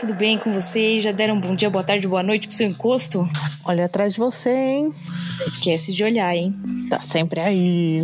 Tudo 0.00 0.14
bem 0.14 0.38
com 0.38 0.50
vocês? 0.50 1.04
Já 1.04 1.12
deram 1.12 1.34
um 1.34 1.40
bom 1.40 1.54
dia, 1.54 1.68
boa 1.68 1.84
tarde, 1.84 2.08
boa 2.08 2.22
noite 2.22 2.48
pro 2.48 2.56
seu 2.56 2.66
encosto? 2.66 3.28
Olha 3.66 3.84
atrás 3.84 4.14
de 4.14 4.18
você, 4.18 4.48
hein? 4.48 4.94
Não 5.38 5.46
esquece 5.46 5.92
de 5.92 6.02
olhar, 6.02 6.34
hein? 6.34 6.58
Tá 6.88 7.02
sempre 7.02 7.38
aí. 7.38 8.02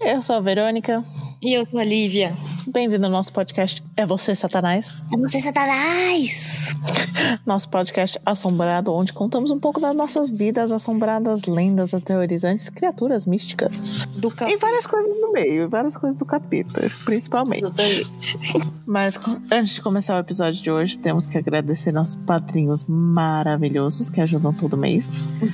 Eu 0.00 0.20
sou 0.22 0.34
a 0.34 0.40
Verônica. 0.40 1.04
E 1.42 1.52
eu 1.52 1.64
sou 1.64 1.80
a 1.80 1.84
Lívia. 1.84 2.36
Bem-vindo 2.66 3.04
ao 3.04 3.12
nosso 3.12 3.32
podcast 3.32 3.82
É 3.96 4.06
Você, 4.06 4.34
Satanás. 4.34 5.02
É 5.12 5.16
você, 5.16 5.38
Satanás! 5.40 6.74
Nosso 7.46 7.68
podcast 7.68 8.18
assombrado, 8.24 8.92
onde 8.92 9.12
contamos 9.12 9.50
um 9.50 9.58
pouco 9.58 9.80
das 9.80 9.94
nossas 9.94 10.30
vidas 10.30 10.72
assombradas, 10.72 11.42
lendas 11.42 11.92
aterrorizantes, 11.94 12.68
criaturas 12.68 13.26
místicas. 13.26 14.06
Do 14.16 14.30
cap... 14.30 14.50
E 14.50 14.56
várias 14.56 14.86
coisas 14.86 15.12
no 15.20 15.32
meio, 15.32 15.68
várias 15.68 15.96
coisas 15.96 16.18
do 16.18 16.24
capítulo, 16.24 16.90
principalmente. 17.04 17.64
Exatamente. 17.64 18.38
Mas 18.86 19.14
antes 19.50 19.74
de 19.74 19.82
começar 19.82 20.16
o 20.16 20.20
episódio 20.20 20.62
de 20.62 20.70
hoje, 20.70 20.98
temos 20.98 21.26
que 21.26 21.38
agradecer 21.38 21.92
nossos 21.92 22.16
padrinhos 22.16 22.84
maravilhosos 22.88 24.10
que 24.10 24.20
ajudam 24.20 24.52
todo 24.52 24.76
mês. 24.76 25.06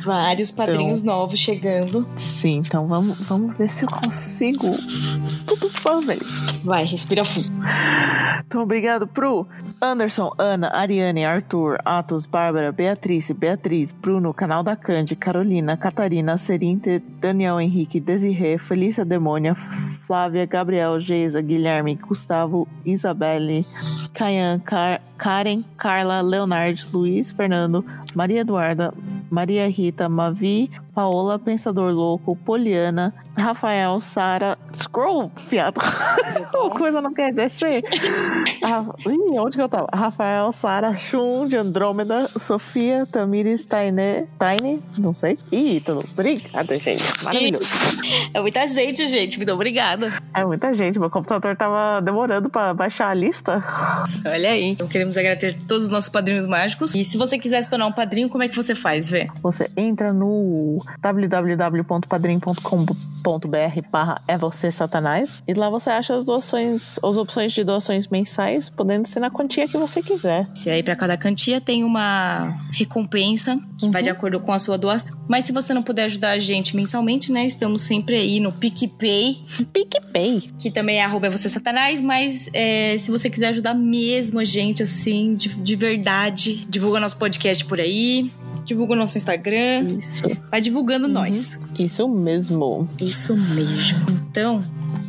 Vários 0.02 0.50
padrinhos 0.50 1.02
novos 1.02 1.38
chegando. 1.38 2.08
Sim, 2.16 2.62
então 2.66 2.86
vamos, 2.86 3.18
vamos 3.22 3.56
ver 3.56 3.70
se 3.70 3.84
eu 3.84 3.88
consigo 3.88 4.68
tudo 5.46 5.68
uma 5.88 6.00
vez. 6.00 6.20
Vai, 6.64 6.84
respira 6.84 7.24
fundo. 7.24 7.48
Então, 8.46 8.62
obrigado 8.62 9.06
pro 9.06 9.46
Anderson, 9.80 10.32
Ana, 10.38 10.70
Ariane, 10.74 11.24
Arthur, 11.24 11.78
Atos, 11.84 12.26
Bárbara, 12.26 12.72
Beatriz, 12.72 13.30
Beatriz, 13.30 13.92
Bruno, 13.92 14.34
Canal 14.34 14.62
da 14.62 14.74
Cande, 14.74 15.14
Carolina, 15.14 15.76
Catarina, 15.76 16.36
Serinte, 16.36 16.98
Daniel 17.20 17.60
Henrique, 17.60 18.00
Desirê, 18.00 18.58
Felícia 18.58 19.04
Demônia, 19.04 19.54
Flávia, 19.54 20.46
Gabriel, 20.46 20.98
Geisa, 20.98 21.40
Guilherme, 21.40 21.94
Gustavo, 21.94 22.66
Isabelle, 22.84 23.64
Caian, 24.14 24.58
Car 24.60 25.00
Karen, 25.20 25.62
Carla, 25.76 26.22
Leonardo, 26.22 26.80
Luiz, 26.92 27.30
Fernando, 27.30 27.84
Maria 28.14 28.40
Eduarda, 28.40 28.92
Maria 29.30 29.68
Rita, 29.68 30.08
Mavi, 30.08 30.70
Paola, 31.00 31.38
Pensador 31.38 31.90
Louco, 31.94 32.36
Poliana, 32.36 33.14
Rafael, 33.34 33.98
Sara, 34.00 34.58
Scroll, 34.74 35.32
fiado. 35.34 35.80
Uma 36.54 36.70
coisa 36.70 37.00
não 37.00 37.14
quer 37.14 37.32
descer. 37.32 37.82
Ah, 38.62 38.84
ih, 39.08 39.38
onde 39.38 39.56
que 39.56 39.62
eu 39.62 39.68
tava? 39.68 39.88
Rafael, 39.94 40.52
Sara, 40.52 40.94
Chum, 40.98 41.46
de 41.48 41.56
Andrômeda, 41.56 42.28
Sofia, 42.38 43.06
Tamires, 43.06 43.64
Taine, 43.64 44.26
Taine, 44.38 44.82
não 44.98 45.14
sei. 45.14 45.38
E 45.50 45.76
Ítalo. 45.76 46.04
Obrigada, 46.12 46.78
gente. 46.78 47.02
Maravilhoso. 47.24 47.66
É 48.34 48.40
muita 48.40 48.66
gente, 48.66 49.06
gente. 49.06 49.38
Muito 49.38 49.52
obrigada. 49.52 50.12
É 50.34 50.44
muita 50.44 50.74
gente. 50.74 50.98
Meu 50.98 51.08
computador 51.08 51.56
tava 51.56 52.02
demorando 52.02 52.50
pra 52.50 52.74
baixar 52.74 53.08
a 53.08 53.14
lista. 53.14 53.64
Olha 54.26 54.50
aí. 54.50 54.72
Então, 54.72 54.86
queremos 54.86 55.16
agradecer 55.16 55.56
todos 55.66 55.84
os 55.84 55.88
nossos 55.88 56.10
padrinhos 56.10 56.46
mágicos. 56.46 56.94
E 56.94 57.06
se 57.06 57.16
você 57.16 57.38
quiser 57.38 57.62
se 57.62 57.70
tornar 57.70 57.86
um 57.86 57.92
padrinho, 57.92 58.28
como 58.28 58.42
é 58.42 58.48
que 58.48 58.56
você 58.56 58.74
faz, 58.74 59.08
Vê? 59.08 59.28
Você 59.40 59.70
entra 59.76 60.12
no 60.12 60.84
www.padrim.com.br 61.00 63.80
barra 63.90 64.20
é 64.26 64.36
você 64.36 64.70
satanás 64.70 65.42
e 65.46 65.54
lá 65.54 65.68
você 65.70 65.90
acha 65.90 66.14
as 66.14 66.24
doações, 66.24 66.98
as 67.02 67.16
opções 67.16 67.52
de 67.52 67.62
doações 67.64 68.08
mensais, 68.08 68.68
podendo 68.70 69.06
ser 69.06 69.20
na 69.20 69.30
quantia 69.30 69.68
que 69.68 69.76
você 69.76 70.02
quiser. 70.02 70.48
Se 70.54 70.70
aí 70.70 70.82
para 70.82 70.96
cada 70.96 71.16
quantia 71.18 71.60
tem 71.60 71.84
uma 71.84 72.56
recompensa 72.72 73.58
que 73.78 73.86
Uhum. 73.86 73.92
vai 73.92 74.02
de 74.02 74.10
acordo 74.10 74.38
com 74.40 74.52
a 74.52 74.58
sua 74.58 74.76
doação. 74.76 75.16
Mas 75.28 75.44
se 75.46 75.52
você 75.52 75.72
não 75.72 75.82
puder 75.82 76.04
ajudar 76.04 76.30
a 76.32 76.38
gente 76.38 76.76
mensalmente, 76.76 77.32
né? 77.32 77.46
Estamos 77.46 77.80
sempre 77.82 78.16
aí 78.16 78.38
no 78.40 78.52
PicPay, 78.52 79.42
PicPay. 79.72 80.50
que 80.58 80.70
também 80.70 80.98
é 80.98 81.04
arroba 81.04 81.28
é 81.28 81.30
você 81.30 81.48
satanás, 81.48 81.98
mas 82.00 82.50
é, 82.52 82.96
se 82.98 83.10
você 83.10 83.30
quiser 83.30 83.48
ajudar 83.48 83.72
mesmo 83.74 84.38
a 84.38 84.44
gente, 84.44 84.82
assim, 84.82 85.34
de, 85.34 85.48
de 85.48 85.76
verdade, 85.76 86.66
divulga 86.68 87.00
nosso 87.00 87.16
podcast 87.18 87.64
por 87.64 87.80
aí, 87.80 88.30
divulga 88.64 88.94
o 88.94 88.96
nosso 88.96 89.16
Instagram, 89.18 89.82
Isso. 89.98 90.22
vai 90.50 90.60
divulgando 90.60 91.08
nós. 91.08 91.60
Isso 91.78 92.08
mesmo. 92.08 92.88
Isso 93.00 93.36
mesmo. 93.36 94.06
Então, 94.30 94.62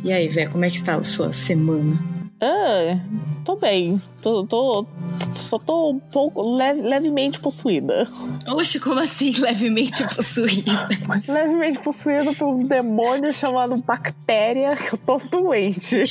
e 0.04 0.12
aí, 0.12 0.28
Vé, 0.28 0.46
como 0.46 0.64
é 0.64 0.70
que 0.70 0.76
está 0.76 0.96
a 0.96 1.04
sua 1.04 1.32
semana? 1.32 1.98
Ah, 2.40 2.98
tô 3.44 3.56
bem. 3.56 4.00
Tô, 4.22 4.46
tô, 4.46 4.86
só 5.34 5.58
tô 5.58 5.90
um 5.90 5.98
pouco 5.98 6.56
leve- 6.56 6.80
levemente 6.82 7.40
possuída. 7.40 8.06
Oxe, 8.46 8.78
como 8.78 9.00
assim, 9.00 9.32
levemente 9.40 10.02
possuída? 10.14 10.88
Levemente 11.28 11.80
possuída 11.80 12.32
por 12.32 12.46
um 12.54 12.64
demônio 12.64 13.32
chamado 13.32 13.76
bactéria 13.78 14.76
que 14.76 14.94
eu 14.94 14.98
tô 14.98 15.18
doente. 15.18 16.04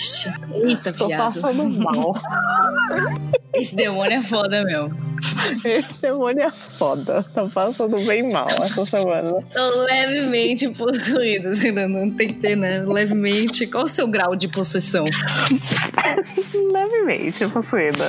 Eita, 0.54 0.92
Tô 0.92 1.08
viado. 1.08 1.34
passando 1.34 1.70
mal. 1.80 2.14
Esse 3.54 3.74
demônio 3.76 4.20
é 4.20 4.24
foda 4.24 4.62
mesmo. 4.66 4.92
Esse 5.64 5.94
demônio 6.02 6.44
é 6.44 6.52
foda. 6.52 7.24
Tá 7.34 7.46
passando 7.48 7.98
bem 8.06 8.30
mal 8.32 8.48
essa 8.50 8.86
semana. 8.86 9.34
Tô 9.54 9.84
levemente 9.86 10.68
possuído, 10.70 11.50
assim, 11.50 11.72
não, 11.72 11.88
não 11.88 12.12
tem 12.12 12.28
que 12.30 12.34
ter, 12.36 12.58
né? 12.58 12.84
Levemente. 12.86 13.68
Qual 13.68 13.86
o 13.86 13.90
seu 13.90 14.08
grau 14.08 14.36
de 14.36 14.48
possessão? 14.50 15.06
Levemente 16.74 17.48
possuída. 17.50 18.01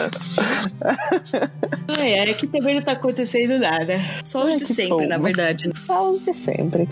É, 1.99 2.31
é 2.31 2.35
que 2.35 2.47
também 2.47 2.75
não 2.77 2.83
tá 2.83 2.93
acontecendo 2.93 3.59
nada. 3.59 4.01
Só 4.25 4.47
os 4.47 4.55
Ai, 4.55 4.59
de 4.61 4.67
sempre, 4.67 4.89
bom. 4.91 5.07
na 5.09 5.19
verdade. 5.19 5.69
né? 5.69 5.75
Só 5.87 6.11
os 6.11 6.25
de 6.25 6.33
sempre. 6.33 6.89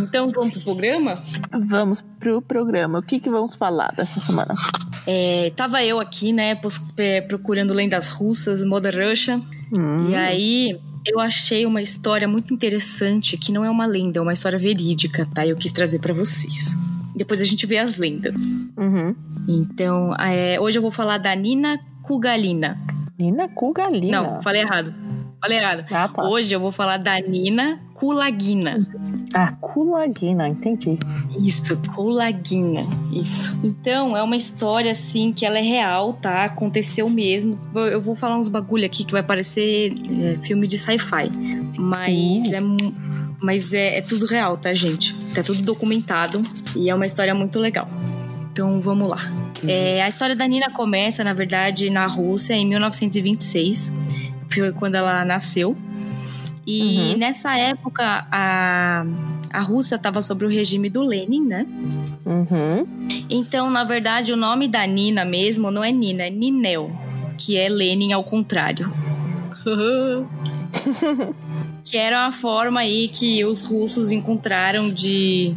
Então 0.00 0.30
vamos 0.30 0.54
pro 0.54 0.62
programa? 0.62 1.22
Vamos 1.66 2.00
pro 2.18 2.42
programa. 2.42 2.98
O 2.98 3.02
que, 3.02 3.20
que 3.20 3.30
vamos 3.30 3.54
falar 3.54 3.92
dessa 3.94 4.20
semana? 4.20 4.54
É, 5.06 5.52
tava 5.56 5.82
eu 5.84 6.00
aqui, 6.00 6.32
né, 6.32 6.58
é, 6.96 7.20
procurando 7.20 7.72
lendas 7.72 8.08
russas, 8.08 8.62
Moda 8.64 8.90
Russia. 8.90 9.40
Hum, 9.72 10.08
E 10.10 10.14
aí 10.14 10.78
eu 11.06 11.20
achei 11.20 11.64
uma 11.64 11.80
história 11.80 12.28
muito 12.28 12.52
interessante, 12.52 13.36
que 13.36 13.52
não 13.52 13.64
é 13.64 13.70
uma 13.70 13.86
lenda, 13.86 14.18
é 14.18 14.22
uma 14.22 14.32
história 14.32 14.58
verídica, 14.58 15.26
tá? 15.34 15.46
Eu 15.46 15.56
quis 15.56 15.72
trazer 15.72 15.98
pra 16.00 16.12
vocês. 16.12 16.74
Depois 17.14 17.40
a 17.40 17.44
gente 17.44 17.66
vê 17.66 17.78
as 17.78 17.96
lendas. 17.96 18.34
Uhum. 18.76 19.14
Então, 19.48 20.14
é, 20.16 20.60
hoje 20.60 20.78
eu 20.78 20.82
vou 20.82 20.90
falar 20.90 21.18
da 21.18 21.34
Nina 21.34 21.80
Kugalina. 22.08 22.78
Nina 23.18 23.48
Kugalina. 23.48 24.22
Não, 24.22 24.42
falei 24.42 24.62
errado. 24.62 24.94
Falei 25.42 25.58
errado. 25.58 25.84
Ah, 25.90 26.08
tá. 26.08 26.26
Hoje 26.26 26.54
eu 26.54 26.58
vou 26.58 26.72
falar 26.72 26.96
da 26.96 27.20
Nina 27.20 27.78
Kulagina. 27.92 28.88
Ah, 29.34 29.52
Kulagina, 29.60 30.48
entendi. 30.48 30.98
Isso, 31.38 31.76
Kulagina. 31.94 32.86
Isso. 33.12 33.60
Então, 33.62 34.16
é 34.16 34.22
uma 34.22 34.36
história 34.36 34.90
assim 34.90 35.34
que 35.34 35.44
ela 35.44 35.58
é 35.58 35.62
real, 35.62 36.14
tá? 36.14 36.44
Aconteceu 36.44 37.10
mesmo. 37.10 37.58
Eu 37.74 38.00
vou 38.00 38.16
falar 38.16 38.38
uns 38.38 38.48
bagulho 38.48 38.86
aqui 38.86 39.04
que 39.04 39.12
vai 39.12 39.22
parecer 39.22 39.92
é, 40.22 40.38
filme 40.38 40.66
de 40.66 40.78
sci-fi. 40.78 41.30
Mas 41.78 42.50
é. 42.50 42.58
Mas 43.40 43.72
é, 43.74 43.98
é 43.98 44.00
tudo 44.00 44.24
real, 44.24 44.56
tá, 44.56 44.72
gente? 44.72 45.14
Tá 45.34 45.42
tudo 45.42 45.60
documentado. 45.62 46.42
E 46.74 46.88
é 46.88 46.94
uma 46.94 47.04
história 47.04 47.34
muito 47.34 47.58
legal. 47.58 47.86
Então 48.58 48.80
vamos 48.80 49.08
lá. 49.08 49.18
É, 49.68 50.02
a 50.02 50.08
história 50.08 50.34
da 50.34 50.44
Nina 50.44 50.68
começa, 50.68 51.22
na 51.22 51.32
verdade, 51.32 51.90
na 51.90 52.08
Rússia 52.08 52.54
em 52.54 52.66
1926. 52.66 53.92
Foi 54.48 54.72
quando 54.72 54.96
ela 54.96 55.24
nasceu. 55.24 55.76
E 56.66 57.12
Uhum. 57.12 57.18
nessa 57.18 57.56
época, 57.56 58.26
a, 58.32 59.06
a 59.48 59.60
Rússia 59.60 59.94
estava 59.94 60.20
sob 60.20 60.44
o 60.44 60.48
regime 60.48 60.90
do 60.90 61.04
Lenin, 61.04 61.46
né? 61.46 61.66
Uhum. 62.26 62.84
Então, 63.30 63.70
na 63.70 63.84
verdade, 63.84 64.32
o 64.32 64.36
nome 64.36 64.66
da 64.66 64.84
Nina 64.84 65.24
mesmo 65.24 65.70
não 65.70 65.84
é 65.84 65.92
Nina, 65.92 66.24
é 66.24 66.30
Ninel, 66.30 66.90
que 67.36 67.56
é 67.56 67.68
Lenin 67.68 68.12
ao 68.12 68.24
contrário. 68.24 68.92
que 71.88 71.96
era 71.96 72.24
uma 72.24 72.32
forma 72.32 72.80
aí 72.80 73.06
que 73.06 73.44
os 73.44 73.64
russos 73.64 74.10
encontraram 74.10 74.90
de. 74.90 75.54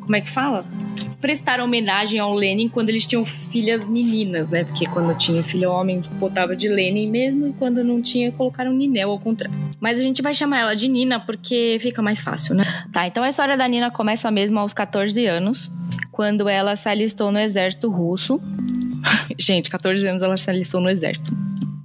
Como 0.00 0.14
é 0.14 0.20
que 0.20 0.28
fala? 0.28 0.75
Prestar 1.20 1.60
homenagem 1.60 2.20
ao 2.20 2.34
Lenin 2.34 2.68
quando 2.68 2.90
eles 2.90 3.06
tinham 3.06 3.24
filhas 3.24 3.88
meninas, 3.88 4.48
né? 4.48 4.64
Porque 4.64 4.86
quando 4.86 5.16
tinha 5.16 5.42
filho 5.42 5.70
homem, 5.70 6.02
botava 6.12 6.54
de 6.54 6.68
Lenin 6.68 7.08
mesmo, 7.08 7.48
e 7.48 7.52
quando 7.52 7.82
não 7.82 8.02
tinha, 8.02 8.30
colocaram 8.32 8.72
Ninel 8.72 9.10
ao 9.10 9.18
contrário. 9.18 9.56
Mas 9.80 9.98
a 9.98 10.02
gente 10.02 10.22
vai 10.22 10.34
chamar 10.34 10.60
ela 10.60 10.74
de 10.74 10.88
Nina 10.88 11.18
porque 11.18 11.78
fica 11.80 12.02
mais 12.02 12.20
fácil, 12.20 12.54
né? 12.54 12.64
Tá, 12.92 13.06
então 13.06 13.22
a 13.24 13.28
história 13.28 13.56
da 13.56 13.66
Nina 13.66 13.90
começa 13.90 14.30
mesmo 14.30 14.58
aos 14.58 14.72
14 14.72 15.26
anos, 15.26 15.70
quando 16.12 16.48
ela 16.48 16.76
se 16.76 16.88
alistou 16.88 17.30
no 17.32 17.38
exército 17.38 17.90
russo. 17.90 18.40
gente, 19.38 19.70
14 19.70 20.06
anos 20.06 20.22
ela 20.22 20.36
se 20.36 20.48
alistou 20.50 20.80
no 20.80 20.88
exército. 20.88 21.36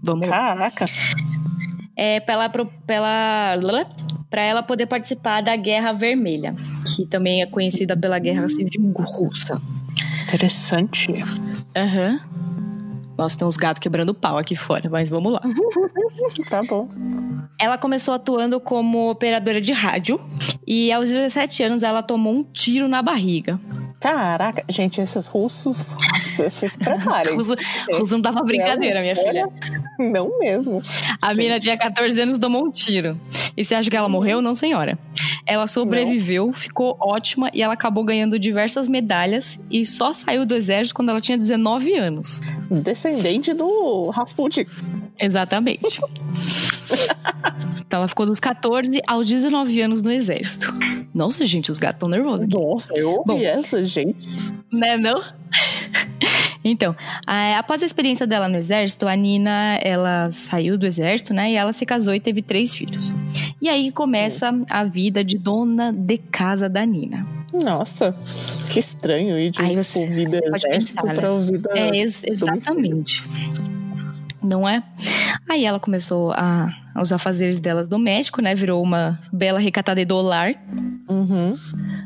Vamos 0.04 0.28
lá 0.28 0.56
Caraca. 0.56 0.86
é, 1.95 2.19
pra, 2.19 2.33
ela, 2.33 2.51
pra, 4.31 4.42
ela, 4.42 4.63
poder 4.63 4.88
participar 4.88 5.42
da 5.42 5.56
Guerra 5.56 5.92
Vermelha, 5.92 6.56
que 6.95 7.06
também 7.06 7.42
é 7.42 7.45
conhecida 7.45 7.95
pela 7.95 8.18
Guerra 8.18 8.48
Civil 8.48 8.92
Russa. 8.95 9.62
Interessante. 10.24 11.13
Aham. 11.75 12.18
Nossa, 13.18 13.38
tem 13.38 13.48
uns 13.48 13.57
gatos 13.57 13.80
quebrando 13.80 14.13
pau 14.13 14.38
aqui 14.38 14.56
fora, 14.56 14.89
mas 14.89 15.10
vamos 15.10 15.33
lá. 15.33 15.42
Tá 16.50 16.63
bom. 16.63 16.88
Ela 17.60 17.78
começou 17.78 18.13
atuando 18.13 18.60
como 18.60 19.10
operadora 19.10 19.62
de 19.62 19.72
rádio 19.72 20.19
e 20.66 20.92
aos 20.92 21.10
17 21.10 21.63
anos 21.63 21.83
ela 21.83 22.01
tomou 22.01 22.33
um 22.33 22.44
tiro 22.44 22.88
na 22.88 23.01
barriga. 23.01 23.60
Caraca, 24.00 24.63
gente, 24.68 25.00
esses 25.00 25.28
russos, 25.28 25.95
vocês 26.25 26.54
se 26.54 26.78
preparem. 26.80 27.36
Russo, 27.36 27.56
russo 27.94 28.13
não 28.13 28.22
dava 28.22 28.42
brincadeira, 28.44 29.01
minha 29.01 29.16
filha. 29.16 29.48
Não 30.09 30.39
mesmo. 30.39 30.81
A 31.21 31.33
mina 31.33 31.59
tinha 31.59 31.77
14 31.77 32.19
anos 32.19 32.38
tomou 32.38 32.65
um 32.65 32.71
tiro. 32.71 33.19
E 33.56 33.63
você 33.63 33.75
acha 33.75 33.89
que 33.89 33.95
ela 33.95 34.09
morreu? 34.09 34.42
Não, 34.42 34.56
senhora. 34.56 34.98
Ela 35.45 35.68
sobreviveu, 35.68 36.51
ficou 36.53 36.98
ótima 37.00 37.50
e 37.53 37.62
ela 37.62 37.74
acabou 37.74 38.03
ganhando 38.03 38.39
diversas 38.39 38.88
medalhas 38.88 39.59
e 39.69 39.86
só 39.86 40.13
saiu 40.13 40.45
do 40.45 40.56
exército 40.56 40.95
quando 40.95 41.09
ela 41.09 41.21
tinha 41.21 41.38
19 41.38 41.95
anos. 41.95 42.42
Descendente 42.69 43.53
do 43.53 44.09
Rasputin. 44.09 44.65
Exatamente. 45.19 46.00
então 47.86 48.00
ela 48.00 48.07
ficou 48.07 48.25
dos 48.25 48.39
14 48.39 49.01
aos 49.06 49.27
19 49.27 49.81
anos 49.81 50.01
no 50.01 50.12
exército. 50.12 50.74
Nossa, 51.13 51.45
gente, 51.45 51.69
os 51.69 51.77
gatos 51.77 51.97
estão 51.97 52.09
nervosos 52.09 52.45
aqui. 52.45 52.57
Nossa, 52.57 52.94
eu 52.95 53.09
ouvi 53.09 53.24
Bom. 53.27 53.39
essa, 53.42 53.86
gente. 53.86 54.27
Né, 54.71 54.95
não? 54.97 55.21
Então, 56.63 56.95
a- 57.25 57.57
após 57.57 57.81
a 57.81 57.85
experiência 57.85 58.27
dela 58.27 58.47
no 58.47 58.55
exército, 58.55 59.07
a 59.07 59.15
Nina, 59.15 59.79
ela 59.83 60.29
saiu 60.31 60.77
do 60.77 60.85
exército, 60.85 61.33
né? 61.33 61.51
E 61.51 61.55
ela 61.55 61.73
se 61.73 61.85
casou 61.85 62.13
e 62.13 62.19
teve 62.19 62.41
três 62.41 62.73
filhos. 62.73 63.11
E 63.61 63.67
aí 63.69 63.91
começa 63.91 64.51
a 64.69 64.83
vida 64.83 65.23
de 65.23 65.37
dona 65.37 65.91
de 65.91 66.17
casa 66.17 66.67
da 66.69 66.85
Nina. 66.85 67.25
Nossa, 67.63 68.15
que 68.69 68.79
estranho 68.79 69.37
ir 69.37 69.51
de 69.51 69.61
Aí 69.61 69.69
tipo, 69.69 69.83
você 69.83 70.07
vida 70.07 70.39
pode 70.41 70.65
exército 70.67 71.01
pensar, 71.01 71.21
né? 71.21 71.39
vida. 71.51 71.69
É, 71.75 71.97
ex- 71.97 72.23
exatamente. 72.23 73.23
Não 74.41 74.67
é? 74.67 74.81
Aí 75.49 75.65
ela 75.65 75.79
começou 75.79 76.31
a 76.33 76.69
a 76.93 77.01
usar 77.01 77.17
fazeres 77.17 77.57
delas 77.61 77.87
domésticos, 77.87 78.43
né? 78.43 78.53
Virou 78.53 78.83
uma 78.83 79.17
bela 79.31 79.59
recatada 79.59 80.05
do 80.05 80.21
lar. 80.21 80.53
Uhum. 81.07 81.55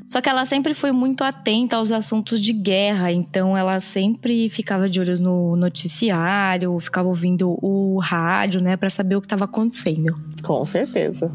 Só 0.09 0.21
que 0.21 0.29
ela 0.29 0.45
sempre 0.45 0.73
foi 0.73 0.91
muito 0.91 1.23
atenta 1.23 1.77
aos 1.77 1.91
assuntos 1.91 2.39
de 2.39 2.53
guerra, 2.53 3.11
então 3.11 3.57
ela 3.57 3.79
sempre 3.79 4.49
ficava 4.49 4.89
de 4.89 4.99
olhos 4.99 5.19
no 5.19 5.55
noticiário, 5.55 6.79
ficava 6.79 7.07
ouvindo 7.07 7.57
o 7.61 7.99
rádio, 7.99 8.61
né, 8.61 8.77
Pra 8.77 8.89
saber 8.89 9.15
o 9.15 9.21
que 9.21 9.25
estava 9.25 9.45
acontecendo. 9.45 10.17
Com 10.43 10.65
certeza. 10.65 11.31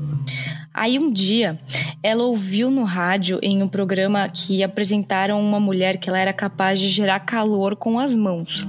Aí 0.72 0.99
um 0.99 1.11
dia, 1.11 1.58
ela 2.02 2.22
ouviu 2.25 2.70
no 2.70 2.84
rádio 2.84 3.38
em 3.43 3.62
um 3.62 3.69
programa 3.69 4.28
que 4.28 4.62
apresentaram 4.62 5.40
uma 5.40 5.58
mulher 5.58 5.96
que 5.96 6.08
ela 6.08 6.19
era 6.19 6.32
capaz 6.32 6.78
de 6.78 6.88
gerar 6.88 7.20
calor 7.20 7.75
com 7.75 7.99
as 7.99 8.14
mãos. 8.14 8.67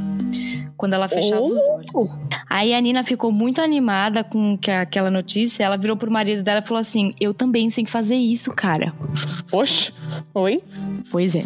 Quando 0.81 0.93
ela 0.95 1.07
fechava 1.07 1.39
Ô, 1.41 1.45
os 1.49 1.59
olhos. 1.95 2.11
Aí 2.49 2.73
a 2.73 2.81
Nina 2.81 3.03
ficou 3.03 3.31
muito 3.31 3.61
animada 3.61 4.23
com 4.23 4.57
que- 4.57 4.71
aquela 4.71 5.11
notícia. 5.11 5.63
Ela 5.63 5.77
virou 5.77 5.95
pro 5.95 6.09
marido 6.11 6.41
dela 6.41 6.59
e 6.59 6.67
falou 6.67 6.81
assim: 6.81 7.13
Eu 7.19 7.35
também 7.35 7.69
sei 7.69 7.85
fazer 7.85 8.15
isso, 8.15 8.51
cara. 8.51 8.91
Oxe, 9.51 9.93
oi? 10.33 10.63
Pois 11.11 11.35
é. 11.35 11.43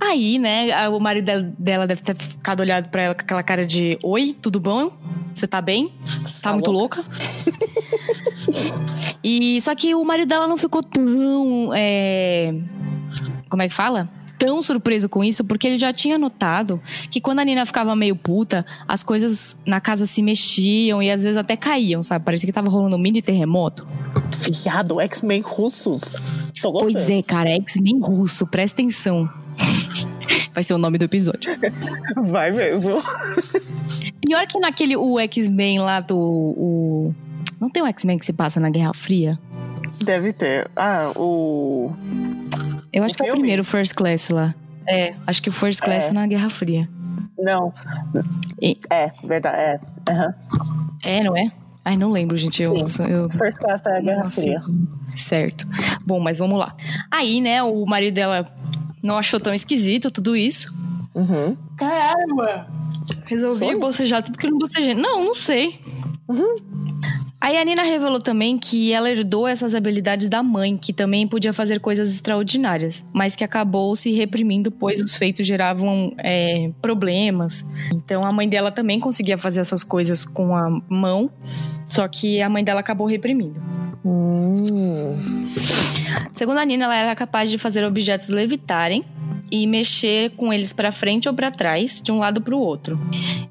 Aí, 0.00 0.38
né, 0.38 0.88
o 0.88 0.98
marido 0.98 1.26
del- 1.26 1.52
dela 1.58 1.86
deve 1.86 2.00
ter 2.00 2.16
ficado 2.16 2.60
olhado 2.60 2.88
pra 2.88 3.02
ela 3.02 3.14
com 3.14 3.20
aquela 3.20 3.42
cara 3.42 3.66
de: 3.66 3.98
Oi, 4.02 4.32
tudo 4.40 4.58
bom? 4.58 4.90
Você 5.34 5.46
tá 5.46 5.60
bem? 5.60 5.92
Tá, 6.40 6.44
Tá 6.44 6.52
muito 6.54 6.72
louca? 6.72 7.04
e 9.22 9.60
só 9.60 9.74
que 9.74 9.94
o 9.94 10.02
marido 10.04 10.28
dela 10.28 10.46
não 10.46 10.56
ficou 10.56 10.82
tão. 10.82 11.70
é, 11.74 12.54
como 13.50 13.60
é 13.62 13.68
que 13.68 13.74
fala? 13.74 14.08
Tão 14.40 14.62
surpreso 14.62 15.06
com 15.06 15.22
isso, 15.22 15.44
porque 15.44 15.68
ele 15.68 15.78
já 15.78 15.92
tinha 15.92 16.16
notado 16.16 16.80
que 17.10 17.20
quando 17.20 17.40
a 17.40 17.44
Nina 17.44 17.66
ficava 17.66 17.94
meio 17.94 18.16
puta, 18.16 18.64
as 18.88 19.02
coisas 19.02 19.54
na 19.66 19.82
casa 19.82 20.06
se 20.06 20.22
mexiam 20.22 21.02
e 21.02 21.10
às 21.10 21.22
vezes 21.22 21.36
até 21.36 21.58
caíam, 21.58 22.02
sabe? 22.02 22.24
Parecia 22.24 22.46
que 22.46 22.52
tava 22.52 22.70
rolando 22.70 22.96
um 22.96 22.98
mini 22.98 23.20
terremoto. 23.20 23.86
Viado, 24.40 24.98
X-Men 24.98 25.42
russos. 25.42 26.14
Tô 26.62 26.72
gostando. 26.72 26.92
Pois 26.94 27.10
é, 27.10 27.22
cara, 27.22 27.50
X-Men 27.50 28.00
russo, 28.00 28.46
presta 28.46 28.80
atenção. 28.80 29.28
Vai 30.54 30.62
ser 30.62 30.72
o 30.72 30.78
nome 30.78 30.96
do 30.96 31.04
episódio. 31.04 31.52
Vai 32.16 32.50
mesmo. 32.50 32.94
Pior 34.26 34.46
que 34.46 34.58
naquele 34.58 34.96
o 34.96 35.18
X-Men 35.20 35.80
lá 35.80 36.00
do. 36.00 36.16
O... 36.16 37.14
Não 37.60 37.68
tem 37.68 37.82
um 37.82 37.86
X-Men 37.86 38.18
que 38.18 38.24
se 38.24 38.32
passa 38.32 38.58
na 38.58 38.70
Guerra 38.70 38.94
Fria? 38.94 39.38
Deve 40.02 40.32
ter. 40.32 40.70
Ah, 40.74 41.12
o. 41.14 41.92
Eu 42.92 43.04
acho 43.04 43.14
O 43.14 43.16
que 43.18 43.26
é 43.26 43.30
o 43.30 43.34
primeiro 43.34 43.62
First 43.64 43.94
Class 43.94 44.28
lá. 44.30 44.54
É, 44.86 45.14
acho 45.26 45.42
que 45.42 45.48
o 45.48 45.52
First 45.52 45.80
Class 45.82 46.04
É. 46.04 46.08
é 46.08 46.12
na 46.12 46.26
Guerra 46.26 46.50
Fria. 46.50 46.88
Não. 47.38 47.72
E- 48.60 48.78
É, 48.90 49.10
verdade. 49.24 49.56
É. 49.56 49.80
Aham. 50.10 50.34
É, 51.02 51.22
não 51.22 51.36
é? 51.36 51.50
Ai, 51.84 51.96
não 51.96 52.10
lembro, 52.10 52.36
gente. 52.36 52.62
Eu, 52.62 52.86
Sim. 52.86 53.06
eu, 53.06 53.30
First 53.30 53.58
Class 53.58 53.84
é 53.86 53.96
a 53.96 54.00
Guerra 54.00 54.24
Nossa, 54.24 54.42
Fria. 54.42 54.60
Certo. 55.16 55.66
Bom, 56.04 56.20
mas 56.20 56.38
vamos 56.38 56.58
lá. 56.58 56.74
Aí, 57.10 57.40
né, 57.40 57.62
o 57.62 57.84
marido 57.86 58.14
dela 58.14 58.46
não 59.02 59.16
achou 59.16 59.40
tão 59.40 59.54
esquisito 59.54 60.10
tudo 60.10 60.36
isso. 60.36 60.72
Uhum. 61.14 61.56
Caramba! 61.76 62.66
Resolvi 63.24 63.66
Sonho? 63.66 63.80
bocejar 63.80 64.22
tudo 64.22 64.36
que 64.38 64.46
eu 64.46 64.50
não 64.50 64.58
bocejei. 64.58 64.94
Não, 64.94 65.24
não 65.24 65.34
sei. 65.34 65.80
Aí 67.40 67.56
a 67.56 67.64
Nina 67.64 67.82
revelou 67.82 68.18
também 68.18 68.58
que 68.58 68.92
ela 68.92 69.10
herdou 69.10 69.48
essas 69.48 69.74
habilidades 69.74 70.28
da 70.28 70.42
mãe, 70.42 70.76
que 70.76 70.92
também 70.92 71.26
podia 71.26 71.54
fazer 71.54 71.80
coisas 71.80 72.14
extraordinárias, 72.14 73.02
mas 73.14 73.34
que 73.34 73.42
acabou 73.42 73.96
se 73.96 74.12
reprimindo, 74.12 74.70
pois 74.70 75.00
os 75.00 75.14
feitos 75.14 75.46
geravam 75.46 76.12
é, 76.18 76.70
problemas. 76.82 77.64
Então 77.94 78.26
a 78.26 78.30
mãe 78.30 78.46
dela 78.46 78.70
também 78.70 79.00
conseguia 79.00 79.38
fazer 79.38 79.60
essas 79.60 79.82
coisas 79.82 80.22
com 80.22 80.54
a 80.54 80.68
mão, 80.86 81.30
só 81.86 82.06
que 82.06 82.42
a 82.42 82.48
mãe 82.50 82.62
dela 82.62 82.80
acabou 82.80 83.06
reprimindo. 83.06 83.58
Hum. 84.04 85.48
Segundo 86.34 86.58
a 86.58 86.64
Nina, 86.64 86.84
ela 86.84 86.96
era 86.96 87.16
capaz 87.16 87.50
de 87.50 87.56
fazer 87.56 87.84
objetos 87.84 88.28
levitarem 88.28 89.02
e 89.50 89.66
mexer 89.66 90.30
com 90.36 90.52
eles 90.52 90.72
pra 90.72 90.92
frente 90.92 91.28
ou 91.28 91.34
pra 91.34 91.50
trás, 91.50 92.00
de 92.02 92.12
um 92.12 92.18
lado 92.18 92.40
pro 92.40 92.58
outro. 92.58 92.98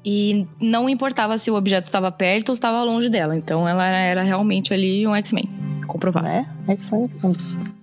E 0.04 0.46
não 0.60 0.88
importava 0.88 1.36
se 1.36 1.50
o 1.50 1.54
objeto 1.54 1.86
estava 1.86 2.10
perto 2.10 2.50
ou 2.50 2.54
estava 2.54 2.82
longe 2.82 3.08
dela. 3.08 3.36
Então 3.36 3.68
ela 3.68 3.86
era 3.86 4.22
realmente 4.22 4.72
ali 4.72 5.06
um 5.06 5.14
X-Men. 5.14 5.48
Comprovado. 5.86 6.26
Né? 6.26 6.46
X-Men. 6.68 7.10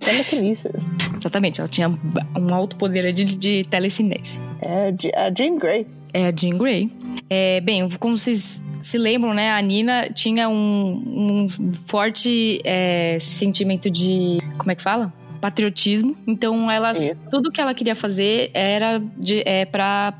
Telekinesis. 0.00 0.86
Exatamente. 1.18 1.60
Ela 1.60 1.68
tinha 1.68 1.88
um 1.88 2.54
alto 2.54 2.76
poder 2.76 3.12
de, 3.12 3.24
de 3.24 3.64
telecinese. 3.64 4.40
É 4.60 4.94
a 5.16 5.32
Jean 5.34 5.56
Grey. 5.58 5.86
É 6.12 6.26
a 6.26 6.32
Jean 6.34 6.56
Grey. 6.56 6.90
É, 7.28 7.60
bem, 7.60 7.88
como 7.90 8.16
vocês 8.16 8.62
se 8.80 8.96
lembram, 8.96 9.34
né? 9.34 9.52
A 9.52 9.60
Nina 9.60 10.08
tinha 10.08 10.48
um, 10.48 11.44
um 11.46 11.72
forte 11.86 12.60
é, 12.64 13.18
sentimento 13.20 13.90
de. 13.90 14.38
Como 14.56 14.70
é 14.70 14.74
que 14.74 14.82
fala? 14.82 15.12
Patriotismo. 15.38 16.16
Então, 16.26 16.70
ela, 16.70 16.92
Isso. 16.92 17.16
tudo 17.30 17.50
que 17.50 17.60
ela 17.60 17.74
queria 17.74 17.94
fazer 17.96 18.50
era 18.54 18.98
de, 19.16 19.42
é, 19.46 19.64
pra. 19.64 20.14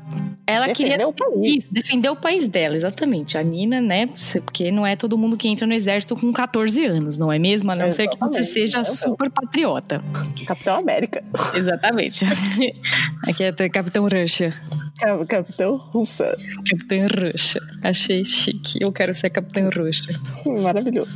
Ela 0.49 0.67
Defender 0.67 0.97
queria 0.97 1.07
o 1.07 1.13
país. 1.13 1.63
Isso, 1.63 1.73
defender 1.73 2.09
o 2.09 2.15
país 2.15 2.47
dela, 2.47 2.75
exatamente. 2.75 3.37
A 3.37 3.43
Nina, 3.43 3.79
né? 3.79 4.09
Porque 4.43 4.71
não 4.71 4.85
é 4.85 4.95
todo 4.95 5.17
mundo 5.17 5.37
que 5.37 5.47
entra 5.47 5.67
no 5.67 5.73
exército 5.73 6.15
com 6.15 6.33
14 6.33 6.85
anos, 6.85 7.17
não 7.17 7.31
é 7.31 7.37
mesmo? 7.37 7.71
A 7.71 7.75
não 7.75 7.91
ser 7.91 8.07
que 8.07 8.17
você 8.19 8.39
Exatamente, 8.39 8.51
seja 8.53 8.77
não. 8.79 8.85
super 8.85 9.29
patriota. 9.29 10.03
Capitão 10.47 10.75
América. 10.77 11.23
Exatamente. 11.53 12.25
Aqui 13.27 13.43
é 13.43 13.69
Capitão 13.69 14.07
Russia. 14.07 14.53
Cap- 14.99 15.25
Capitão 15.27 15.77
Russa. 15.77 16.35
Capitã 16.69 17.07
Roxa. 17.07 17.59
Achei 17.83 18.25
chique. 18.25 18.79
Eu 18.81 18.91
quero 18.91 19.13
ser 19.13 19.29
Capitã 19.29 19.69
Roxa. 19.73 20.19
Maravilhoso. 20.45 21.11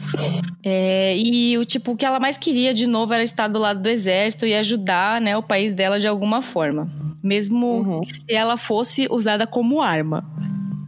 É, 0.64 1.18
e 1.18 1.58
o 1.58 1.66
tipo, 1.66 1.92
o 1.92 1.98
que 1.98 2.06
ela 2.06 2.20
mais 2.20 2.38
queria 2.38 2.74
de 2.74 2.88
novo 2.88 3.14
era 3.14 3.24
estar 3.24 3.48
do 3.48 3.60
lado 3.60 3.82
do 3.82 3.90
exército 3.90 4.46
e 4.46 4.54
ajudar, 4.54 5.20
né, 5.20 5.36
o 5.36 5.44
país 5.44 5.74
dela 5.74 6.00
de 6.00 6.08
alguma 6.08 6.42
forma. 6.42 6.90
Mesmo 7.22 7.66
Uhum. 7.68 8.04
se 8.04 8.34
ela 8.34 8.58
fosse 8.58 9.08
usada 9.24 9.48
como 9.48 9.82
arma. 9.82 10.26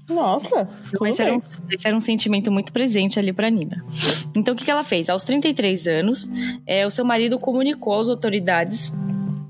Nossa. 0.10 0.68
Esse 0.84 1.18
tudo 1.18 1.22
era, 1.22 1.34
um, 1.34 1.40
esse 1.40 1.88
era 1.88 1.96
um 1.96 2.00
sentimento 2.00 2.52
muito 2.52 2.72
presente 2.72 3.18
ali 3.18 3.34
pra 3.34 3.50
Nina. 3.50 3.84
Então, 4.36 4.54
o 4.54 4.58
que, 4.58 4.66
que 4.66 4.72
ela 4.72 4.84
fez? 4.84 5.10
Aos 5.10 5.24
33 5.24 5.88
anos, 5.88 6.30
é, 6.68 6.86
o 6.86 6.92
seu 6.92 7.06
marido 7.06 7.40
comunicou 7.40 8.00
às 8.00 8.10
autoridades 8.10 8.94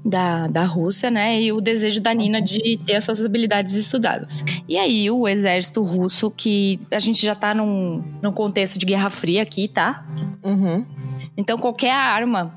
da, 0.05 0.43
da 0.47 0.63
Rússia, 0.63 1.09
né? 1.09 1.41
E 1.41 1.51
o 1.51 1.59
desejo 1.59 1.99
da 1.99 2.13
Nina 2.13 2.41
de 2.41 2.77
ter 2.85 2.93
essas 2.93 3.25
habilidades 3.25 3.75
estudadas. 3.75 4.45
E 4.69 4.77
aí, 4.77 5.09
o 5.09 5.27
exército 5.27 5.83
russo, 5.83 6.31
que 6.31 6.79
a 6.91 6.99
gente 6.99 7.25
já 7.25 7.35
tá 7.35 7.53
num, 7.53 8.03
num 8.21 8.31
contexto 8.31 8.77
de 8.77 8.85
Guerra 8.85 9.09
Fria 9.09 9.41
aqui, 9.41 9.67
tá? 9.67 10.05
Uhum. 10.43 10.85
Então, 11.37 11.57
qualquer 11.57 11.91
arma 11.91 12.53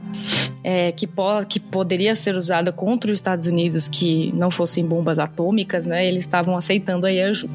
é, 0.62 0.92
que, 0.92 1.06
po 1.06 1.44
que 1.48 1.58
poderia 1.58 2.14
ser 2.14 2.36
usada 2.36 2.70
contra 2.72 3.10
os 3.10 3.18
Estados 3.18 3.46
Unidos 3.46 3.88
que 3.88 4.32
não 4.34 4.50
fossem 4.50 4.84
bombas 4.84 5.18
atômicas, 5.18 5.86
né? 5.86 6.06
Eles 6.06 6.24
estavam 6.24 6.56
aceitando 6.56 7.06
aí 7.06 7.20
a 7.20 7.28
ajuda. 7.28 7.52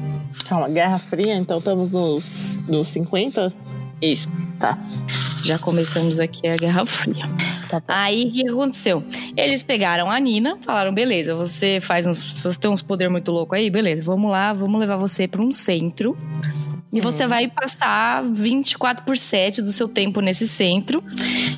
Calma, 0.48 0.68
Guerra 0.68 0.98
Fria, 0.98 1.34
então 1.36 1.58
estamos 1.58 1.92
nos, 1.92 2.58
nos 2.68 2.88
50? 2.88 3.52
Isso. 4.00 4.28
Tá. 4.58 4.78
Já 5.44 5.58
começamos 5.58 6.20
aqui 6.20 6.46
a 6.46 6.56
Guerra 6.56 6.86
Fria. 6.86 7.28
Tá. 7.68 7.82
Aí 7.88 8.26
o 8.26 8.32
que 8.32 8.48
aconteceu? 8.48 9.04
Eles 9.36 9.62
pegaram 9.62 10.10
a 10.10 10.18
Nina, 10.18 10.58
falaram: 10.62 10.92
beleza, 10.92 11.34
você 11.34 11.80
faz 11.80 12.06
uns. 12.06 12.40
Você 12.40 12.58
tem 12.58 12.70
uns 12.70 12.82
poder 12.82 13.08
muito 13.08 13.30
louco 13.30 13.54
aí, 13.54 13.68
beleza, 13.68 14.02
vamos 14.02 14.30
lá, 14.30 14.52
vamos 14.52 14.80
levar 14.80 14.96
você 14.96 15.26
para 15.26 15.42
um 15.42 15.52
centro. 15.52 16.16
E 16.94 17.00
você 17.00 17.26
vai 17.26 17.48
passar 17.48 18.22
24 18.22 19.04
por 19.04 19.16
7 19.16 19.60
do 19.60 19.72
seu 19.72 19.88
tempo 19.88 20.20
nesse 20.20 20.46
centro. 20.46 21.02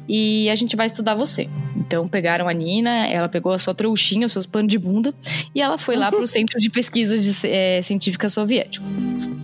E 0.09 0.49
a 0.49 0.55
gente 0.55 0.75
vai 0.75 0.87
estudar 0.87 1.15
você. 1.15 1.49
Então 1.77 2.09
pegaram 2.09 2.49
a 2.49 2.53
Nina, 2.53 3.07
ela 3.07 3.29
pegou 3.29 3.53
a 3.53 3.59
sua 3.59 3.75
trouxinha, 3.75 4.27
os 4.27 4.33
seus 4.33 4.47
panos 4.47 4.69
de 4.69 4.79
bunda, 4.79 5.15
e 5.55 5.61
ela 5.61 5.79
foi 5.79 5.97
lá 5.97 6.11
pro 6.11 6.27
Centro 6.27 6.59
de 6.59 6.69
Pesquisas 6.71 7.23
de, 7.23 7.47
é, 7.47 7.81
Científicas 7.83 8.33
Soviético. 8.33 8.87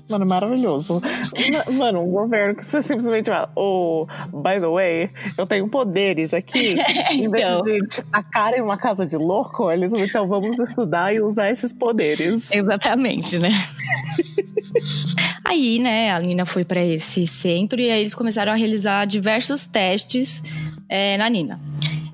Mano, 0.08 0.26
maravilhoso. 0.26 1.00
Mano, 1.72 2.02
um 2.02 2.10
governo 2.10 2.56
que 2.56 2.64
você 2.64 2.82
simplesmente 2.82 3.26
fala, 3.26 3.50
oh, 3.56 4.06
by 4.30 4.60
the 4.60 4.66
way, 4.66 5.10
eu 5.38 5.46
tenho 5.46 5.68
poderes 5.68 6.34
aqui. 6.34 6.74
então. 7.12 7.12
Em 7.12 7.30
vez 7.30 7.62
de 7.64 7.88
te 7.88 8.02
tacar 8.02 8.54
em 8.54 8.60
uma 8.60 8.76
casa 8.76 9.06
de 9.06 9.16
louco, 9.16 9.70
eles 9.70 9.92
então 9.92 10.26
vamos 10.26 10.58
estudar 10.58 11.14
e 11.14 11.20
usar 11.20 11.50
esses 11.50 11.72
poderes. 11.72 12.50
Exatamente, 12.50 13.38
né? 13.38 13.50
Aí, 15.52 15.78
né, 15.78 16.10
a 16.10 16.20
Nina 16.20 16.44
foi 16.44 16.64
para 16.64 16.82
esse 16.84 17.26
centro 17.26 17.80
e 17.80 17.90
aí 17.90 18.00
eles 18.00 18.14
começaram 18.14 18.52
a 18.52 18.54
realizar 18.54 19.04
diversos 19.04 19.66
testes 19.66 20.42
é, 20.88 21.16
na 21.16 21.28
Nina. 21.28 21.60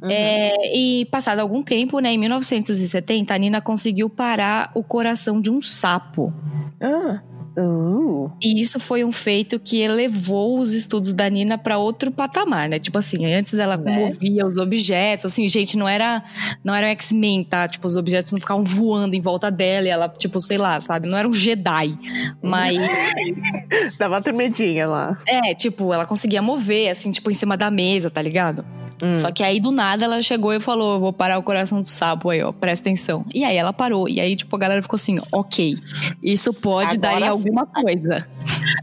Uhum. 0.02 0.10
É, 0.10 0.76
e 0.76 1.04
passado 1.06 1.40
algum 1.40 1.62
tempo, 1.62 1.98
né, 2.00 2.12
em 2.12 2.18
1970, 2.18 3.34
a 3.34 3.38
Nina 3.38 3.60
conseguiu 3.60 4.08
parar 4.08 4.70
o 4.74 4.82
coração 4.82 5.40
de 5.40 5.50
um 5.50 5.60
sapo. 5.60 6.32
Ah. 6.80 7.20
Uh. 7.58 8.30
E 8.40 8.60
isso 8.60 8.78
foi 8.78 9.04
um 9.04 9.10
feito 9.10 9.58
que 9.58 9.80
elevou 9.80 10.60
os 10.60 10.72
estudos 10.72 11.12
da 11.12 11.28
Nina 11.28 11.58
para 11.58 11.76
outro 11.76 12.12
patamar, 12.12 12.68
né? 12.68 12.78
Tipo 12.78 12.98
assim, 12.98 13.26
antes 13.26 13.54
ela 13.54 13.76
né? 13.76 14.00
comovia 14.00 14.46
os 14.46 14.58
objetos, 14.58 15.26
assim, 15.26 15.48
gente, 15.48 15.76
não 15.76 15.88
era 15.88 16.22
não 16.62 16.72
era 16.72 16.86
X-Men, 16.88 17.42
tá? 17.42 17.66
Tipo, 17.66 17.86
os 17.88 17.96
objetos 17.96 18.30
não 18.30 18.38
ficavam 18.38 18.62
voando 18.62 19.16
em 19.16 19.20
volta 19.20 19.50
dela 19.50 19.86
e 19.86 19.90
ela, 19.90 20.08
tipo, 20.08 20.40
sei 20.40 20.58
lá, 20.58 20.80
sabe? 20.80 21.08
Não 21.08 21.18
era 21.18 21.26
um 21.26 21.32
Jedi, 21.32 21.98
mas 22.40 22.78
dava 23.98 24.22
tremedinha 24.22 24.86
lá. 24.86 25.18
É, 25.26 25.52
tipo, 25.54 25.92
ela 25.92 26.06
conseguia 26.06 26.40
mover 26.40 26.90
assim, 26.90 27.10
tipo, 27.10 27.28
em 27.30 27.34
cima 27.34 27.56
da 27.56 27.70
mesa, 27.70 28.08
tá 28.08 28.22
ligado? 28.22 28.64
Hum. 29.04 29.14
Só 29.14 29.30
que 29.30 29.42
aí 29.42 29.60
do 29.60 29.70
nada 29.70 30.04
ela 30.04 30.20
chegou 30.22 30.52
e 30.52 30.60
falou: 30.60 30.94
Eu 30.94 31.00
vou 31.00 31.12
parar 31.12 31.38
o 31.38 31.42
coração 31.42 31.80
do 31.80 31.86
sapo 31.86 32.30
aí, 32.30 32.42
ó, 32.42 32.52
presta 32.52 32.88
atenção. 32.88 33.24
E 33.32 33.44
aí 33.44 33.56
ela 33.56 33.72
parou. 33.72 34.08
E 34.08 34.20
aí, 34.20 34.34
tipo, 34.34 34.54
a 34.54 34.58
galera 34.58 34.82
ficou 34.82 34.96
assim: 34.96 35.18
Ok, 35.32 35.76
isso 36.22 36.52
pode 36.52 36.96
Agora 36.96 37.20
dar 37.20 37.26
em 37.26 37.28
alguma 37.48 37.66
coisa. 37.66 38.26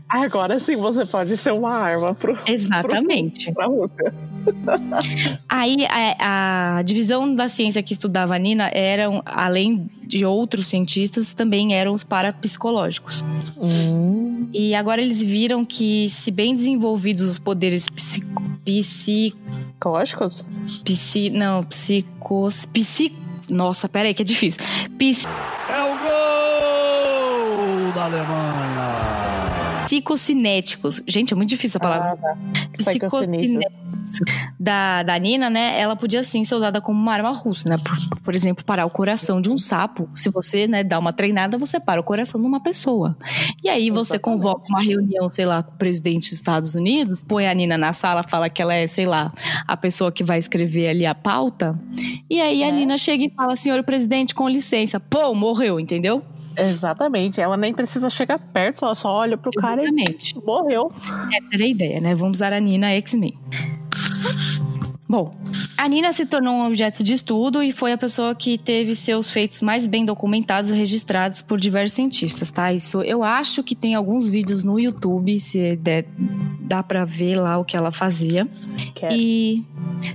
Agora 0.09 0.59
sim 0.59 0.75
você 0.75 1.05
pode 1.05 1.35
ser 1.37 1.51
uma 1.51 1.71
arma 1.71 2.13
pro. 2.13 2.37
Exatamente. 2.45 3.51
Pro, 3.53 3.89
pra 3.89 4.11
Aí 5.49 5.85
a, 6.19 6.77
a, 6.77 6.81
divisão 6.83 7.33
da 7.33 7.47
ciência 7.47 7.81
que 7.81 7.93
estudava 7.93 8.35
a 8.35 8.37
Nina 8.37 8.69
eram, 8.73 9.21
além 9.25 9.87
de 10.03 10.25
outros 10.25 10.67
cientistas, 10.67 11.33
também 11.33 11.73
eram 11.73 11.93
os 11.93 12.03
parapsicológicos. 12.03 13.23
Hum. 13.57 14.47
E 14.53 14.75
agora 14.75 15.01
eles 15.01 15.23
viram 15.23 15.65
que, 15.65 16.09
se 16.09 16.31
bem 16.31 16.55
desenvolvidos 16.55 17.23
os 17.23 17.39
poderes 17.39 17.87
psico, 17.89 18.43
psicológicos, 18.63 20.45
psi, 20.83 21.29
não, 21.29 21.63
psicos, 21.63 22.65
psic, 22.65 23.15
nossa, 23.49 23.89
pera 23.89 24.07
aí 24.07 24.13
que 24.13 24.21
é 24.21 24.25
difícil. 24.25 24.61
Psi, 24.97 25.27
é 25.69 25.81
o 25.81 25.97
gol 25.97 26.34
Alemanha. 28.05 29.85
Psicocinéticos. 29.85 31.03
Gente, 31.07 31.33
é 31.33 31.35
muito 31.35 31.49
difícil 31.49 31.77
a 31.77 31.81
palavra. 31.81 32.11
Ah, 32.11 32.17
tá. 32.17 32.37
Psicocinéticos 32.77 33.84
da, 34.59 35.03
da 35.03 35.17
Nina, 35.17 35.49
né? 35.49 35.79
Ela 35.79 35.95
podia 35.95 36.23
sim 36.23 36.43
ser 36.43 36.55
usada 36.55 36.81
como 36.81 36.99
uma 36.99 37.13
arma 37.13 37.31
russa, 37.31 37.69
né? 37.69 37.77
Por, 37.77 38.19
por 38.21 38.35
exemplo, 38.35 38.63
parar 38.63 38.85
o 38.85 38.89
coração 38.89 39.41
de 39.41 39.49
um 39.49 39.57
sapo. 39.57 40.09
Se 40.13 40.29
você, 40.29 40.67
né, 40.67 40.83
dá 40.83 40.99
uma 40.99 41.13
treinada, 41.13 41.57
você 41.57 41.79
para 41.79 41.99
o 41.99 42.03
coração 42.03 42.41
de 42.41 42.47
uma 42.47 42.61
pessoa. 42.61 43.17
E 43.63 43.69
aí 43.69 43.89
você 43.89 44.15
Exatamente. 44.15 44.21
convoca 44.21 44.65
uma 44.69 44.81
reunião, 44.81 45.29
sei 45.29 45.45
lá, 45.45 45.63
com 45.63 45.71
o 45.71 45.77
presidente 45.77 46.23
dos 46.23 46.33
Estados 46.33 46.75
Unidos, 46.75 47.19
põe 47.27 47.47
a 47.47 47.53
Nina 47.53 47.77
na 47.77 47.93
sala, 47.93 48.23
fala 48.23 48.49
que 48.49 48.61
ela 48.61 48.73
é, 48.73 48.87
sei 48.87 49.05
lá, 49.05 49.31
a 49.67 49.77
pessoa 49.77 50.11
que 50.11 50.23
vai 50.23 50.39
escrever 50.39 50.89
ali 50.89 51.05
a 51.05 51.15
pauta. 51.15 51.77
E 52.29 52.41
aí 52.41 52.63
a 52.63 52.67
é. 52.67 52.71
Nina 52.71 52.97
chega 52.97 53.23
e 53.23 53.29
fala: 53.29 53.55
senhor 53.55 53.83
presidente, 53.83 54.33
com 54.33 54.47
licença. 54.47 54.99
Pô, 54.99 55.33
morreu, 55.33 55.79
entendeu? 55.79 56.23
Exatamente. 56.57 57.41
Ela 57.41 57.57
nem 57.57 57.73
precisa 57.73 58.09
chegar 58.09 58.39
perto, 58.39 58.85
ela 58.85 58.95
só 58.95 59.09
olha 59.09 59.37
pro 59.37 59.51
Exatamente. 59.55 60.33
cara 60.33 60.43
e 60.43 60.45
morreu. 60.45 60.91
Essa 61.33 61.55
era 61.55 61.63
a 61.63 61.67
ideia, 61.67 62.01
né? 62.01 62.15
Vamos 62.15 62.37
usar 62.37 62.53
a 62.53 62.59
Nina 62.59 62.91
X-Men. 62.91 63.37
Oh. 63.97 64.54
Bom, 65.07 65.35
a 65.77 65.87
Nina 65.87 66.11
se 66.11 66.25
tornou 66.25 66.55
um 66.55 66.65
objeto 66.65 67.03
de 67.03 67.13
estudo 67.13 67.61
e 67.61 67.71
foi 67.71 67.91
a 67.91 67.97
pessoa 67.97 68.33
que 68.33 68.57
teve 68.57 68.95
seus 68.95 69.29
feitos 69.29 69.61
mais 69.61 69.85
bem 69.85 70.03
documentados 70.03 70.71
e 70.71 70.73
registrados 70.73 71.41
por 71.41 71.59
diversos 71.59 71.95
cientistas, 71.95 72.49
tá? 72.49 72.73
Isso 72.73 73.03
eu 73.03 73.21
acho 73.21 73.63
que 73.63 73.75
tem 73.75 73.93
alguns 73.93 74.27
vídeos 74.27 74.63
no 74.63 74.79
YouTube, 74.79 75.39
se 75.39 75.75
der, 75.75 76.05
dá 76.59 76.81
para 76.81 77.05
ver 77.05 77.35
lá 77.35 77.59
o 77.59 77.63
que 77.63 77.77
ela 77.77 77.91
fazia. 77.91 78.47
Quero. 78.95 79.13
E 79.13 79.63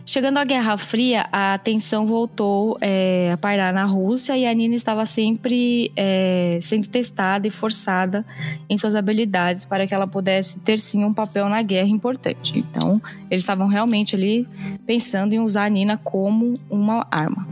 chegando 0.05 0.39
à 0.39 0.45
Guerra 0.45 0.77
Fria, 0.77 1.29
a 1.31 1.55
atenção 1.55 2.05
voltou 2.05 2.77
é, 2.81 3.31
a 3.33 3.37
pairar 3.37 3.73
na 3.73 3.85
Rússia 3.85 4.37
e 4.37 4.45
a 4.45 4.53
Nina 4.53 4.75
estava 4.75 5.07
sempre 5.07 5.93
é, 5.95 6.59
sendo 6.63 6.89
testada 6.89 7.47
e 7.47 7.51
forçada 7.51 8.27
em 8.69 8.77
suas 8.77 8.97
habilidades 8.97 9.65
para 9.65 9.87
que 9.87 9.95
ela 9.95 10.09
pudesse 10.09 10.59
ter 10.61 10.81
sim 10.81 11.05
um 11.05 11.15
papel 11.15 11.49
na 11.49 11.63
guerra 11.63 11.89
importante. 11.89 12.59
Então, 12.59 13.01
eles 13.31 13.45
estavam 13.45 13.69
realmente 13.69 14.17
ali 14.17 14.49
pensando 14.91 15.33
em 15.33 15.39
usar 15.39 15.67
a 15.67 15.69
Nina 15.69 15.97
como 15.97 16.59
uma 16.69 17.07
arma. 17.13 17.47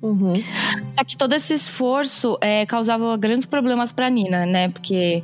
Uhum. 0.00 0.42
Só 0.88 1.04
que 1.04 1.18
todo 1.18 1.34
esse 1.34 1.52
esforço 1.52 2.38
é, 2.40 2.64
causava 2.64 3.14
grandes 3.18 3.44
problemas 3.44 3.92
para 3.92 4.08
Nina, 4.08 4.46
né? 4.46 4.70
Porque 4.70 5.22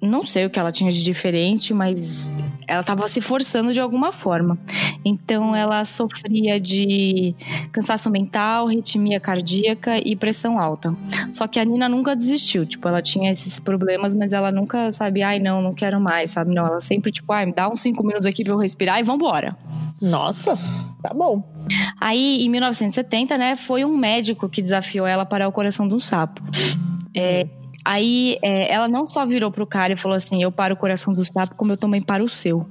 não 0.00 0.24
sei 0.24 0.46
o 0.46 0.50
que 0.50 0.56
ela 0.56 0.70
tinha 0.70 0.88
de 0.92 1.02
diferente, 1.02 1.74
mas 1.74 2.38
ela 2.64 2.82
estava 2.82 3.08
se 3.08 3.20
forçando 3.20 3.72
de 3.72 3.80
alguma 3.80 4.12
forma. 4.12 4.56
Então 5.04 5.56
ela 5.56 5.84
sofria 5.84 6.60
de 6.60 7.34
cansaço 7.72 8.08
mental, 8.08 8.68
ritmia 8.68 9.18
cardíaca 9.18 9.98
e 9.98 10.14
pressão 10.14 10.60
alta. 10.60 10.94
Só 11.32 11.48
que 11.48 11.58
a 11.58 11.64
Nina 11.64 11.88
nunca 11.88 12.14
desistiu, 12.14 12.64
tipo, 12.64 12.86
ela 12.86 13.02
tinha 13.02 13.32
esses 13.32 13.58
problemas, 13.58 14.14
mas 14.14 14.32
ela 14.32 14.52
nunca 14.52 14.92
sabia, 14.92 15.26
ai 15.26 15.40
não, 15.40 15.60
não 15.60 15.74
quero 15.74 16.00
mais, 16.00 16.30
sabe? 16.30 16.54
Não, 16.54 16.64
ela 16.64 16.80
sempre 16.80 17.10
tipo, 17.10 17.32
ai, 17.32 17.46
me 17.46 17.52
dá 17.52 17.68
uns 17.68 17.80
cinco 17.80 18.04
minutos 18.04 18.26
aqui 18.26 18.44
para 18.44 18.52
eu 18.52 18.58
respirar 18.58 19.00
e 19.00 19.02
vambora. 19.02 19.56
Nossa, 20.00 20.54
tá 21.00 21.12
bom. 21.14 21.42
Aí, 22.00 22.44
em 22.44 22.48
1970, 22.48 23.36
né, 23.38 23.56
foi 23.56 23.84
um 23.84 23.96
médico 23.96 24.48
que 24.48 24.62
desafiou 24.62 25.06
ela 25.06 25.24
para 25.24 25.48
o 25.48 25.52
coração 25.52 25.86
de 25.88 25.94
um 25.94 25.98
sapo. 25.98 26.42
É, 27.14 27.46
aí, 27.84 28.38
é, 28.42 28.72
ela 28.72 28.88
não 28.88 29.06
só 29.06 29.24
virou 29.24 29.50
pro 29.50 29.66
cara 29.66 29.92
e 29.92 29.96
falou 29.96 30.16
assim: 30.16 30.42
Eu 30.42 30.52
paro 30.52 30.74
o 30.74 30.76
coração 30.76 31.12
do 31.12 31.24
sapo, 31.24 31.54
como 31.56 31.72
eu 31.72 31.76
também 31.76 32.02
paro 32.02 32.24
o 32.24 32.28
seu. 32.28 32.66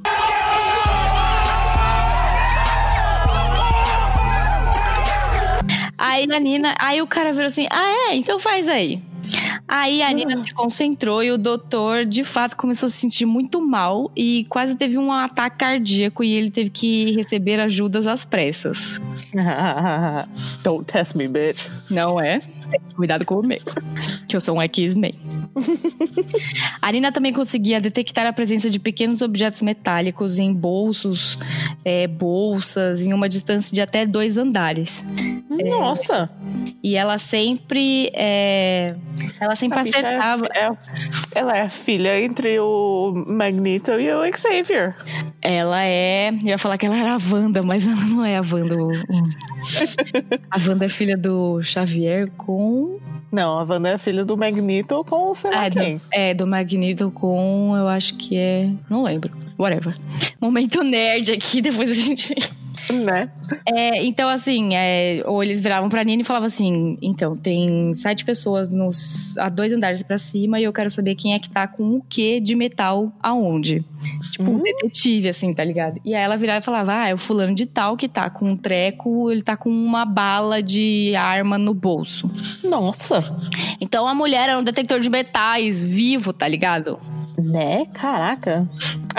Aí 5.97 6.25
a 6.31 6.39
Nina, 6.39 6.75
aí 6.79 7.01
o 7.01 7.07
cara 7.07 7.33
virou 7.33 7.47
assim: 7.47 7.67
Ah, 7.69 8.09
é? 8.09 8.15
Então 8.15 8.39
faz 8.39 8.67
aí. 8.67 9.08
Aí 9.69 10.01
a 10.01 10.11
Nina 10.11 10.43
se 10.43 10.51
concentrou 10.51 11.21
e 11.21 11.31
o 11.31 11.37
doutor, 11.37 12.03
de 12.03 12.23
fato, 12.23 12.57
começou 12.57 12.87
a 12.87 12.89
se 12.89 12.97
sentir 12.97 13.27
muito 13.27 13.61
mal 13.61 14.11
e 14.15 14.47
quase 14.49 14.75
teve 14.75 14.97
um 14.97 15.11
ataque 15.11 15.57
cardíaco 15.59 16.23
e 16.23 16.33
ele 16.33 16.49
teve 16.49 16.71
que 16.71 17.11
receber 17.11 17.59
ajudas 17.59 18.07
às 18.07 18.25
pressas. 18.25 18.99
Don't 20.63 20.85
test 20.85 21.13
me, 21.13 21.27
bitch. 21.27 21.67
Não 21.87 22.19
é? 22.19 22.41
Cuidado 22.95 23.25
com 23.25 23.35
o 23.35 23.45
meu, 23.45 23.59
que 24.27 24.35
eu 24.35 24.39
sou 24.39 24.57
um 24.57 24.61
X-Men. 24.61 25.13
a 26.81 26.91
Nina 26.91 27.11
também 27.11 27.33
conseguia 27.33 27.79
detectar 27.79 28.25
a 28.25 28.33
presença 28.33 28.69
de 28.69 28.79
pequenos 28.79 29.21
objetos 29.21 29.61
metálicos 29.61 30.37
em 30.37 30.53
bolsos, 30.53 31.37
é, 31.83 32.07
bolsas, 32.07 33.05
em 33.05 33.13
uma 33.13 33.27
distância 33.27 33.73
de 33.73 33.81
até 33.81 34.05
dois 34.05 34.37
andares. 34.37 35.03
Nossa! 35.49 36.29
É, 36.45 36.71
e 36.81 36.95
ela 36.95 37.17
sempre. 37.17 38.09
É, 38.13 38.95
ela 39.39 39.55
sempre 39.55 39.79
a 39.79 39.81
acertava. 39.81 40.47
É, 40.55 40.69
ela 41.35 41.57
é 41.57 41.61
a 41.63 41.69
filha 41.69 42.21
entre 42.21 42.59
o 42.59 43.13
Magneto 43.27 43.91
e 43.91 44.11
o 44.11 44.37
Xavier. 44.37 44.95
Ela 45.41 45.83
é. 45.83 46.29
Eu 46.29 46.47
ia 46.47 46.57
falar 46.57 46.77
que 46.77 46.85
ela 46.85 46.97
era 46.97 47.15
a 47.15 47.19
Wanda, 47.31 47.61
mas 47.61 47.85
ela 47.85 48.05
não 48.05 48.23
é 48.23 48.37
a 48.37 48.41
Wanda. 48.41 48.75
A 50.49 50.57
Wanda 50.57 50.85
é 50.85 50.89
filha 50.89 51.17
do 51.17 51.61
Xavier 51.63 52.29
com. 52.37 52.99
Não, 53.31 53.59
a 53.59 53.63
Wanda 53.63 53.89
é 53.89 53.97
filha 53.97 54.25
do 54.25 54.35
Magneto 54.35 55.03
com 55.03 55.33
sei 55.35 55.51
lá 55.51 55.65
é, 55.65 55.69
quem. 55.69 55.97
Do, 55.97 56.03
é, 56.11 56.33
do 56.33 56.47
Magneto 56.47 57.11
com, 57.11 57.75
eu 57.75 57.87
acho 57.87 58.15
que 58.15 58.37
é. 58.37 58.69
Não 58.89 59.03
lembro. 59.03 59.31
Whatever. 59.57 59.97
Momento 60.39 60.83
nerd 60.83 61.31
aqui, 61.31 61.61
depois 61.61 61.89
a 61.89 61.93
gente. 61.93 62.35
Né? 62.91 63.29
É, 63.65 64.03
então, 64.03 64.29
assim, 64.29 64.75
é, 64.75 65.21
ou 65.25 65.43
eles 65.43 65.61
viravam 65.61 65.89
pra 65.89 66.03
Nina 66.03 66.21
e 66.21 66.25
falavam 66.25 66.47
assim: 66.47 66.97
então, 67.01 67.35
tem 67.35 67.93
sete 67.93 68.25
pessoas 68.25 68.69
nos, 68.69 69.37
a 69.37 69.49
dois 69.49 69.71
andares 69.71 70.01
pra 70.01 70.17
cima 70.17 70.59
e 70.59 70.63
eu 70.63 70.73
quero 70.73 70.89
saber 70.89 71.15
quem 71.15 71.33
é 71.33 71.39
que 71.39 71.49
tá 71.49 71.67
com 71.67 71.95
o 71.95 72.01
que 72.01 72.39
de 72.39 72.55
metal 72.55 73.11
aonde. 73.21 73.83
Tipo, 74.31 74.49
um 74.49 74.59
detetive, 74.59 75.29
assim, 75.29 75.53
tá 75.53 75.63
ligado? 75.63 75.99
E 76.03 76.15
aí 76.15 76.23
ela 76.23 76.37
virava 76.37 76.59
e 76.59 76.63
falava: 76.63 76.93
ah, 76.93 77.09
é 77.09 77.13
o 77.13 77.17
fulano 77.17 77.53
de 77.53 77.65
tal 77.65 77.95
que 77.95 78.07
tá 78.07 78.29
com 78.29 78.51
um 78.51 78.57
treco, 78.57 79.31
ele 79.31 79.41
tá 79.41 79.55
com 79.55 79.69
uma 79.69 80.05
bala 80.05 80.61
de 80.61 81.15
arma 81.15 81.57
no 81.57 81.73
bolso. 81.73 82.31
Nossa! 82.63 83.35
Então 83.79 84.07
a 84.07 84.15
mulher 84.15 84.49
era 84.49 84.59
um 84.59 84.63
detector 84.63 84.99
de 84.99 85.09
metais 85.09 85.83
vivo, 85.83 86.33
tá 86.33 86.47
ligado? 86.47 86.99
Né? 87.37 87.85
Caraca. 87.93 88.69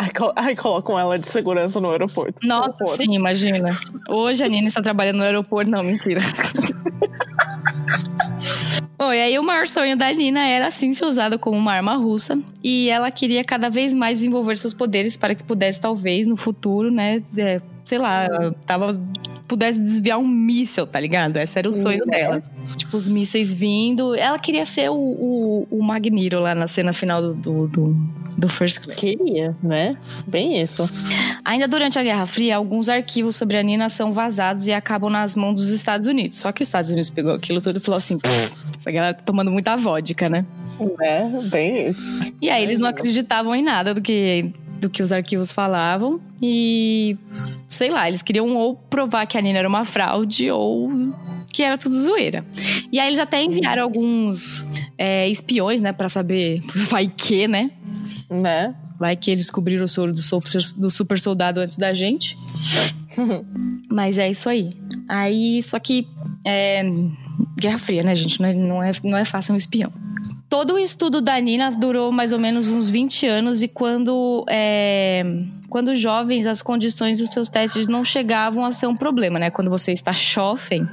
Aí, 0.00 0.11
col- 0.12 0.33
aí 0.35 0.57
colocam 0.57 0.99
ela 0.99 1.19
de 1.19 1.28
segurança 1.28 1.78
no 1.78 1.90
aeroporto. 1.90 2.47
Nossa, 2.47 2.83
Horror. 2.83 2.97
sim, 2.97 3.14
imagina. 3.14 3.69
Hoje 4.09 4.42
a 4.42 4.49
Nina 4.49 4.69
está 4.69 4.80
trabalhando 4.80 5.19
no 5.19 5.25
aeroporto. 5.25 5.71
Não, 5.71 5.83
mentira. 5.83 6.23
Bom, 8.99 9.12
e 9.12 9.21
aí 9.21 9.38
o 9.38 9.42
maior 9.42 9.66
sonho 9.66 9.97
da 9.97 10.11
Nina 10.12 10.47
era 10.47 10.66
assim 10.69 10.92
ser 10.92 11.04
usada 11.07 11.38
como 11.38 11.57
uma 11.57 11.73
arma 11.73 11.97
russa. 11.97 12.38
E 12.62 12.88
ela 12.90 13.11
queria 13.11 13.42
cada 13.45 13.69
vez 13.69 13.92
mais 13.95 14.19
desenvolver 14.21 14.57
seus 14.57 14.73
poderes 14.75 15.16
para 15.16 15.35
que 15.35 15.42
pudesse, 15.42 15.80
talvez, 15.80 16.26
no 16.26 16.37
futuro, 16.37 16.90
né? 16.90 17.23
Sei 17.90 17.99
lá, 17.99 18.28
tava, 18.64 18.97
pudesse 19.49 19.80
desviar 19.80 20.16
um 20.16 20.26
míssel, 20.26 20.87
tá 20.87 21.00
ligado? 21.00 21.38
Esse 21.38 21.59
era 21.59 21.68
o 21.68 21.73
sonho 21.73 22.06
dela. 22.06 22.40
Tipo, 22.76 22.97
os 22.97 23.09
mísseis 23.09 23.52
vindo. 23.52 24.14
Ela 24.14 24.38
queria 24.38 24.64
ser 24.64 24.90
o, 24.90 24.94
o, 24.94 25.66
o 25.68 25.82
Magneto 25.82 26.38
lá 26.38 26.54
na 26.54 26.68
cena 26.68 26.92
final 26.92 27.20
do, 27.20 27.35
do, 27.35 27.66
do, 27.66 27.97
do 28.38 28.49
First 28.49 28.85
Class. 28.85 28.97
Queria, 28.97 29.56
né? 29.61 29.97
Bem 30.25 30.62
isso. 30.62 30.88
Ainda 31.44 31.66
durante 31.66 31.99
a 31.99 32.02
Guerra 32.04 32.26
Fria, 32.26 32.56
alguns 32.56 32.88
arquivos 32.88 33.35
sobre 33.35 33.56
a 33.56 33.62
Nina 33.62 33.88
são 33.88 34.12
vazados 34.12 34.68
e 34.68 34.73
acabam 34.73 35.11
nas 35.11 35.35
mãos 35.35 35.54
dos 35.54 35.70
Estados 35.70 36.06
Unidos. 36.06 36.38
Só 36.38 36.52
que 36.52 36.62
os 36.62 36.68
Estados 36.68 36.92
Unidos 36.92 37.11
pegou 37.11 37.35
aquilo 37.35 37.61
tudo 37.61 37.78
e 37.78 37.80
falou 37.80 37.99
assim: 37.99 38.18
"Pff, 38.18 38.54
essa 38.78 38.90
galera 38.92 39.14
tá 39.14 39.23
tomando 39.25 39.50
muita 39.50 39.76
vodka, 39.76 40.28
né? 40.28 40.47
É, 41.02 41.28
bem 41.49 41.88
isso. 41.88 42.32
E 42.40 42.49
aí 42.49 42.62
eles 42.62 42.78
não 42.78 42.88
acreditavam 42.88 43.52
em 43.52 43.62
nada 43.64 43.92
do 43.92 44.00
que, 44.00 44.52
do 44.81 44.91
que 44.91 45.03
os 45.03 45.13
arquivos 45.13 45.53
falavam. 45.53 46.21
E 46.43 47.17
sei 47.69 47.91
lá, 47.91 48.09
eles 48.09 48.23
queriam 48.23 48.57
ou 48.57 48.75
provar 48.75 49.27
que 49.27 49.37
a 49.37 49.41
Nina 49.41 49.59
era 49.59 49.69
uma 49.69 49.85
fraude 49.85 50.51
ou 50.51 50.91
que 51.53 51.63
era 51.63 51.77
tudo 51.77 51.95
zoeira. 52.01 52.45
E 52.91 52.99
aí 52.99 53.09
eles 53.09 53.19
até 53.19 53.43
enviaram 53.43 53.83
alguns 53.83 54.67
é, 54.97 55.29
espiões, 55.29 55.81
né, 55.81 55.93
pra 55.93 56.09
saber, 56.09 56.61
vai 56.89 57.07
que, 57.07 57.47
né? 57.47 57.71
Né? 58.31 58.75
Vai 58.99 59.17
que 59.17 59.31
eles 59.31 59.45
descobriram 59.45 59.85
o 59.85 59.89
soro 59.89 60.13
do 60.13 60.23
super, 60.23 60.51
do 60.79 60.91
super 60.91 61.19
soldado 61.19 61.61
antes 61.61 61.77
da 61.77 61.93
gente. 61.93 62.37
Mas 63.91 64.19
é 64.19 64.31
isso 64.31 64.49
aí. 64.49 64.71
Aí, 65.09 65.63
só 65.63 65.79
que. 65.79 66.07
É, 66.47 66.83
Guerra 67.59 67.79
Fria, 67.79 68.03
né, 68.03 68.15
gente? 68.15 68.41
Não 68.41 68.49
é, 68.49 68.55
não, 68.55 68.83
é, 68.83 68.93
não 69.03 69.19
é 69.19 69.25
fácil 69.25 69.55
um 69.55 69.57
espião. 69.57 69.93
Todo 70.50 70.75
o 70.75 70.78
estudo 70.78 71.21
da 71.21 71.40
Nina 71.40 71.71
durou 71.71 72.11
mais 72.11 72.33
ou 72.33 72.38
menos 72.38 72.69
uns 72.69 72.90
20 72.90 73.25
anos, 73.25 73.62
e 73.62 73.69
quando. 73.69 74.45
É, 74.49 75.25
quando 75.69 75.95
jovens, 75.95 76.49
as 76.49 76.61
condições 76.61 77.19
dos 77.21 77.28
seus 77.28 77.49
testes 77.49 77.87
não 77.87 78.02
chegavam 78.02 78.64
a 78.64 78.73
ser 78.73 78.88
um 78.88 78.97
problema, 78.97 79.38
né? 79.38 79.49
Quando 79.49 79.71
você 79.71 79.92
está 79.92 80.11
jovem, 80.11 80.85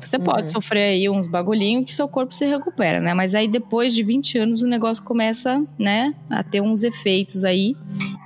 você 0.00 0.18
pode 0.18 0.50
sofrer 0.50 0.90
aí 0.90 1.08
uns 1.08 1.28
bagulhinhos 1.28 1.84
que 1.84 1.94
seu 1.94 2.08
corpo 2.08 2.34
se 2.34 2.44
recupera, 2.44 3.00
né? 3.00 3.14
Mas 3.14 3.36
aí 3.36 3.46
depois 3.46 3.94
de 3.94 4.02
20 4.02 4.38
anos 4.38 4.62
o 4.62 4.66
negócio 4.66 5.04
começa, 5.04 5.62
né, 5.78 6.12
a 6.28 6.42
ter 6.42 6.60
uns 6.60 6.82
efeitos 6.82 7.44
aí. 7.44 7.76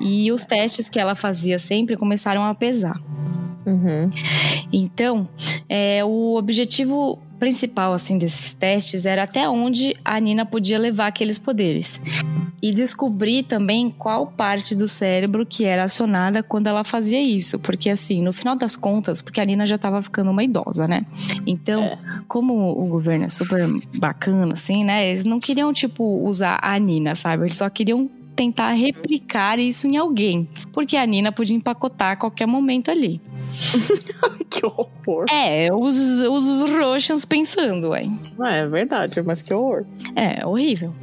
E 0.00 0.33
os 0.33 0.45
testes 0.45 0.88
que 0.88 0.99
ela 0.99 1.14
fazia 1.14 1.59
sempre 1.59 1.95
começaram 1.95 2.42
a 2.42 2.54
pesar. 2.54 2.99
Uhum. 3.66 4.11
Então, 4.73 5.28
é, 5.68 6.02
o 6.02 6.37
objetivo 6.37 7.21
principal 7.38 7.92
assim 7.92 8.18
desses 8.18 8.52
testes 8.52 9.07
era 9.07 9.23
até 9.23 9.49
onde 9.49 9.97
a 10.04 10.18
Nina 10.18 10.45
podia 10.45 10.78
levar 10.78 11.07
aqueles 11.07 11.38
poderes 11.38 12.00
e 12.61 12.73
descobrir 12.73 13.45
também 13.45 13.88
qual 13.88 14.26
parte 14.26 14.75
do 14.75 14.88
cérebro 14.88 15.47
que 15.47 15.64
era 15.64 15.85
acionada 15.85 16.42
quando 16.42 16.66
ela 16.66 16.83
fazia 16.83 17.23
isso, 17.23 17.57
porque 17.61 17.88
assim, 17.88 18.21
no 18.21 18.33
final 18.33 18.57
das 18.57 18.75
contas, 18.75 19.23
porque 19.23 19.40
a 19.40 19.45
Nina 19.45 19.64
já 19.64 19.76
estava 19.76 20.02
ficando 20.02 20.33
uma 20.33 20.42
idosa, 20.42 20.88
né? 20.88 21.07
Então, 21.47 21.85
É. 21.85 21.99
como 22.26 22.73
o 22.73 22.88
governo 22.88 23.26
é 23.26 23.28
super 23.28 23.64
bacana 23.97 24.54
assim, 24.54 24.85
né? 24.85 25.09
Eles 25.11 25.23
não 25.23 25.38
queriam 25.38 25.73
tipo 25.73 26.02
usar 26.26 26.59
a 26.61 26.76
Nina, 26.78 27.14
sabe? 27.14 27.45
Eles 27.45 27.57
só 27.57 27.71
queriam 27.71 28.11
tentar 28.38 28.71
replicar 28.71 29.59
isso 29.59 29.88
em 29.88 29.97
alguém, 29.97 30.49
porque 30.73 30.97
a 30.97 31.04
Nina 31.04 31.33
podia 31.33 31.56
empacotar 31.56 32.13
a 32.13 32.17
qualquer 32.17 32.47
momento 32.47 32.89
ali. 32.89 33.21
que 34.49 34.65
horror. 34.65 35.26
É, 35.28 35.69
os, 35.73 35.97
os 35.97 36.71
Russians 36.71 37.25
pensando, 37.25 37.89
ué. 37.89 38.06
Não, 38.39 38.47
é 38.47 38.65
verdade, 38.69 39.21
mas 39.23 39.43
que 39.43 39.52
horror. 39.52 39.84
É, 40.15 40.47
horrível. 40.47 40.95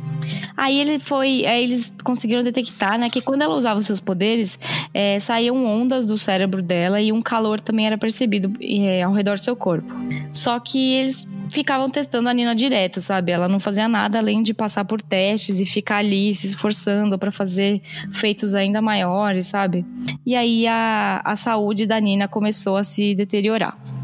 Aí 0.55 0.79
ele 0.79 0.97
foi. 0.97 1.45
Aí 1.45 1.65
eles 1.65 1.93
conseguiram 2.05 2.41
detectar, 2.41 2.97
né, 2.97 3.09
que 3.09 3.19
quando 3.19 3.41
ela 3.41 3.53
usava 3.53 3.81
os 3.81 3.85
seus 3.85 3.99
poderes, 3.99 4.57
é, 4.93 5.19
saíam 5.19 5.65
ondas 5.65 6.05
do 6.05 6.17
cérebro 6.17 6.61
dela 6.61 7.01
e 7.01 7.11
um 7.11 7.21
calor 7.21 7.59
também 7.59 7.85
era 7.85 7.97
percebido 7.97 8.53
é, 8.61 9.03
ao 9.03 9.11
redor 9.11 9.37
do 9.37 9.43
seu 9.43 9.57
corpo. 9.57 9.93
Só 10.31 10.57
que 10.57 10.93
eles 10.93 11.27
ficavam 11.55 11.89
testando 11.89 12.27
a 12.27 12.33
Nina 12.33 12.53
direto, 12.53 12.99
sabe? 12.99 13.31
Ela 13.31 13.47
não 13.47 13.61
fazia 13.61 13.87
nada 13.87 14.19
além 14.19 14.43
de 14.43 14.53
passar 14.53 14.83
por 14.83 15.01
testes 15.01 15.61
e 15.61 15.65
ficar 15.65 15.97
ali 15.97 16.35
se 16.35 16.47
esforçando 16.47 17.17
pra 17.17 17.31
fazer 17.31 17.81
feitos 18.11 18.53
ainda 18.53 18.81
maiores, 18.81 19.47
sabe? 19.47 19.85
E 20.25 20.35
aí 20.35 20.67
a, 20.67 21.21
a 21.23 21.35
saúde 21.37 21.85
da 21.87 21.97
Nina 21.97 22.27
começou 22.27 22.75
a 22.75 22.83
se 22.83 23.15
deteriorar. 23.15 23.94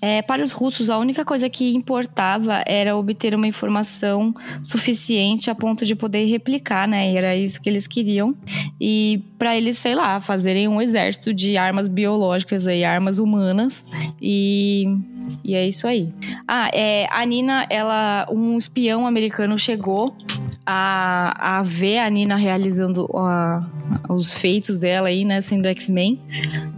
É, 0.00 0.22
para 0.22 0.42
os 0.42 0.52
russos, 0.52 0.90
a 0.90 0.98
única 0.98 1.24
coisa 1.24 1.48
que 1.48 1.74
importava 1.74 2.62
era 2.66 2.96
obter 2.96 3.34
uma 3.34 3.46
informação 3.46 4.34
suficiente 4.62 5.50
a 5.50 5.54
ponto 5.54 5.86
de 5.86 5.94
poder 5.94 6.26
replicar, 6.26 6.86
né? 6.86 7.12
E 7.12 7.16
era 7.16 7.34
isso 7.36 7.60
que 7.60 7.68
eles 7.68 7.86
queriam. 7.86 8.34
E 8.80 9.22
para 9.38 9.56
eles, 9.56 9.78
sei 9.78 9.94
lá, 9.94 10.20
fazerem 10.20 10.68
um 10.68 10.80
exército 10.80 11.32
de 11.32 11.56
armas 11.56 11.88
biológicas 11.88 12.66
aí, 12.66 12.84
armas 12.84 13.18
humanas. 13.18 13.86
E, 14.20 14.84
e 15.42 15.54
é 15.54 15.66
isso 15.66 15.86
aí. 15.86 16.12
Ah, 16.46 16.68
é, 16.72 17.06
a 17.10 17.24
Nina, 17.24 17.66
ela, 17.70 18.26
um 18.30 18.58
espião 18.58 19.06
americano 19.06 19.58
chegou 19.58 20.14
a, 20.66 21.58
a 21.58 21.62
ver 21.62 21.98
a 21.98 22.08
Nina 22.08 22.36
realizando 22.36 23.06
a- 23.16 23.66
os 24.08 24.32
feitos 24.32 24.78
dela 24.78 25.08
aí, 25.08 25.24
né? 25.24 25.40
Sendo 25.40 25.66
X-Men. 25.66 26.20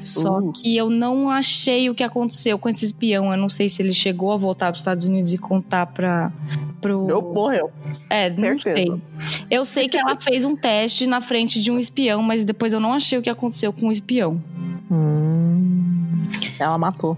Só 0.00 0.38
Uh. 0.38 0.52
que 0.52 0.76
eu 0.76 0.90
não 0.90 1.30
achei 1.30 1.88
o 1.88 1.94
que 1.94 2.02
aconteceu 2.02 2.58
com 2.58 2.68
esse 2.68 2.84
espião. 2.84 3.30
Eu 3.30 3.36
não 3.38 3.48
sei 3.48 3.68
se 3.68 3.80
ele 3.82 3.92
chegou 3.92 4.32
a 4.32 4.36
voltar 4.36 4.66
para 4.66 4.74
os 4.74 4.80
Estados 4.80 5.06
Unidos 5.06 5.32
e 5.32 5.38
contar 5.38 5.86
para 5.86 6.32
pro. 6.80 7.06
Eu 7.08 7.22
morreu. 7.22 7.70
É, 8.10 8.28
não 8.30 8.58
certeza. 8.58 8.98
sei. 9.18 9.42
Eu 9.50 9.64
sei 9.64 9.88
que 9.88 9.96
ela 9.96 10.16
fez 10.20 10.44
um 10.44 10.56
teste 10.56 11.06
na 11.06 11.20
frente 11.20 11.62
de 11.62 11.70
um 11.70 11.78
espião, 11.78 12.22
mas 12.22 12.44
depois 12.44 12.72
eu 12.72 12.80
não 12.80 12.92
achei 12.92 13.18
o 13.18 13.22
que 13.22 13.30
aconteceu 13.30 13.72
com 13.72 13.88
o 13.88 13.92
espião. 13.92 14.42
Hum. 14.90 16.22
Ela 16.58 16.76
matou. 16.78 17.16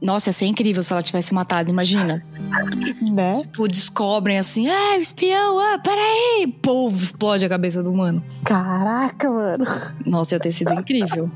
Nossa, 0.00 0.28
ia 0.28 0.32
ser 0.32 0.46
incrível 0.46 0.82
se 0.82 0.92
ela 0.92 1.02
tivesse 1.02 1.34
matado, 1.34 1.70
imagina. 1.70 2.24
Né? 3.02 3.34
Tipo, 3.42 3.66
descobrem 3.66 4.38
assim, 4.38 4.68
ah, 4.68 4.96
espião, 4.96 5.58
ah, 5.58 5.78
peraí! 5.78 6.46
Povo, 6.62 7.02
explode 7.02 7.44
a 7.44 7.48
cabeça 7.48 7.82
do 7.82 7.90
humano. 7.90 8.22
Caraca, 8.44 9.28
mano. 9.28 9.64
Nossa, 10.06 10.36
ia 10.36 10.40
ter 10.40 10.52
sido 10.52 10.72
incrível. 10.72 11.28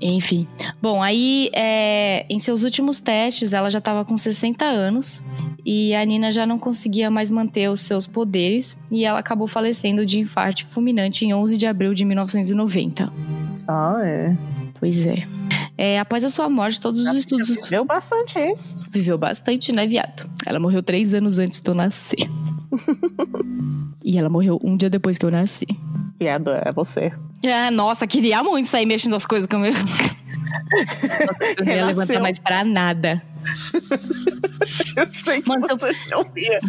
Enfim. 0.00 0.46
Bom, 0.80 1.02
aí 1.02 1.50
é, 1.54 2.26
em 2.28 2.38
seus 2.38 2.62
últimos 2.62 3.00
testes, 3.00 3.52
ela 3.52 3.70
já 3.70 3.78
estava 3.78 4.04
com 4.04 4.16
60 4.16 4.64
anos 4.64 5.20
e 5.64 5.94
a 5.94 6.04
Nina 6.04 6.30
já 6.30 6.44
não 6.46 6.58
conseguia 6.58 7.10
mais 7.10 7.30
manter 7.30 7.70
os 7.70 7.80
seus 7.80 8.06
poderes 8.06 8.76
e 8.90 9.04
ela 9.04 9.18
acabou 9.18 9.48
falecendo 9.48 10.04
de 10.04 10.20
infarto 10.20 10.66
fulminante 10.66 11.24
em 11.24 11.32
11 11.32 11.56
de 11.56 11.66
abril 11.66 11.94
de 11.94 12.04
1990. 12.04 13.10
Ah, 13.66 14.00
é. 14.04 14.36
Pois 14.78 15.06
é. 15.06 15.26
É, 15.76 15.98
após 15.98 16.24
a 16.24 16.28
sua 16.28 16.48
morte, 16.48 16.80
todos 16.80 17.04
os 17.04 17.14
estudos. 17.14 17.56
Deu 17.68 17.84
bastante, 17.84 18.38
hein? 18.38 18.54
Viveu 18.90 19.18
bastante, 19.18 19.72
né, 19.72 19.86
viado? 19.86 20.30
Ela 20.46 20.60
morreu 20.60 20.82
três 20.82 21.14
anos 21.14 21.38
antes 21.38 21.60
de 21.60 21.68
eu 21.68 21.74
nascer. 21.74 22.30
e 24.04 24.18
ela 24.18 24.28
morreu 24.28 24.60
um 24.62 24.76
dia 24.76 24.88
depois 24.88 25.18
que 25.18 25.26
eu 25.26 25.30
nasci. 25.30 25.66
Viado, 26.18 26.50
é 26.50 26.72
você. 26.72 27.12
Ah, 27.44 27.70
nossa, 27.70 28.06
queria 28.06 28.42
muito 28.42 28.68
sair 28.68 28.86
mexendo 28.86 29.16
as 29.16 29.26
coisas 29.26 29.48
com 29.48 29.56
o 29.56 29.60
meu. 29.60 29.72
Nossa, 31.26 31.44
eu 31.58 31.64
não 31.64 31.72
ia 31.72 31.86
levantar 31.86 32.20
mais 32.20 32.38
pra 32.38 32.64
nada. 32.64 33.22
Eu 34.96 35.06
sei 35.24 35.42
que 35.42 35.48
Mano, 35.48 35.66
se 35.66 35.72
eu-. 35.72 35.78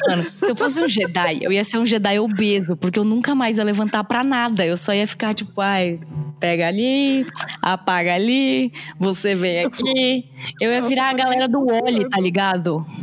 Mano, 0.07 0.23
se 0.23 0.49
eu 0.49 0.55
fosse 0.55 0.81
um 0.81 0.87
Jedi, 0.87 1.39
eu 1.41 1.51
ia 1.51 1.63
ser 1.63 1.77
um 1.77 1.85
Jedi 1.85 2.19
obeso, 2.19 2.75
porque 2.75 2.99
eu 2.99 3.03
nunca 3.03 3.33
mais 3.33 3.57
ia 3.57 3.63
levantar 3.63 4.03
pra 4.03 4.23
nada. 4.23 4.65
Eu 4.65 4.77
só 4.77 4.93
ia 4.93 5.07
ficar 5.07 5.33
tipo, 5.33 5.61
ai, 5.61 5.99
pega 6.39 6.67
ali, 6.67 7.25
apaga 7.61 8.13
ali, 8.13 8.73
você 8.99 9.35
vem 9.35 9.65
aqui. 9.65 10.25
Eu 10.59 10.71
ia 10.71 10.81
virar 10.81 11.09
a 11.09 11.13
galera 11.13 11.47
do 11.47 11.65
Wally, 11.65 12.09
tá 12.09 12.19
ligado? 12.19 12.85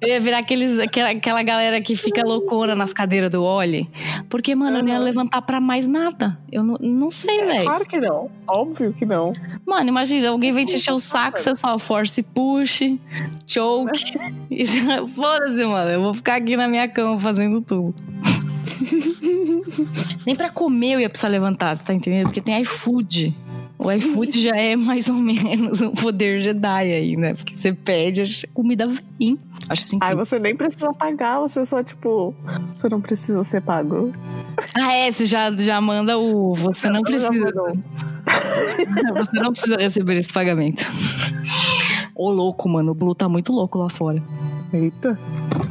Eu 0.00 0.08
ia 0.08 0.20
virar 0.20 0.38
aqueles, 0.38 0.78
aquela, 0.78 1.10
aquela 1.10 1.42
galera 1.42 1.80
que 1.80 1.96
fica 1.96 2.22
loucona 2.22 2.74
nas 2.74 2.92
cadeiras 2.92 3.30
do 3.30 3.42
Wally. 3.42 3.88
Porque, 4.28 4.54
mano, 4.54 4.78
eu 4.78 4.82
não 4.82 4.88
ia 4.90 4.98
levantar 4.98 5.42
pra 5.42 5.60
mais 5.60 5.86
nada. 5.88 6.38
Eu 6.52 6.62
não, 6.62 6.76
não 6.80 7.10
sei, 7.10 7.44
velho. 7.44 7.64
Claro 7.64 7.86
que 7.86 7.98
não. 8.00 8.30
Óbvio 8.46 8.92
que 8.92 9.04
não. 9.06 9.32
Mano, 9.66 9.88
imagina, 9.88 10.28
alguém 10.28 10.52
vem 10.52 10.64
te 10.64 10.76
encher 10.76 10.92
o 10.92 10.98
saco, 10.98 11.38
você 11.40 11.54
só 11.54 11.78
force 11.78 12.22
push, 12.22 12.80
choke. 13.46 13.92
Você- 14.50 15.06
Foda-se, 15.14 15.64
mano. 15.64 15.90
Eu 15.90 16.00
vou 16.02 16.14
ficar 16.14 16.36
aqui 16.36 16.56
na 16.56 16.68
minha 16.68 16.88
cama 16.88 17.18
fazendo 17.18 17.60
tudo. 17.60 17.94
Nem 20.24 20.36
pra 20.36 20.50
comer 20.50 20.94
eu 20.94 21.00
ia 21.00 21.08
precisar 21.08 21.28
levantar, 21.28 21.76
você 21.76 21.84
tá 21.84 21.94
entendendo? 21.94 22.24
Porque 22.24 22.40
tem 22.40 22.60
iFood. 22.62 23.34
O 23.78 23.92
iFood 23.92 24.40
já 24.40 24.56
é 24.56 24.74
mais 24.74 25.08
ou 25.08 25.16
menos 25.16 25.82
um 25.82 25.92
poder 25.92 26.42
Jedi 26.42 26.66
aí, 26.66 27.16
né? 27.16 27.34
Porque 27.34 27.56
você 27.56 27.72
pede, 27.72 28.22
a 28.22 28.54
comida 28.54 28.88
vem. 29.18 29.36
Acho 29.68 29.82
assim. 29.84 29.98
Aí 30.00 30.14
você 30.14 30.38
nem 30.38 30.56
precisa 30.56 30.92
pagar, 30.94 31.40
você 31.40 31.64
só, 31.66 31.82
tipo, 31.82 32.34
você 32.70 32.88
não 32.88 33.00
precisa 33.00 33.44
ser 33.44 33.60
pago. 33.60 34.12
Ah, 34.74 34.94
é, 34.94 35.12
você 35.12 35.26
já, 35.26 35.52
já 35.52 35.80
manda 35.80 36.18
o. 36.18 36.54
Você 36.54 36.88
não 36.88 37.02
precisa. 37.02 37.30
você 39.14 39.42
não 39.42 39.52
precisa 39.52 39.76
receber 39.76 40.16
esse 40.16 40.32
pagamento. 40.32 40.84
Ô, 42.14 42.30
louco, 42.30 42.68
mano. 42.68 42.92
O 42.92 42.94
Blue 42.94 43.14
tá 43.14 43.28
muito 43.28 43.52
louco 43.52 43.78
lá 43.78 43.90
fora. 43.90 44.22
Eita. 44.72 45.18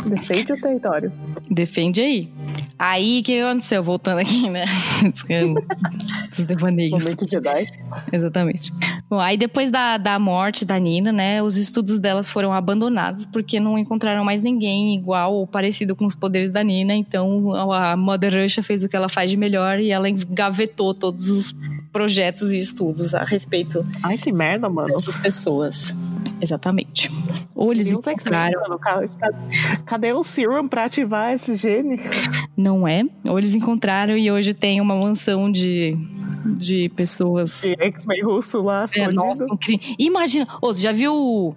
Defende 0.06 0.54
o 0.54 0.62
território. 0.62 1.12
Defende 1.50 2.02
aí. 2.02 2.32
Aí, 2.78 3.20
o 3.20 3.24
que 3.24 3.40
aconteceu? 3.40 3.82
Voltando 3.82 4.20
aqui, 4.20 4.50
né? 4.50 4.66
Os 6.38 6.46
devaneios. 6.46 7.04
Momento 7.04 7.30
Jedi. 7.30 7.66
Exatamente. 8.12 8.74
Bom, 9.10 9.20
aí 9.20 9.38
depois 9.38 9.70
da, 9.70 9.98
da 9.98 10.20
morte 10.20 10.66
da 10.66 10.78
Nina, 10.78 11.12
né, 11.12 11.42
os 11.42 11.58
estudos 11.58 12.00
delas 12.00 12.28
foram 12.28 12.52
abandonados 12.52 13.24
porque 13.24 13.60
não 13.60 13.78
encontraram 13.78 14.26
mais 14.26 14.42
ninguém 14.42 14.96
igual 14.96 15.34
ou 15.34 15.48
parecido 15.48 15.96
com 15.96 16.06
os 16.06 16.16
poderes 16.16 16.52
da 16.52 16.64
Nina. 16.64 16.94
Então 16.94 17.54
a 17.72 17.96
Mother 17.96 18.44
Russia 18.44 18.62
fez 18.62 18.84
o 18.84 18.90
que 18.90 18.96
ela 18.96 19.08
faz 19.08 19.32
de 19.32 19.38
melhor 19.38 19.80
e 19.80 19.92
ela 19.92 20.10
engavetou 20.10 20.94
todos 20.94 21.30
os 21.30 21.56
projetos 21.94 22.52
e 22.52 22.60
estudos 22.60 23.14
a 23.14 23.24
respeito 23.24 23.86
Ai, 24.04 24.18
que 24.18 24.32
merda, 24.32 24.68
mano. 24.68 24.98
dessas 24.98 25.16
pessoas. 25.16 25.96
Exatamente. 26.45 27.12
Ou 27.55 27.71
eles 27.71 27.89
Deus 27.89 28.05
encontraram, 28.05 28.62
Cadê 29.86 30.13
o 30.13 30.23
serum 30.23 30.67
pra 30.67 30.86
ativar 30.86 31.34
esse 31.34 31.55
gene? 31.55 31.97
não 32.55 32.88
é? 32.88 33.03
Ou 33.25 33.38
eles 33.39 33.55
encontraram 33.55 34.15
e 34.17 34.29
hoje 34.31 34.53
tem 34.53 34.79
uma 34.79 34.95
mansão 34.95 35.51
de, 35.51 35.97
de 36.58 36.89
pessoas 36.89 37.63
Esse 37.63 37.75
X-Men 37.79 38.23
russo 38.23 38.62
lá, 38.62 38.86
É, 38.95 39.12
nossa, 39.12 39.45
incrível. 39.51 39.95
Imagina, 39.97 40.47
ô, 40.62 40.67
você 40.73 40.81
já 40.84 40.91
viu? 40.91 41.55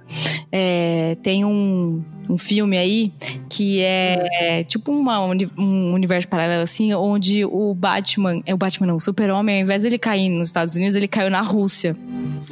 é, 0.50 1.16
tem 1.22 1.44
um, 1.44 2.02
um 2.28 2.36
filme 2.38 2.76
aí 2.76 3.12
que 3.48 3.80
é 3.80 4.64
tipo 4.64 4.92
uma, 4.92 5.20
um 5.20 5.92
universo 5.92 6.28
paralelo 6.28 6.62
assim, 6.62 6.92
onde 6.94 7.44
o 7.44 7.74
Batman, 7.74 8.42
é 8.44 8.54
o 8.54 8.58
Batman 8.58 8.88
não, 8.88 8.96
o 8.96 9.00
Super-Homem, 9.00 9.56
ao 9.56 9.62
invés 9.62 9.82
dele 9.82 9.98
cair 9.98 10.28
nos 10.28 10.48
Estados 10.48 10.74
Unidos, 10.74 10.94
ele 10.94 11.08
caiu 11.08 11.30
na 11.30 11.40
Rússia. 11.40 11.96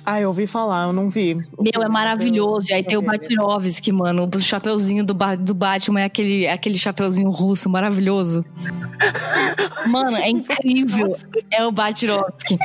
Ah, 0.05 0.21
eu 0.21 0.29
ouvi 0.29 0.47
falar, 0.47 0.85
eu 0.87 0.93
não 0.93 1.09
vi. 1.11 1.35
Meu, 1.35 1.83
é 1.83 1.89
maravilhoso. 1.89 2.67
E 2.71 2.75
aí 2.75 2.83
tem 2.83 2.97
o 2.97 3.03
Batirovski, 3.03 3.91
mano. 3.91 4.29
O 4.33 4.39
chapeuzinho 4.39 5.03
do, 5.05 5.13
Ba- 5.13 5.35
do 5.35 5.53
Batman 5.53 6.03
é 6.03 6.05
aquele, 6.05 6.45
é 6.45 6.53
aquele 6.53 6.79
chapeuzinho 6.79 7.29
russo 7.31 7.69
maravilhoso. 7.69 8.45
Mano, 9.89 10.17
é 10.17 10.31
incrível. 10.31 11.17
É 11.51 11.65
o 11.65 11.73
Batirovski. 11.73 12.57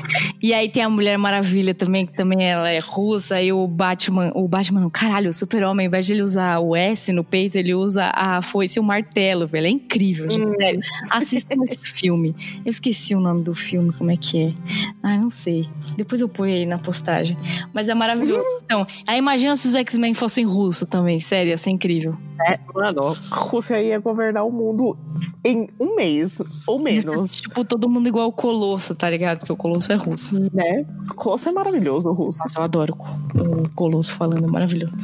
E 0.42 0.54
aí 0.54 0.70
tem 0.70 0.84
a 0.84 0.90
Mulher 0.90 1.18
Maravilha 1.18 1.74
também, 1.74 2.06
que 2.06 2.14
também 2.14 2.48
ela 2.48 2.70
é 2.70 2.80
russa. 2.80 3.42
E 3.42 3.52
o 3.52 3.68
Batman, 3.68 4.32
o 4.36 4.48
Batman, 4.48 4.88
caralho, 4.90 5.30
o 5.30 5.34
super-homem, 5.34 5.86
ao 5.86 5.90
invés 5.90 6.06
de 6.06 6.14
ele 6.14 6.22
usar 6.22 6.60
o 6.60 6.76
S 6.76 7.01
no 7.12 7.24
peito, 7.24 7.58
ele 7.58 7.74
usa 7.74 8.12
a 8.14 8.42
foice 8.42 8.78
e 8.78 8.82
o 8.82 8.84
martelo, 8.84 9.48
velho. 9.48 9.68
É 9.68 9.70
incrível, 9.70 10.30
gente, 10.30 10.52
sério. 10.58 10.82
Assistam 11.10 11.56
esse 11.64 11.78
filme. 11.80 12.36
Eu 12.66 12.70
esqueci 12.70 13.16
o 13.16 13.22
nome 13.22 13.44
do 13.44 13.56
filme, 13.56 13.94
como 13.94 14.12
é 14.12 14.18
que 14.18 14.48
é. 14.48 14.54
Ah, 15.02 15.18
não 15.18 15.30
sei. 15.30 15.70
Depois 15.96 16.20
eu 16.20 16.28
ponho 16.28 16.54
aí 16.54 16.66
na 16.66 16.78
postagem. 16.78 17.38
Mas 17.74 17.88
é 17.88 17.94
maravilhoso. 17.94 18.44
Então, 18.66 18.86
aí 19.08 19.18
imagina 19.18 19.56
se 19.56 19.70
os 19.70 19.76
X-Men 19.76 20.14
fossem 20.14 20.44
russo 20.46 20.86
também, 20.86 21.20
sério, 21.22 21.52
ia 21.52 21.58
ser 21.58 21.70
incrível. 21.70 22.18
É, 22.48 22.60
mano, 22.74 23.16
a 23.32 23.36
Rússia 23.36 23.80
ia 23.82 24.00
governar 24.00 24.44
o 24.48 24.52
mundo 24.52 24.98
em 25.46 25.70
um 25.80 25.96
mês, 25.96 26.32
ou 26.66 26.80
menos, 26.80 27.38
Tipo, 27.42 27.64
todo 27.64 27.88
mundo 27.88 28.08
igual 28.08 28.28
o 28.28 28.32
Colosso, 28.32 28.96
tá 28.96 29.08
ligado? 29.10 29.40
Porque 29.40 29.54
o 29.54 29.56
Colosso 29.56 29.92
é 29.92 29.96
russo. 29.96 30.34
né? 30.52 30.84
Colosso 31.16 31.50
é 31.50 31.52
maravilhoso, 31.52 32.10
o 32.10 32.14
russo. 32.14 32.40
Nossa, 32.40 32.60
eu 32.60 32.64
adoro 32.64 32.98
o 33.36 33.70
Colosso 33.76 34.16
falando, 34.16 34.46
é 34.46 34.52
maravilhoso. 34.52 34.96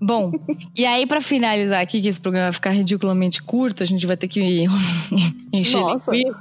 Bom, 0.00 0.32
e 0.74 0.86
aí 0.86 1.06
pra 1.06 1.20
finalizar 1.20 1.37
aqui, 1.46 2.00
que 2.00 2.08
esse 2.08 2.20
programa 2.20 2.46
vai 2.46 2.52
ficar 2.52 2.70
ridiculamente 2.70 3.42
curto, 3.42 3.82
a 3.82 3.86
gente 3.86 4.06
vai 4.06 4.16
ter 4.16 4.28
que 4.28 4.64
encher 5.52 5.80
Nossa. 5.80 6.10
linguiça, 6.10 6.38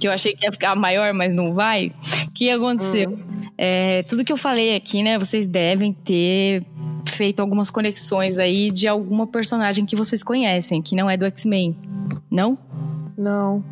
que 0.00 0.06
eu 0.06 0.12
achei 0.12 0.34
que 0.34 0.44
ia 0.44 0.52
ficar 0.52 0.74
maior, 0.74 1.12
mas 1.12 1.34
não 1.34 1.52
vai. 1.52 1.92
O 2.26 2.30
que 2.30 2.50
aconteceu? 2.50 3.18
É, 3.56 4.02
tudo 4.04 4.24
que 4.24 4.32
eu 4.32 4.36
falei 4.36 4.76
aqui, 4.76 5.02
né, 5.02 5.18
vocês 5.18 5.46
devem 5.46 5.92
ter 5.92 6.64
feito 7.06 7.40
algumas 7.40 7.70
conexões 7.70 8.38
aí 8.38 8.70
de 8.70 8.86
alguma 8.86 9.26
personagem 9.26 9.84
que 9.84 9.96
vocês 9.96 10.22
conhecem, 10.22 10.80
que 10.80 10.94
não 10.94 11.10
é 11.10 11.16
do 11.16 11.24
X-Men. 11.26 11.76
Não? 12.30 12.56
Não. 13.16 13.64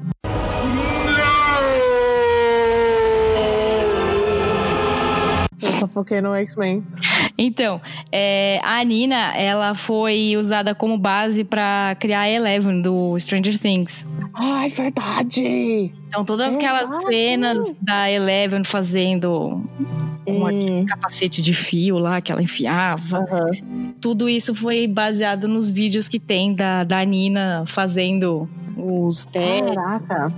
só 5.89 5.93
foquei 5.93 6.21
no 6.21 6.35
X-Men. 6.35 6.85
Então, 7.39 7.81
é, 8.11 8.61
a 8.63 8.83
Nina, 8.85 9.33
ela 9.37 9.75
foi 9.75 10.37
usada 10.37 10.75
como 10.75 10.97
base 10.99 11.45
pra 11.45 11.97
criar 12.01 12.21
a 12.23 12.31
Eleven 12.31 12.83
do 12.83 13.19
Stranger 13.19 13.59
Things. 13.59 14.07
Ai, 14.35 14.69
verdade! 14.69 15.93
Então, 16.09 16.25
todas 16.25 16.55
aquelas 16.55 16.89
Verdade. 16.89 17.07
cenas 17.15 17.75
da 17.81 18.11
Eleven 18.11 18.65
fazendo 18.65 19.63
com 20.25 20.33
Hum. 20.43 20.47
aquele 20.47 20.85
capacete 20.87 21.41
de 21.41 21.55
fio 21.55 21.99
lá 21.99 22.21
que 22.21 22.33
ela 22.33 22.43
enfiava, 22.43 23.19
Aham. 23.19 23.95
tudo 24.01 24.29
isso 24.29 24.55
foi 24.55 24.87
baseado 24.89 25.47
nos 25.47 25.71
vídeos 25.71 26.09
que 26.09 26.19
tem 26.19 26.53
da, 26.55 26.83
da 26.85 27.05
Nina 27.05 27.65
fazendo 27.67 28.49
os 28.77 29.25
testes. 29.25 29.75
Caraca. 29.75 30.29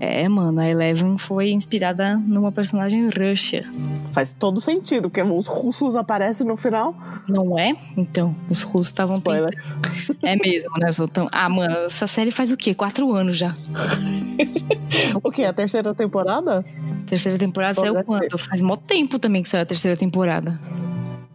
É, 0.00 0.28
mano, 0.28 0.60
a 0.60 0.68
Eleven 0.68 1.18
foi 1.18 1.50
inspirada 1.50 2.16
numa 2.16 2.52
personagem 2.52 3.08
Russia. 3.08 3.64
Faz 4.12 4.32
todo 4.32 4.60
sentido, 4.60 5.10
porque 5.10 5.22
os 5.22 5.46
russos 5.46 5.96
aparecem 5.96 6.46
no 6.46 6.56
final. 6.56 6.94
Não 7.28 7.58
é? 7.58 7.76
Então, 7.96 8.34
os 8.48 8.62
russos 8.62 8.88
estavam 8.88 9.18
Spoiler. 9.18 9.50
tentando. 9.50 10.18
É 10.22 10.36
mesmo, 10.36 10.70
né? 10.78 10.92
Só 10.92 11.06
tão... 11.06 11.28
Ah, 11.32 11.48
mano, 11.48 11.74
essa 11.78 12.06
série 12.06 12.30
faz 12.30 12.52
o 12.52 12.56
quê? 12.56 12.74
Quatro 12.74 13.12
anos 13.12 13.36
já. 13.36 13.54
O 15.22 15.30
quê? 15.30 15.44
A 15.44 15.52
terceira 15.52 15.94
temporada? 15.94 16.64
Terceira 17.06 17.38
temporada 17.38 17.74
Pô, 17.74 17.80
saiu 17.82 17.94
deve 17.94 18.06
quando? 18.06 18.38
Faz 18.38 18.62
mó 18.62 18.76
tempo 18.76 19.18
também 19.18 19.42
que 19.42 19.48
saiu 19.48 19.62
a 19.62 19.66
terceira 19.66 19.96
temporada. 19.96 20.58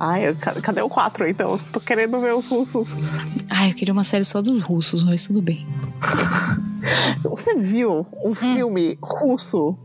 Ai, 0.06 0.36
cadê 0.36 0.82
o 0.82 0.90
4 0.90 1.26
então? 1.30 1.58
Tô 1.72 1.80
querendo 1.80 2.20
ver 2.20 2.36
os 2.36 2.46
russos. 2.46 2.90
Ai, 3.50 3.70
eu 3.70 3.74
queria 3.74 3.94
uma 3.94 4.04
série 4.04 4.26
só 4.26 4.42
dos 4.42 4.62
russos, 4.62 5.02
mas 5.02 5.26
tudo 5.26 5.42
bem. 5.42 5.66
Você 7.24 7.56
viu 7.56 8.06
um 8.22 8.36
filme 8.36 8.98
russo 9.02 9.78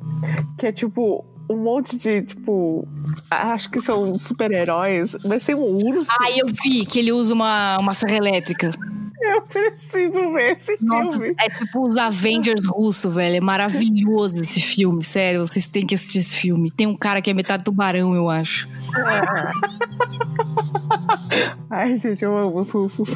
que 0.59 0.67
é 0.67 0.73
tipo 0.73 1.25
um 1.49 1.57
monte 1.57 1.97
de, 1.97 2.23
tipo. 2.23 2.87
Acho 3.31 3.71
que 3.71 3.81
são 3.81 4.19
super-heróis, 4.19 5.17
mas 5.25 5.45
tem 5.45 5.55
um 5.55 5.87
urso. 5.87 6.11
Ai, 6.21 6.41
eu 6.41 6.47
vi 6.49 6.85
que 6.85 6.99
ele 6.99 7.13
usa 7.13 7.33
uma, 7.33 7.79
uma 7.79 7.95
serra 7.95 8.17
elétrica. 8.17 8.73
Eu 9.21 9.43
preciso 9.43 10.33
ver 10.33 10.57
esse 10.57 10.77
Nossa, 10.85 11.21
filme. 11.21 11.35
é 11.39 11.49
tipo 11.51 11.87
os 11.87 11.97
Avengers 11.97 12.65
russos, 12.67 13.15
velho. 13.15 13.37
É 13.37 13.41
maravilhoso 13.41 14.41
esse 14.41 14.61
filme, 14.61 15.03
sério. 15.03 15.47
Vocês 15.47 15.67
têm 15.67 15.87
que 15.87 15.95
assistir 15.95 16.19
esse 16.21 16.37
filme. 16.37 16.71
Tem 16.71 16.87
um 16.87 16.97
cara 16.97 17.21
que 17.21 17.31
é 17.31 17.35
metade 17.35 17.65
tubarão, 17.65 18.15
eu 18.15 18.31
acho. 18.31 18.69
Ai, 21.71 21.97
gente, 21.97 22.25
eu 22.25 22.37
amo 22.37 22.61
os 22.61 22.71
russos. 22.71 23.11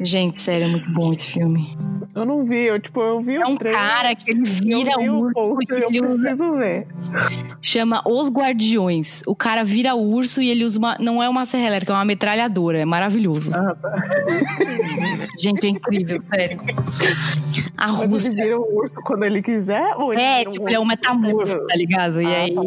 Gente, 0.00 0.38
sério, 0.38 0.66
é 0.66 0.68
muito 0.68 0.90
bom 0.92 1.12
esse 1.12 1.26
filme. 1.26 1.76
Eu 2.14 2.24
não 2.24 2.44
vi, 2.44 2.66
eu, 2.66 2.78
tipo, 2.78 3.00
eu 3.00 3.20
vi 3.20 3.34
É 3.36 3.44
um 3.44 3.56
trailer, 3.56 3.80
cara 3.80 4.14
que 4.14 4.30
ele 4.30 4.40
eu 4.42 4.44
vira 4.44 4.92
vi 4.98 5.10
o 5.10 5.18
urso 5.20 5.34
post, 5.34 5.66
e 5.68 5.74
eu 5.82 5.88
ele 5.88 6.00
usa 6.00 6.20
preciso 6.28 6.56
ver. 6.56 6.86
Chama 7.60 8.02
Os 8.06 8.30
Guardiões. 8.30 9.22
O 9.26 9.34
cara 9.34 9.64
vira 9.64 9.94
urso 9.96 10.40
e 10.40 10.48
ele 10.48 10.64
usa 10.64 10.78
uma. 10.78 10.96
Não 11.00 11.20
é 11.22 11.28
uma 11.28 11.44
serra 11.44 11.66
elétrica, 11.66 11.92
é 11.92 11.96
uma 11.96 12.04
metralhadora. 12.04 12.78
É 12.78 12.84
maravilhoso. 12.84 13.50
Ah, 13.54 13.74
tá. 13.74 13.92
Gente, 15.40 15.66
é 15.66 15.70
incrível, 15.70 16.20
sério. 16.20 16.60
A 17.76 17.88
Mas 17.88 18.00
ele 18.02 18.12
Rússia. 18.12 18.30
vira 18.32 18.60
um 18.60 18.76
urso 18.76 19.00
quando 19.04 19.24
ele 19.24 19.42
quiser? 19.42 19.94
Ou 19.96 20.12
ele 20.12 20.22
É, 20.22 20.44
um 20.46 20.50
tipo, 20.52 20.68
ele 20.68 20.76
é 20.76 20.80
um 20.80 20.84
metamorfo, 20.84 21.66
tá 21.66 21.74
ligado? 21.74 22.22
E 22.22 22.26
Ah, 22.26 22.42
aí, 22.42 22.54
tá. 22.54 22.62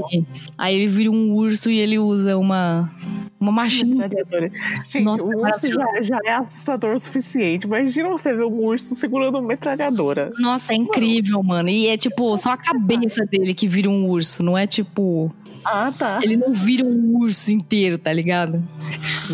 aí 0.57 0.75
ele 0.75 0.87
vira 0.87 1.09
um 1.11 1.33
urso 1.33 1.69
e 1.71 1.79
ele 1.79 1.97
usa 1.97 2.37
uma. 2.37 2.89
Uma 3.39 3.51
machinha. 3.51 3.95
Metralhadora. 3.95 4.51
Gente, 4.89 5.03
Nossa, 5.03 5.23
o 5.23 5.27
urso 5.27 5.67
já, 5.69 6.01
já 6.01 6.19
é 6.25 6.33
assustador 6.33 6.95
o 6.95 6.99
suficiente. 6.99 7.67
Imagina 7.67 8.09
você 8.09 8.33
ver 8.33 8.45
um 8.45 8.65
urso 8.65 8.95
segurando 8.95 9.37
uma 9.37 9.47
metralhadora. 9.47 10.31
Nossa, 10.39 10.73
é 10.73 10.75
incrível, 10.75 11.41
mano. 11.43 11.69
E 11.69 11.87
é 11.87 11.97
tipo, 11.97 12.35
só 12.37 12.51
a 12.51 12.57
cabeça 12.57 13.25
dele 13.25 13.53
que 13.53 13.67
vira 13.67 13.89
um 13.89 14.07
urso, 14.07 14.41
não 14.41 14.57
é 14.57 14.65
tipo. 14.65 15.31
Ah, 15.63 15.93
tá. 15.95 16.19
Ele 16.23 16.35
não 16.35 16.53
vira 16.53 16.83
um 16.83 17.17
urso 17.17 17.51
inteiro, 17.51 17.97
tá 17.97 18.11
ligado? 18.11 18.63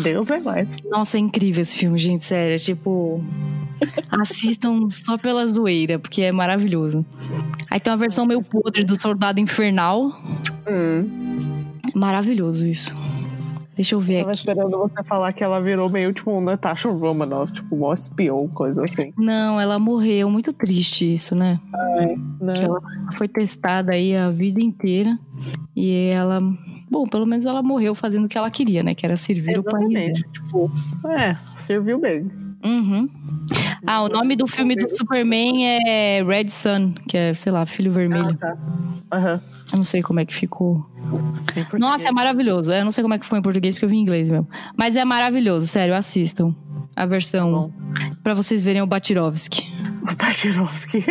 Deus 0.02 0.28
é 0.30 0.38
mais. 0.38 0.76
Nossa, 0.84 1.16
é 1.16 1.20
incrível 1.20 1.62
esse 1.62 1.76
filme, 1.76 1.98
gente, 1.98 2.26
sério. 2.26 2.54
É 2.54 2.58
tipo. 2.58 3.24
Assistam 4.10 4.88
só 4.88 5.16
pela 5.16 5.46
zoeira, 5.46 5.98
porque 5.98 6.22
é 6.22 6.32
maravilhoso. 6.32 7.04
Aí 7.70 7.80
tem 7.80 7.92
uma 7.92 7.98
versão 7.98 8.26
meio 8.26 8.42
podre 8.42 8.84
do 8.84 8.98
Soldado 8.98 9.40
Infernal. 9.40 10.12
Hum. 10.68 11.64
Maravilhoso 11.94 12.66
isso. 12.66 12.94
Deixa 13.74 13.94
eu 13.94 14.00
ver 14.00 14.18
Tava 14.18 14.30
aqui. 14.30 14.38
esperando 14.38 14.78
você 14.78 15.02
falar 15.04 15.32
que 15.32 15.42
ela 15.42 15.60
virou 15.60 15.88
meio 15.88 16.12
tipo 16.12 16.30
um 16.30 16.40
Natasha 16.40 16.88
Romanoff, 16.88 17.52
tipo 17.52 17.74
um 17.76 17.92
espião, 17.92 18.48
coisa 18.48 18.84
assim. 18.84 19.12
Não, 19.16 19.60
ela 19.60 19.78
morreu. 19.78 20.30
Muito 20.30 20.52
triste 20.52 21.14
isso, 21.14 21.34
né? 21.34 21.60
Né? 22.40 22.54
Que 22.54 22.62
ela 22.62 22.80
foi 23.16 23.28
testada 23.28 23.92
aí 23.92 24.16
a 24.16 24.30
vida 24.30 24.60
inteira. 24.60 25.18
E 25.74 26.10
ela. 26.12 26.40
Bom, 26.94 27.08
pelo 27.08 27.26
menos 27.26 27.44
ela 27.44 27.60
morreu 27.60 27.92
fazendo 27.92 28.26
o 28.26 28.28
que 28.28 28.38
ela 28.38 28.48
queria, 28.48 28.80
né? 28.80 28.94
Que 28.94 29.04
era 29.04 29.16
servir 29.16 29.58
o 29.58 29.64
país. 29.64 29.90
Exatamente. 29.90 30.24
Tipo, 30.32 30.70
é, 31.08 31.34
serviu 31.56 31.98
bem. 31.98 32.30
Uhum. 32.64 33.08
Ah, 33.84 34.02
o 34.02 34.08
nome 34.08 34.36
do 34.36 34.46
filme 34.46 34.76
do 34.76 34.88
Superman 34.88 35.66
é 35.66 36.22
Red 36.22 36.50
Sun, 36.50 36.92
que 37.08 37.16
é, 37.16 37.34
sei 37.34 37.50
lá, 37.50 37.66
Filho 37.66 37.90
Vermelho. 37.90 38.30
Ah, 38.30 38.34
tá. 38.34 38.56
Aham. 39.10 39.42
Eu 39.72 39.76
não 39.76 39.82
sei 39.82 40.02
como 40.02 40.20
é 40.20 40.24
que 40.24 40.32
ficou. 40.32 40.86
Nossa, 41.76 42.10
é 42.10 42.12
maravilhoso. 42.12 42.72
Eu 42.72 42.84
não 42.84 42.92
sei 42.92 43.02
como 43.02 43.14
é 43.14 43.18
que 43.18 43.24
ficou 43.24 43.40
em 43.40 43.42
português, 43.42 43.74
porque 43.74 43.86
eu 43.86 43.88
vi 43.88 43.96
em 43.96 44.02
inglês 44.02 44.28
mesmo. 44.28 44.48
Mas 44.78 44.94
é 44.94 45.04
maravilhoso, 45.04 45.66
sério, 45.66 45.96
assistam. 45.96 46.54
A 46.94 47.06
versão. 47.06 47.50
Bom. 47.50 47.72
Pra 48.22 48.34
vocês 48.34 48.62
verem 48.62 48.82
o 48.82 48.86
Batirovski. 48.86 49.73
Bajirovski. 50.16 51.04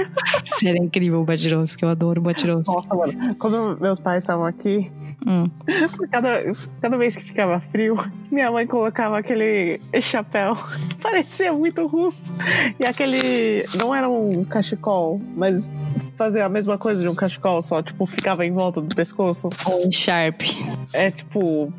Sério, 0.46 0.82
é 0.82 0.86
incrível 0.86 1.22
o 1.22 1.24
Batirovski. 1.26 1.84
Eu 1.84 1.90
adoro 1.90 2.22
o 2.22 2.24
Batirovski. 2.24 2.74
Nossa, 2.74 2.94
mano. 2.96 3.36
Quando 3.36 3.78
meus 3.82 4.00
pais 4.00 4.24
estavam 4.24 4.46
aqui, 4.46 4.92
Hum. 5.26 5.46
cada, 6.12 6.42
cada 6.82 6.98
vez 6.98 7.16
que 7.16 7.24
ficava 7.24 7.60
frio, 7.60 7.96
minha 8.32 8.52
mãe 8.52 8.68
colocava 8.68 9.18
aquele 9.18 9.80
chapéu. 10.02 10.56
Parecia 11.02 11.52
muito 11.54 11.86
russo. 11.88 12.20
E 12.80 12.88
aquele. 12.88 13.66
Não 13.78 13.94
era 13.94 14.08
um 14.10 14.44
cachecol, 14.46 15.22
mas 15.36 15.70
fazia 16.16 16.46
a 16.46 16.50
mesma 16.50 16.78
coisa 16.78 17.02
de 17.02 17.08
um 17.08 17.16
cachecol, 17.16 17.62
só 17.62 17.82
tipo, 17.82 18.06
ficava 18.06 18.46
em 18.46 18.52
volta 18.52 18.80
do 18.82 18.94
pescoço. 18.96 19.50
O 19.68 19.92
Sharp. 19.92 20.42
É 20.94 21.10
tipo, 21.12 21.74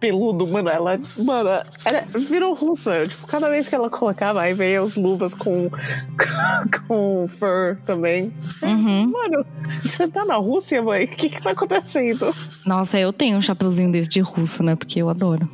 peludo, 0.00 0.46
mano. 0.46 0.68
Ela, 0.68 0.98
mano, 1.24 1.48
ela 1.84 2.02
virou 2.28 2.54
russa. 2.54 3.06
Tipo, 3.06 3.26
cada 3.26 3.48
vez 3.48 3.68
que 3.68 3.74
ela 3.74 3.88
colocava, 3.88 4.40
aí 4.42 4.54
veio 4.54 4.82
as 4.82 4.96
luvas 4.96 5.34
com, 5.34 5.70
com 6.88 7.26
fur 7.38 7.76
também. 7.84 8.32
Uhum. 8.62 9.10
Mano, 9.10 9.44
você 9.82 10.08
tá 10.08 10.24
na 10.24 10.36
Rússia, 10.36 10.82
mãe? 10.82 11.04
O 11.04 11.08
que 11.08 11.28
que 11.30 11.42
tá 11.42 11.50
acontecendo? 11.50 12.26
Nossa, 12.66 12.98
eu 12.98 13.12
tenho 13.12 13.36
um 13.36 13.40
chapeuzinho 13.40 13.90
desse 13.90 14.08
de 14.08 14.20
russo, 14.20 14.62
né? 14.62 14.74
Porque 14.76 15.00
eu 15.00 15.08
adoro. 15.08 15.48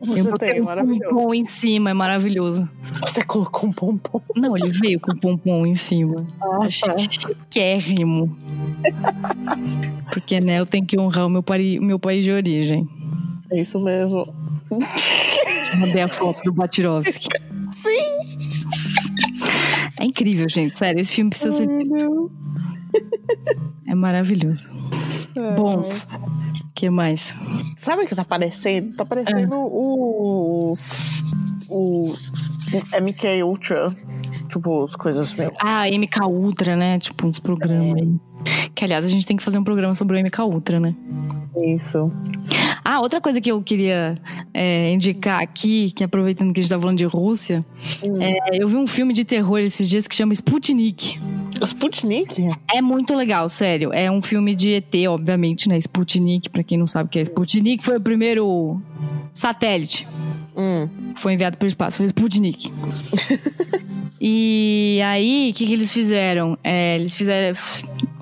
Você 0.00 0.20
eu 0.20 0.38
tem, 0.38 0.60
um 0.60 0.64
maravilhoso. 0.64 1.10
pompom 1.14 1.34
em 1.34 1.44
cima, 1.46 1.90
é 1.90 1.92
maravilhoso. 1.92 2.68
Você 3.02 3.24
colocou 3.24 3.68
um 3.68 3.72
pompom. 3.72 4.20
Não, 4.36 4.56
ele 4.56 4.68
veio 4.70 5.00
com 5.00 5.16
pompom 5.16 5.66
em 5.66 5.74
cima. 5.74 6.24
Ah, 6.40 6.58
Achei 6.66 6.88
tá. 6.88 6.96
chiquérrimo. 6.98 8.36
Porque, 10.12 10.40
né, 10.40 10.60
eu 10.60 10.66
tenho 10.66 10.86
que 10.86 10.98
honrar 10.98 11.26
o 11.26 11.28
meu, 11.28 11.42
pari- 11.42 11.80
o 11.80 11.82
meu 11.82 11.98
país 11.98 12.24
de 12.24 12.30
origem. 12.30 12.88
É 13.50 13.60
isso 13.60 13.80
mesmo. 13.82 14.24
Mandei 15.78 16.02
a 16.02 16.08
foto 16.08 16.42
do 16.44 16.52
Batirovski. 16.52 17.26
Sim! 17.74 18.87
É 19.98 20.04
incrível, 20.04 20.48
gente. 20.48 20.76
Sério, 20.76 21.00
esse 21.00 21.12
filme 21.12 21.30
precisa 21.30 21.52
ser 21.52 21.66
visto. 21.66 22.30
É 23.86 23.94
maravilhoso. 23.94 24.70
Bom, 25.56 25.80
o 25.80 26.72
que 26.74 26.90
mais? 26.90 27.34
Sabe 27.78 28.02
o 28.02 28.06
que 28.06 28.14
tá 28.14 28.24
parecendo? 28.24 28.96
Tá 28.96 29.04
parecendo 29.04 29.56
os. 29.56 31.22
O. 31.68 32.12
MK 33.00 33.42
Ultra. 33.42 33.94
Tipo, 34.50 34.84
as 34.84 34.96
coisas 34.96 35.34
meio. 35.34 35.52
Ah, 35.60 35.86
MK 35.88 36.26
Ultra, 36.26 36.76
né? 36.76 36.98
Tipo, 36.98 37.26
uns 37.26 37.38
programas 37.38 37.94
aí. 37.94 38.18
Que, 38.74 38.84
aliás, 38.84 39.04
a 39.04 39.08
gente 39.08 39.26
tem 39.26 39.36
que 39.36 39.42
fazer 39.42 39.58
um 39.58 39.64
programa 39.64 39.94
sobre 39.94 40.16
o 40.16 40.24
MK 40.24 40.42
Ultra, 40.42 40.80
né? 40.80 40.94
Isso. 41.56 42.12
Ah, 42.90 43.00
outra 43.02 43.20
coisa 43.20 43.38
que 43.38 43.52
eu 43.52 43.62
queria 43.62 44.14
é, 44.54 44.90
indicar 44.90 45.42
aqui, 45.42 45.90
que 45.94 46.02
aproveitando 46.02 46.54
que 46.54 46.60
a 46.60 46.62
gente 46.62 46.70
tá 46.70 46.80
falando 46.80 46.96
de 46.96 47.04
Rússia, 47.04 47.62
Hum. 48.02 48.16
é, 48.18 48.38
eu 48.62 48.66
vi 48.66 48.76
um 48.76 48.86
filme 48.86 49.12
de 49.12 49.26
terror 49.26 49.58
esses 49.58 49.90
dias 49.90 50.08
que 50.08 50.14
chama 50.14 50.32
Sputnik. 50.32 51.20
Sputnik? 51.62 52.48
É 52.74 52.80
muito 52.80 53.14
legal, 53.14 53.46
sério. 53.50 53.92
É 53.92 54.10
um 54.10 54.22
filme 54.22 54.54
de 54.54 54.72
ET, 54.72 54.94
obviamente, 55.06 55.68
né? 55.68 55.76
Sputnik, 55.76 56.48
pra 56.48 56.62
quem 56.62 56.78
não 56.78 56.86
sabe 56.86 57.08
o 57.08 57.10
que 57.10 57.18
é 57.18 57.22
Sputnik, 57.22 57.84
foi 57.84 57.98
o 57.98 58.00
primeiro 58.00 58.80
satélite 59.34 60.08
Hum. 60.56 60.88
que 61.14 61.20
foi 61.20 61.34
enviado 61.34 61.58
para 61.58 61.66
o 61.66 61.68
espaço, 61.68 61.98
foi 61.98 62.06
Sputnik. 62.06 62.72
e 64.18 64.98
aí, 65.04 65.50
o 65.50 65.54
que, 65.54 65.66
que 65.66 65.72
eles 65.74 65.92
fizeram? 65.92 66.56
É, 66.64 66.96
eles 66.96 67.12
fizeram. 67.12 67.54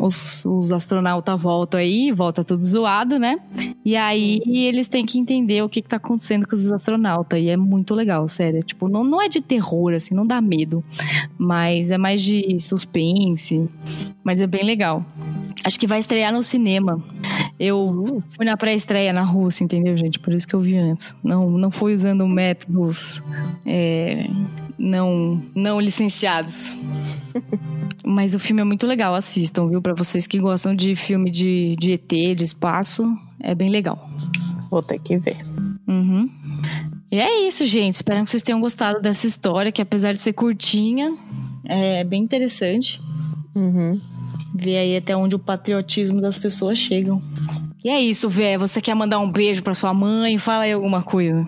Os, 0.06 0.44
os 0.44 0.72
astronautas 0.72 1.40
voltam 1.40 1.80
aí, 1.80 2.12
volta 2.12 2.44
tudo 2.44 2.62
zoado, 2.62 3.18
né? 3.18 3.38
E 3.84 3.96
aí 3.96 4.40
eles 4.44 4.88
têm 4.88 5.04
que 5.04 5.18
entender 5.18 5.62
o 5.62 5.68
que, 5.68 5.82
que 5.82 5.88
tá 5.88 5.96
acontecendo 5.96 6.46
com 6.46 6.54
os 6.54 6.70
astronautas. 6.70 7.40
E 7.40 7.48
é 7.48 7.56
muito 7.56 7.94
legal, 7.94 8.26
sério. 8.28 8.62
Tipo, 8.62 8.88
não, 8.88 9.02
não 9.04 9.20
é 9.20 9.28
de 9.28 9.40
terror, 9.40 9.92
assim, 9.92 10.14
não 10.14 10.26
dá 10.26 10.40
medo. 10.40 10.84
Mas 11.38 11.90
é 11.90 11.98
mais 11.98 12.22
de 12.22 12.58
suspense. 12.60 13.68
Mas 14.22 14.40
é 14.40 14.46
bem 14.46 14.64
legal. 14.64 15.04
Acho 15.64 15.78
que 15.80 15.86
vai 15.86 15.98
estrear 15.98 16.32
no 16.32 16.42
cinema. 16.42 17.02
Eu 17.58 18.22
fui 18.28 18.44
na 18.44 18.56
pré-estreia 18.56 19.12
na 19.12 19.22
Rússia, 19.22 19.64
entendeu, 19.64 19.96
gente? 19.96 20.18
Por 20.18 20.32
isso 20.32 20.46
que 20.46 20.54
eu 20.54 20.60
vi 20.60 20.76
antes. 20.76 21.14
Não, 21.24 21.50
não 21.50 21.70
fui 21.70 21.94
usando 21.94 22.26
métodos 22.28 23.22
é, 23.64 24.28
não, 24.78 25.42
não 25.54 25.80
licenciados. 25.80 26.74
Mas 28.04 28.34
o 28.34 28.38
filme 28.38 28.60
é 28.60 28.64
muito 28.64 28.86
legal, 28.86 29.14
assistam, 29.14 29.68
viu? 29.68 29.82
Pra 29.82 29.94
vocês 29.96 30.26
que 30.26 30.38
gostam 30.38 30.74
de 30.74 30.94
filme 30.94 31.30
de, 31.30 31.74
de 31.76 31.92
ET, 31.92 32.36
de 32.36 32.44
espaço, 32.44 33.04
é 33.40 33.54
bem 33.54 33.70
legal. 33.70 34.08
Vou 34.70 34.82
ter 34.82 34.98
que 34.98 35.16
ver. 35.16 35.38
Uhum. 35.86 36.28
E 37.10 37.18
é 37.18 37.46
isso, 37.46 37.64
gente. 37.64 37.94
Espero 37.94 38.24
que 38.24 38.30
vocês 38.30 38.42
tenham 38.42 38.60
gostado 38.60 39.00
dessa 39.00 39.26
história, 39.26 39.72
que 39.72 39.80
apesar 39.80 40.12
de 40.12 40.20
ser 40.20 40.32
curtinha, 40.32 41.14
é 41.64 42.04
bem 42.04 42.22
interessante. 42.22 43.00
Uhum. 43.54 44.00
Ver 44.54 44.78
aí 44.78 44.96
até 44.96 45.16
onde 45.16 45.34
o 45.34 45.38
patriotismo 45.38 46.20
das 46.20 46.38
pessoas 46.38 46.78
chegam. 46.78 47.22
E 47.84 47.88
é 47.88 48.00
isso, 48.00 48.28
Vé. 48.28 48.58
Você 48.58 48.80
quer 48.80 48.94
mandar 48.94 49.18
um 49.20 49.30
beijo 49.30 49.62
pra 49.62 49.74
sua 49.74 49.94
mãe? 49.94 50.38
Fala 50.38 50.64
aí 50.64 50.72
alguma 50.72 51.02
coisa. 51.02 51.46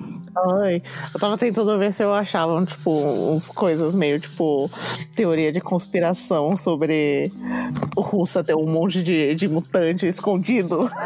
Ai, 0.63 0.83
eu 1.15 1.21
tava 1.21 1.37
tentando 1.39 1.79
ver 1.79 1.93
se 1.93 2.03
eu 2.03 2.13
achava, 2.13 2.65
tipo, 2.65 2.91
uns 2.91 3.49
coisas 3.49 3.95
meio, 3.95 4.21
tipo, 4.21 4.71
teoria 5.15 5.53
de 5.53 5.61
conspiração 5.61 6.55
sobre 6.55 7.33
o 7.97 8.01
Rússia 8.01 8.45
ter 8.45 8.55
um 8.55 8.67
monte 8.67 9.03
de, 9.03 9.35
de 9.35 9.49
mutante 9.49 10.07
escondido. 10.07 10.91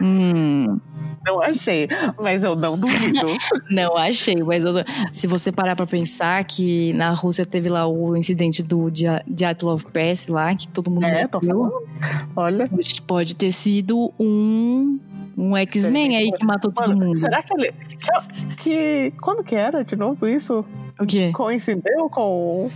Hum, 0.00 0.78
Não 1.26 1.40
achei, 1.42 1.88
mas 2.22 2.44
eu 2.44 2.54
não 2.54 2.78
duvido. 2.78 3.26
não 3.70 3.96
achei, 3.96 4.42
mas 4.42 4.64
eu- 4.64 4.74
se 5.12 5.26
você 5.26 5.50
parar 5.50 5.74
pra 5.76 5.86
pensar 5.86 6.42
que 6.44 6.92
na 6.92 7.10
Rússia 7.12 7.46
teve 7.46 7.68
lá 7.68 7.86
o 7.86 8.16
incidente 8.16 8.62
do 8.62 8.90
Dyatlov 9.26 9.84
Pass 9.92 10.26
lá, 10.26 10.54
que 10.54 10.68
todo 10.68 10.90
mundo 10.90 11.04
é, 11.06 11.26
tô 11.26 11.40
morreu, 11.40 11.70
falando. 11.70 12.28
Olha. 12.36 12.70
pode 13.06 13.34
ter 13.36 13.50
sido 13.50 14.12
um, 14.18 14.98
um 15.36 15.56
X-Men 15.56 16.16
aí 16.16 16.32
que 16.32 16.44
matou 16.44 16.70
todo 16.72 16.96
mundo. 16.96 17.18
será 17.18 17.42
que 17.42 17.54
ele. 17.54 17.72
Que, 17.72 18.56
que- 18.56 19.12
Quando 19.20 19.42
que 19.42 19.54
era 19.54 19.82
de 19.84 19.96
novo 19.96 20.26
isso? 20.26 20.64
O 21.00 21.04
quê? 21.06 21.32
Coincidiu 21.32 22.08
com 22.08 22.70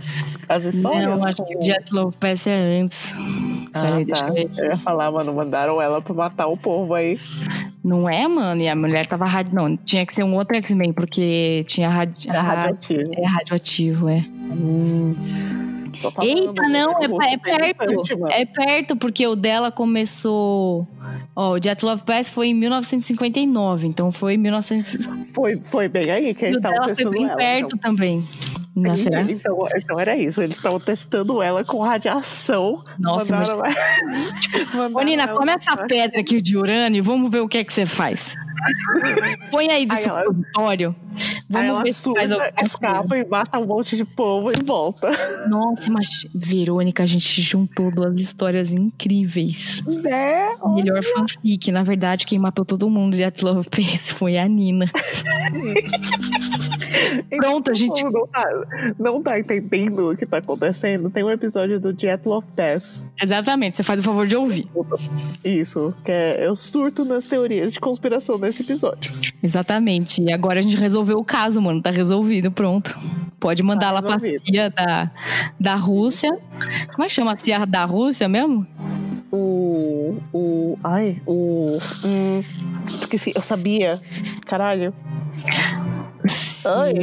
as 0.49 0.65
histórias? 0.65 1.03
Não, 1.05 1.23
acho 1.25 1.45
que 1.45 1.55
o 1.55 1.59
Dyatlov 1.59 2.13
Pass 2.19 2.47
é 2.47 2.81
antes. 2.81 3.13
Ah, 3.73 3.81
Peraí, 3.81 4.05
tá. 4.05 4.13
deixa 4.13 4.27
eu 4.27 4.33
ver 4.33 4.45
aqui. 4.47 4.61
Eu 4.61 4.65
ia 4.71 4.77
falar, 4.77 5.11
mano, 5.11 5.33
mandaram 5.33 5.81
ela 5.81 6.01
pra 6.01 6.13
matar 6.13 6.47
o 6.47 6.57
povo 6.57 6.93
aí. 6.95 7.17
Não 7.83 8.09
é, 8.09 8.27
mano? 8.27 8.61
E 8.61 8.67
a 8.67 8.75
mulher 8.75 9.07
tava 9.07 9.25
radi... 9.25 9.55
Não, 9.55 9.77
tinha 9.77 10.05
que 10.05 10.13
ser 10.13 10.23
um 10.23 10.35
outro 10.35 10.57
X-Men, 10.57 10.91
porque 10.91 11.63
tinha 11.67 11.87
radi... 11.87 12.29
Era 12.29 12.41
ra- 12.41 12.55
radioativo. 12.55 13.11
É 13.15 13.25
radioativo, 13.25 14.09
é. 14.09 14.25
Hum. 14.51 15.15
Eita, 16.21 16.63
não, 16.67 17.01
é, 17.01 17.33
é 17.33 17.37
perto. 17.37 18.27
É 18.29 18.45
perto, 18.45 18.95
porque 18.95 19.25
o 19.27 19.35
dela 19.35 19.71
começou. 19.71 20.87
Ó, 21.35 21.53
o 21.53 21.59
Dyatlov 21.59 22.01
Pass 22.03 22.29
foi 22.29 22.47
em 22.47 22.53
1959, 22.53 23.87
então 23.87 24.11
foi 24.11 24.33
em 24.33 24.37
1900. 24.37 25.17
Foi, 25.33 25.61
foi 25.65 25.87
bem 25.87 26.09
aí 26.11 26.33
que 26.33 26.45
eles 26.45 26.57
estavam 26.57 26.75
dela 26.79 26.87
foi 26.87 26.95
testando 26.95 27.17
bem 27.17 27.25
ela. 27.25 27.35
perto 27.35 27.77
também. 27.77 28.27
Então. 28.75 28.95
Será? 28.95 29.21
Gente, 29.23 29.33
então, 29.33 29.67
então 29.75 29.99
era 29.99 30.15
isso, 30.15 30.41
eles 30.41 30.55
estavam 30.55 30.79
testando 30.79 31.41
ela 31.41 31.63
com 31.65 31.79
radiação. 31.79 32.83
Nossa, 32.97 33.35
mandaram 33.35 33.65
ela... 33.65 35.03
Nina, 35.03 35.23
ela 35.23 35.33
come 35.33 35.51
essa 35.51 35.75
pedra 35.75 36.21
aqui 36.21 36.41
de 36.41 36.55
urânio 36.57 36.99
e 36.99 37.01
vamos 37.01 37.29
ver 37.29 37.41
o 37.41 37.47
que 37.47 37.57
é 37.57 37.63
que 37.63 37.73
você 37.73 37.85
faz. 37.85 38.35
Põe 39.51 39.69
aí 39.71 39.85
de 39.85 39.95
Aí 39.95 40.03
ela- 40.05 40.21
supositório. 40.23 40.95
Aí 41.15 41.38
Vamos 41.49 41.83
ver 41.83 41.93
se 41.93 42.03
faz 42.13 42.29
surta, 42.29 42.43
alguma 42.45 42.63
escapa 42.63 43.17
e 43.17 43.25
mata 43.25 43.59
um 43.59 43.65
monte 43.65 43.97
de 43.97 44.05
povo 44.05 44.51
e 44.51 44.55
volta. 44.63 45.09
Nossa, 45.47 45.89
mas 45.89 46.27
Verônica, 46.33 47.01
a 47.01 47.05
gente 47.07 47.41
juntou 47.41 47.89
duas 47.89 48.19
histórias 48.19 48.71
incríveis. 48.71 49.83
Né? 49.85 50.55
Melhor 50.75 51.03
fanfic. 51.03 51.71
Na 51.71 51.81
verdade, 51.83 52.25
quem 52.25 52.37
matou 52.37 52.63
todo 52.63 52.89
mundo 52.89 53.17
de 53.17 53.23
Pass 53.23 54.11
foi 54.11 54.37
a 54.37 54.47
Nina. 54.47 54.85
Pronto, 57.37 57.71
a 57.71 57.73
gente. 57.73 58.03
Não 58.03 58.27
tá, 58.27 58.45
não 58.97 59.23
tá 59.23 59.39
entendendo 59.39 60.11
o 60.11 60.17
que 60.17 60.25
tá 60.25 60.37
acontecendo? 60.37 61.09
Tem 61.09 61.23
um 61.23 61.31
episódio 61.31 61.79
do 61.79 61.97
Jet 61.97 62.27
Love 62.27 62.47
Pass. 62.55 63.05
Exatamente, 63.21 63.77
você 63.77 63.83
faz 63.83 63.99
o 63.99 64.03
favor 64.03 64.25
de 64.27 64.35
ouvir. 64.35 64.67
Isso, 65.43 65.93
que 66.03 66.11
é 66.11 66.45
eu 66.45 66.55
surto 66.55 67.03
nas 67.05 67.25
teorias 67.25 67.73
de 67.73 67.79
conspiração 67.79 68.37
nesse 68.37 68.61
episódio. 68.61 69.11
Exatamente. 69.43 70.21
E 70.21 70.31
agora 70.31 70.59
a 70.59 70.61
gente 70.61 70.77
resolveu 70.77 71.17
o 71.17 71.23
caso, 71.23 71.61
mano. 71.61 71.81
Tá 71.81 71.89
resolvido, 71.89 72.51
pronto. 72.51 72.97
Pode 73.39 73.63
mandar 73.63 73.87
Tá 73.87 73.91
lá 73.91 74.01
pra. 74.01 74.19
CIA 74.19 74.69
da, 74.69 75.11
da 75.59 75.75
Rússia. 75.75 76.29
Como 76.93 77.03
é 77.03 77.07
que 77.07 77.13
chama 77.13 77.33
a 77.33 77.37
CIA 77.37 77.65
da 77.65 77.85
Rússia 77.85 78.27
mesmo? 78.27 78.67
O. 79.31 80.17
O. 80.33 80.77
Ai, 80.83 81.21
o. 81.25 81.77
Hum, 82.03 82.41
esqueci, 82.99 83.31
eu 83.35 83.41
sabia. 83.41 84.01
Caralho. 84.45 84.93
Ai. 86.65 86.93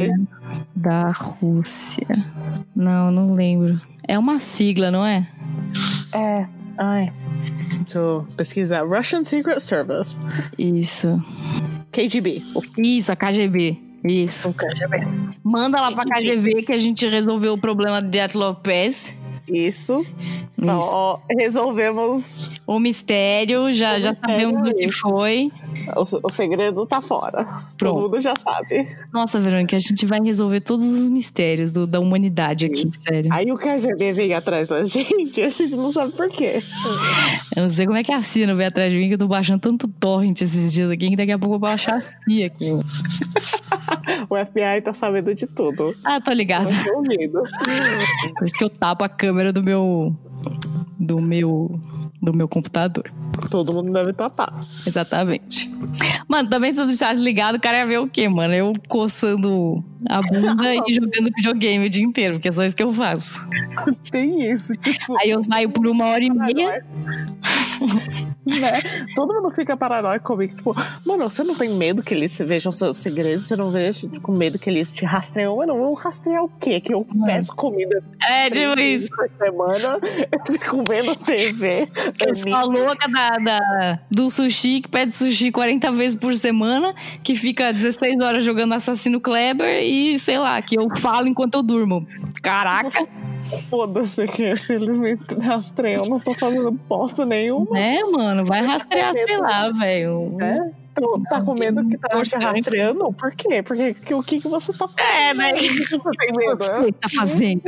Da 0.75 1.11
Rússia. 1.11 2.07
Não, 2.75 3.11
não 3.11 3.33
lembro. 3.33 3.79
É 4.07 4.17
uma 4.17 4.39
sigla, 4.39 4.91
não 4.91 5.05
é? 5.05 5.27
É. 6.13 6.47
Ai. 6.77 7.11
Deixa 7.83 7.97
eu 7.99 8.27
pesquisar. 8.37 8.83
Russian 8.85 9.23
Secret 9.23 9.59
Service. 9.59 10.17
Isso. 10.57 11.21
KGB. 11.91 12.41
Isso, 12.77 13.11
a 13.11 13.15
KGB. 13.15 13.77
Isso. 14.05 14.49
O 14.49 14.53
KGB. 14.53 15.07
Manda 15.43 15.81
lá 15.81 15.91
pra 15.91 16.03
KGB. 16.05 16.35
KGB 16.51 16.63
que 16.63 16.73
a 16.73 16.77
gente 16.77 17.07
resolveu 17.07 17.53
o 17.53 17.57
problema 17.57 18.01
de 18.01 18.17
Jet 18.17 18.37
Lopez. 18.37 19.13
Isso. 19.47 20.01
Isso. 20.01 20.91
Ó, 20.93 21.19
resolvemos. 21.39 22.59
O 22.67 22.79
mistério, 22.79 23.71
já, 23.71 23.95
O 23.97 24.01
já 24.01 24.09
mistério 24.11 24.19
sabemos 24.51 24.67
é 24.67 24.71
o 24.71 24.75
que 24.75 24.83
esse. 24.83 24.93
foi. 24.99 25.51
O, 25.95 26.27
o 26.27 26.31
segredo 26.31 26.85
tá 26.85 27.01
fora. 27.01 27.43
Pronto. 27.77 27.95
Todo 27.95 28.01
mundo 28.03 28.21
já 28.21 28.33
sabe. 28.35 28.87
Nossa, 29.13 29.39
Verônica, 29.39 29.75
a 29.75 29.79
gente 29.79 30.05
vai 30.05 30.19
resolver 30.21 30.59
todos 30.61 30.85
os 30.85 31.09
mistérios 31.09 31.71
do- 31.71 31.87
da 31.87 31.99
humanidade 31.99 32.65
aqui, 32.65 32.89
sério. 32.99 33.31
Aí 33.33 33.51
o 33.51 33.57
KGB 33.57 34.13
vem 34.13 34.33
atrás 34.33 34.67
da 34.67 34.83
gente, 34.85 35.41
a 35.41 35.49
gente 35.49 35.75
não 35.75 35.91
sabe 35.91 36.11
por 36.13 36.29
quê. 36.29 36.59
Eu 37.55 37.63
não 37.63 37.69
sei 37.69 37.85
como 37.85 37.97
é 37.97 38.03
que 38.03 38.11
a 38.11 38.21
Cia 38.21 38.45
não 38.47 38.55
veio 38.55 38.67
atrás 38.67 38.91
de 38.91 38.97
mim, 38.99 39.07
que 39.07 39.13
eu 39.15 39.17
tô 39.19 39.27
baixando 39.27 39.59
tanto 39.59 39.87
torrent 39.87 40.41
esses 40.41 40.71
dias 40.73 40.89
aqui, 40.89 41.09
que 41.09 41.15
daqui 41.15 41.31
a 41.31 41.37
pouco 41.39 41.55
eu 41.55 41.59
vou 41.59 41.69
baixar 41.69 41.97
a 41.97 42.01
Cia 42.01 42.47
aqui. 42.47 42.71
O 44.29 44.35
FBI 44.35 44.81
tá 44.83 44.93
sabendo 44.93 45.33
de 45.33 45.45
tudo. 45.47 45.93
Ah, 46.03 46.19
tô 46.19 46.31
ligado. 46.31 46.67
Tá 46.67 46.91
ouvindo. 46.93 47.41
Por 48.37 48.45
isso 48.45 48.53
que 48.55 48.63
eu 48.63 48.69
tapo 48.69 49.03
a 49.03 49.09
câmera 49.09 49.53
do 49.53 49.63
meu. 49.63 50.15
do 50.99 51.21
meu. 51.21 51.79
Do 52.31 52.37
meu 52.37 52.47
computador. 52.47 53.09
Todo 53.49 53.73
mundo 53.73 53.93
deve 53.93 54.11
tapar. 54.11 54.53
Exatamente. 54.85 55.69
Mano, 56.27 56.49
também 56.49 56.71
se 56.71 56.81
eu 56.81 56.85
deixasse 56.85 57.19
ligado, 57.19 57.55
o 57.55 57.59
cara 57.59 57.79
ia 57.79 57.85
ver 57.85 57.99
o 57.99 58.07
quê, 58.07 58.27
mano? 58.27 58.53
Eu 58.53 58.73
coçando 58.87 59.83
a 60.09 60.21
bunda 60.21 60.75
e 60.87 60.93
jogando 60.93 61.31
videogame 61.35 61.85
o 61.85 61.89
dia 61.89 62.03
inteiro, 62.03 62.35
porque 62.35 62.49
é 62.49 62.51
só 62.51 62.63
isso 62.65 62.75
que 62.75 62.83
eu 62.83 62.91
faço. 62.91 63.47
Tem 64.11 64.51
isso, 64.51 64.75
tipo. 64.75 65.17
Aí 65.21 65.29
eu 65.29 65.41
saio 65.41 65.69
por 65.69 65.87
uma 65.87 66.05
hora 66.05 66.23
e 66.23 66.29
meia. 66.29 66.85
né? 68.45 68.81
Todo 69.15 69.33
mundo 69.33 69.51
fica 69.51 69.75
paranoico 69.77 70.25
comigo. 70.25 70.55
Tipo, 70.55 70.75
mano, 71.05 71.29
você 71.29 71.43
não 71.43 71.55
tem 71.55 71.69
medo 71.69 72.01
que 72.03 72.13
eles 72.13 72.37
vejam 72.37 72.71
seus 72.71 72.97
segredos? 72.97 73.47
Você 73.47 73.55
não 73.55 73.69
vê 73.71 73.89
com 74.21 74.31
medo 74.35 74.57
que 74.59 74.69
eles 74.69 74.91
te 74.91 75.05
rastreiam? 75.05 75.55
Mano, 75.57 75.77
vão 75.77 75.93
rastrear 75.93 76.43
o 76.43 76.49
quê? 76.59 76.79
Que 76.79 76.93
eu 76.93 77.05
peço 77.25 77.55
comida 77.55 78.03
É, 78.27 78.49
tipo 78.49 78.79
isso. 78.79 79.09
por 79.15 79.29
semana, 79.37 79.99
eu 80.31 80.53
fico 80.53 80.83
vendo 80.87 81.15
TV. 81.15 81.87
Eu 82.25 82.35
sou 82.35 82.53
a 82.53 82.63
louca 82.63 83.07
da, 83.09 83.29
da- 83.37 83.99
do 84.09 84.29
sushi, 84.29 84.81
que 84.81 84.89
pede 84.89 85.15
sushi 85.15 85.51
40 85.51 85.91
vezes 85.91 86.17
por 86.19 86.33
semana, 86.35 86.93
que 87.23 87.35
fica 87.35 87.71
16 87.73 88.21
horas 88.21 88.43
jogando 88.43 88.73
Assassino 88.73 89.19
Kleber 89.19 89.81
e, 89.83 90.17
sei 90.19 90.37
lá, 90.39 90.61
que 90.61 90.77
eu 90.79 90.87
falo 90.97 91.27
enquanto 91.27 91.55
eu 91.55 91.63
durmo. 91.63 92.07
Caraca, 92.41 93.07
Foda-se 93.69 94.27
que 94.27 94.55
se 94.55 94.73
eles 94.73 94.97
me 94.97 95.17
rastreiam, 95.41 96.05
não 96.05 96.19
tô 96.19 96.33
fazendo 96.33 96.71
bosta 96.71 97.25
nenhuma. 97.25 97.71
né, 97.73 97.99
mano? 98.03 98.45
Vai 98.45 98.61
rastrear, 98.65 99.13
sei 99.13 99.37
lá, 99.37 99.69
velho. 99.71 100.37
É? 100.41 100.71
Então, 100.91 101.21
tá 101.29 101.39
com 101.41 101.53
medo 101.53 101.87
que 101.87 101.95
tá 101.95 102.09
te 102.23 102.35
rastreando? 102.35 103.13
Por 103.13 103.31
quê? 103.33 103.61
Porque 103.61 103.93
que, 103.93 104.13
o 104.15 104.23
que, 104.23 104.41
que 104.41 104.47
você 104.47 104.71
tá 104.73 104.87
fazendo? 104.87 105.15
É, 105.19 105.33
né? 105.35 105.51
O 105.51 105.55
que 105.55 105.69
você 105.69 105.99
tem 105.99 106.01
O 106.31 106.33
que 106.33 106.37
medo? 106.39 106.57
você 106.57 106.89
está 106.89 107.09
fazendo? 107.15 107.61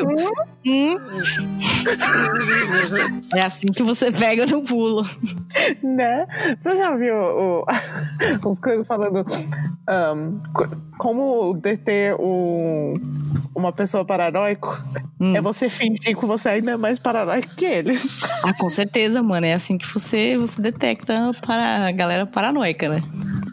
Hum? 0.65 0.97
É 3.35 3.41
assim 3.41 3.67
que 3.67 3.83
você 3.83 4.11
pega 4.11 4.45
no 4.47 4.63
pulo. 4.63 5.03
Né? 5.83 6.25
Você 6.59 6.75
já 6.77 6.95
viu 6.95 7.15
o, 7.15 7.65
as 8.49 8.59
coisas 8.59 8.87
falando 8.87 9.19
um, 9.19 10.39
co- 10.53 10.69
como 10.97 11.53
deter 11.53 12.15
um, 12.19 12.95
uma 13.55 13.71
pessoa 13.71 14.03
paranoico? 14.03 14.75
Hum. 15.19 15.35
É 15.35 15.41
você 15.41 15.69
fingir 15.69 16.17
que 16.17 16.25
você 16.25 16.49
ainda 16.49 16.71
é 16.71 16.77
mais 16.77 16.97
paranoico 16.97 17.53
que 17.55 17.65
eles. 17.65 18.19
Ah, 18.43 18.53
com 18.53 18.69
certeza, 18.69 19.21
mano. 19.21 19.45
É 19.45 19.53
assim 19.53 19.77
que 19.77 19.85
você, 19.85 20.37
você 20.37 20.61
detecta 20.61 21.31
para 21.41 21.87
a 21.87 21.91
galera 21.91 22.25
paranoica, 22.25 22.87
né? 22.87 23.03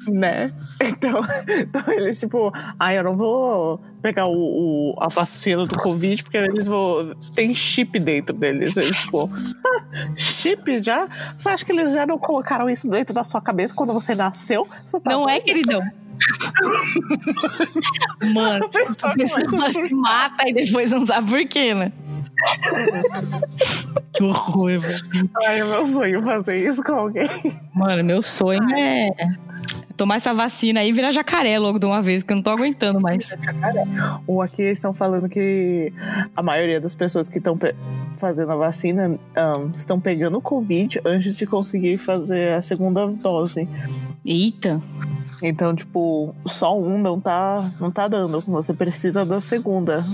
Né? 0.09 0.53
Então, 0.83 1.21
então 1.49 1.93
eles, 1.93 2.19
tipo, 2.19 2.53
ah, 2.79 2.95
eu 2.95 3.05
não 3.05 3.17
vou 3.17 3.81
pegar 4.03 4.27
o, 4.27 4.93
o- 4.93 4.95
a 5.01 5.09
vacina 5.09 5.67
do 5.67 5.77
Covid 5.77 6.23
porque 6.23 6.37
eles 6.37 6.67
vão. 6.67 7.15
Tem 7.35 7.55
chip 7.55 7.99
dentro 7.99 8.35
deles. 8.37 8.77
Eles, 8.77 9.01
tipo, 9.03 9.29
"Ah, 9.29 10.09
chip 10.17 10.79
já? 10.81 11.07
Você 11.37 11.49
acha 11.49 11.65
que 11.65 11.73
eles 11.73 11.93
já 11.93 12.07
não 12.07 12.19
colocaram 12.19 12.69
isso 12.71 12.89
dentro 12.89 13.13
da 13.15 13.25
sua 13.25 13.41
cabeça 13.41 13.75
quando 13.75 13.93
você 13.93 14.15
nasceu? 14.15 14.67
Você 14.85 15.01
tá 15.01 15.11
Não 15.11 15.29
é, 15.29 15.39
doido? 15.41 15.45
queridão? 15.45 15.81
Mano, 18.35 18.65
A 19.03 19.13
pessoa 19.15 19.71
se 19.71 19.95
mata 19.95 20.49
e 20.49 20.53
depois 20.55 20.91
não 20.91 21.05
sabe 21.05 21.31
por 21.31 21.47
quê, 21.49 21.75
né? 21.75 21.93
Que 24.13 24.23
horror, 24.23 24.81
velho. 24.81 25.31
Ai, 25.47 25.61
é 25.61 25.65
meu 25.65 25.87
sonho 25.87 26.23
fazer 26.23 26.69
isso 26.69 26.83
com 26.83 26.93
alguém. 26.93 27.29
Mano, 27.75 28.05
meu 28.05 28.23
sonho 28.23 28.63
é 28.77 29.11
tomar 29.97 30.17
essa 30.17 30.35
vacina 30.35 30.81
aí 30.81 30.91
e 30.91 30.93
virar 30.93 31.11
jacaré 31.11 31.59
logo 31.59 31.79
de 31.79 31.87
uma 31.87 32.03
vez, 32.03 32.23
que 32.23 32.33
eu 32.33 32.37
não 32.37 32.43
tô 32.43 32.51
aguentando 32.51 33.01
mais. 33.01 33.31
Ou 34.27 34.43
aqui 34.43 34.63
eles 34.63 34.79
estão 34.79 34.93
falando 34.93 35.29
que 35.29 35.93
a 36.35 36.43
maioria 36.43 36.81
das 36.81 36.95
pessoas 36.95 37.29
que 37.29 37.39
estão 37.39 37.59
fazendo 38.19 38.53
a 38.53 38.57
vacina 38.57 39.19
ahn, 39.35 39.73
estão 39.77 39.99
pegando 39.99 40.39
o 40.39 40.43
Covid 40.43 41.01
antes 41.05 41.35
de 41.35 41.47
conseguir 41.47 41.97
fazer 41.99 42.53
a 42.53 42.63
segunda 42.63 43.07
dose. 43.07 43.69
Eita. 44.25 44.81
Então, 45.43 45.75
tipo, 45.75 46.35
só 46.47 46.79
um 46.79 46.99
não 46.99 47.21
tá, 47.21 47.71
não 47.81 47.91
tá 47.91 48.09
dando. 48.09 48.41
Você 48.41 48.73
precisa 48.73 49.25
da 49.25 49.41
segunda. 49.41 50.05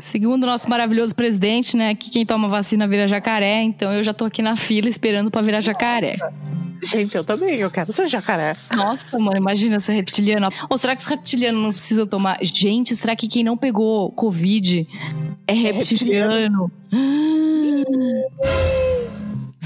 Segundo 0.00 0.44
o 0.44 0.46
nosso 0.46 0.68
maravilhoso 0.68 1.14
presidente, 1.14 1.76
né? 1.76 1.94
Que 1.94 2.10
quem 2.10 2.26
toma 2.26 2.48
vacina 2.48 2.88
vira 2.88 3.06
jacaré, 3.06 3.62
então 3.62 3.92
eu 3.92 4.02
já 4.02 4.14
tô 4.14 4.24
aqui 4.24 4.42
na 4.42 4.56
fila 4.56 4.88
esperando 4.88 5.30
pra 5.30 5.42
virar 5.42 5.60
jacaré. 5.60 6.16
Gente, 6.82 7.16
eu 7.16 7.24
também, 7.24 7.60
eu 7.60 7.70
quero 7.70 7.92
ser 7.92 8.08
jacaré. 8.08 8.52
Nossa, 8.74 9.18
mano, 9.18 9.38
imagina 9.38 9.80
ser 9.80 9.94
reptiliano. 9.94 10.48
Ou 10.68 10.76
será 10.76 10.94
que 10.94 11.00
os 11.02 11.08
reptilianos 11.08 11.62
não 11.62 11.70
precisam 11.70 12.06
tomar? 12.06 12.38
Gente, 12.42 12.94
será 12.94 13.16
que 13.16 13.26
quem 13.26 13.42
não 13.42 13.56
pegou 13.56 14.12
Covid 14.12 14.86
é 15.46 15.52
reptiliano? 15.54 16.70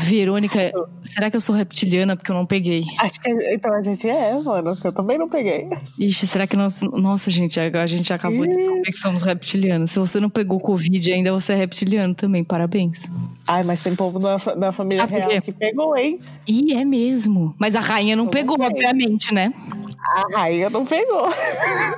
Verônica, 0.08 0.72
será 1.02 1.30
que 1.30 1.36
eu 1.36 1.40
sou 1.40 1.54
reptiliana 1.54 2.16
porque 2.16 2.30
eu 2.30 2.34
não 2.34 2.46
peguei? 2.46 2.82
Acho 2.98 3.20
que 3.20 3.30
então 3.52 3.72
a 3.74 3.82
gente 3.82 4.08
é, 4.08 4.40
mano. 4.40 4.76
Eu 4.82 4.92
também 4.92 5.18
não 5.18 5.28
peguei. 5.28 5.68
Ixi, 5.98 6.26
será 6.26 6.46
que 6.46 6.56
nós. 6.56 6.80
Nossa, 6.82 7.30
gente, 7.30 7.60
a 7.60 7.86
gente 7.86 8.12
acabou 8.12 8.46
de 8.46 8.54
descobrir 8.54 8.90
que 8.90 8.98
somos 8.98 9.22
reptilianos. 9.22 9.90
Se 9.90 9.98
você 9.98 10.18
não 10.18 10.30
pegou 10.30 10.58
Covid 10.58 11.12
ainda, 11.12 11.32
você 11.32 11.52
é 11.52 11.56
reptiliano 11.56 12.14
também. 12.14 12.42
Parabéns. 12.42 13.02
Ai, 13.46 13.62
mas 13.62 13.82
tem 13.82 13.94
povo 13.94 14.18
da, 14.18 14.36
da 14.36 14.72
família 14.72 15.06
Sabe 15.06 15.20
real 15.20 15.42
que 15.42 15.52
pegou, 15.52 15.96
hein? 15.96 16.18
E 16.46 16.72
é 16.72 16.84
mesmo. 16.84 17.54
Mas 17.58 17.74
a 17.74 17.80
rainha 17.80 18.16
não 18.16 18.24
Eu 18.24 18.30
pegou, 18.30 18.56
obviamente, 18.60 19.32
né? 19.34 19.52
A 20.00 20.38
rainha 20.38 20.70
não 20.70 20.86
pegou. 20.86 21.28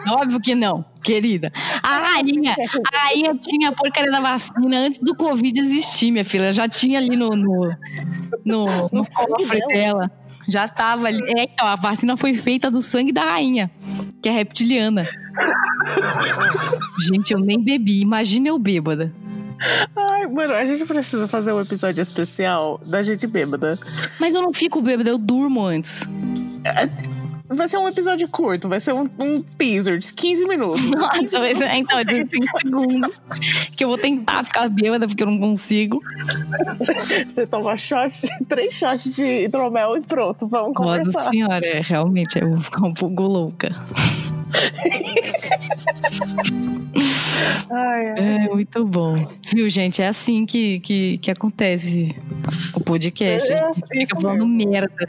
Óbvio 0.09 0.41
que 0.41 0.55
não, 0.55 0.85
querida. 1.03 1.53
A 1.83 1.99
rainha, 1.99 2.57
a 2.93 2.99
rainha 2.99 3.35
tinha 3.37 3.69
a 3.69 3.73
porcaria 3.73 4.11
da 4.11 4.21
vacina 4.21 4.79
antes 4.79 5.01
do 5.01 5.15
Covid 5.15 5.59
existir, 5.61 6.11
minha 6.11 6.25
filha. 6.25 6.53
Já 6.53 6.69
tinha 6.69 6.99
ali 6.99 7.17
no, 7.17 7.31
no, 7.31 7.77
no, 8.45 8.67
no 8.67 8.89
No 8.93 9.07
cofre 9.07 9.61
dela. 9.69 10.11
Já 10.49 10.67
tava 10.67 11.07
ali. 11.07 11.21
É, 11.39 11.45
então, 11.45 11.67
a 11.67 11.77
vacina 11.77 12.17
foi 12.17 12.35
feita 12.35 12.71
do 12.71 12.83
sangue 12.83 13.13
da 13.13 13.23
rainha, 13.23 13.71
que 14.21 14.29
é 14.29 14.33
reptiliana. 14.33 15.07
Gente, 17.09 17.33
eu 17.33 17.39
nem 17.39 17.63
bebi. 17.63 18.01
Imagina 18.01 18.49
eu 18.49 18.59
bêbada. 18.59 19.13
Ai, 19.95 20.27
mano, 20.27 20.55
a 20.55 20.65
gente 20.65 20.85
precisa 20.87 21.29
fazer 21.29 21.53
um 21.53 21.61
episódio 21.61 22.01
especial 22.01 22.81
da 22.87 23.03
gente 23.03 23.27
bêbada. 23.27 23.79
Mas 24.19 24.35
eu 24.35 24.43
não 24.43 24.53
fico 24.53 24.81
bêbada, 24.81 25.11
eu 25.11 25.19
durmo 25.19 25.63
antes. 25.63 26.09
Vai 27.51 27.69
ser 27.69 27.79
um 27.79 27.89
episódio 27.89 28.29
curto, 28.29 28.69
vai 28.69 28.81
ser 28.81 28.95
um, 28.95 29.09
um 29.19 29.43
teaser 29.43 29.99
de 29.99 30.13
15 30.13 30.47
minutos. 30.47 30.85
Nossa, 30.91 31.39
vai 31.39 31.55
ser, 31.55 31.69
então, 31.75 32.03
de 32.05 32.27
5 32.31 32.59
segundos. 32.59 33.21
Que 33.77 33.85
eu 33.85 33.89
vou 33.89 33.99
tentar 33.99 34.45
ficar 34.45 34.69
bêbada 34.69 35.07
porque 35.07 35.23
eu 35.23 35.27
não 35.27 35.39
consigo. 35.39 36.03
Você 37.27 37.47
toma 37.47 37.77
shot, 37.77 38.15
três 38.49 38.75
shots 38.75 39.15
de 39.15 39.45
hidromel 39.45 39.97
e 39.97 40.03
pronto, 40.03 40.47
vamos 40.47 40.75
Nossa 40.79 40.99
conversar. 40.99 41.31
senhora, 41.31 41.67
é, 41.67 41.81
realmente, 41.81 42.39
eu 42.39 42.51
vou 42.51 42.61
ficar 42.61 42.87
um 42.87 42.95
pouco 42.95 43.23
louca. 43.23 43.71
Ai, 47.71 48.07
ai. 48.09 48.15
É 48.19 48.49
muito 48.49 48.85
bom. 48.85 49.15
Viu, 49.53 49.69
gente? 49.69 50.03
É 50.03 50.09
assim 50.09 50.45
que, 50.47 50.81
que, 50.81 51.19
que 51.19 51.31
acontece 51.31 52.15
o 52.75 52.81
podcast. 52.81 53.53
É, 53.53 53.63
A 53.63 53.73
gente 53.73 53.87
fica 53.93 54.21
falando 54.21 54.47
merda. 54.47 55.09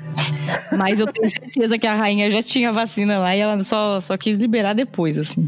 Mas 0.78 1.00
eu 1.00 1.08
tenho 1.08 1.30
certeza 1.30 1.78
que 1.78 1.88
a 1.88 1.94
rainha 1.94 2.30
já 2.30 2.42
tinha 2.42 2.72
vacina 2.72 3.18
lá 3.18 3.36
e 3.36 3.40
ela 3.40 3.64
só, 3.64 4.00
só 4.00 4.18
quis 4.18 4.38
liberar 4.38 4.74
depois, 4.74 5.18
assim. 5.18 5.48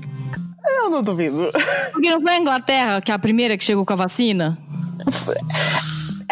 Eu 0.66 0.90
não 0.90 1.02
duvido. 1.02 1.50
Porque 1.92 2.10
não 2.10 2.22
foi 2.22 2.32
a 2.32 2.40
Inglaterra, 2.40 3.02
que 3.02 3.12
é 3.12 3.16
a 3.16 3.20
primeira 3.20 3.58
que 3.58 3.64
chegou 3.64 3.86
com 3.86 3.94
a 3.94 3.98
vacina? 3.98 4.58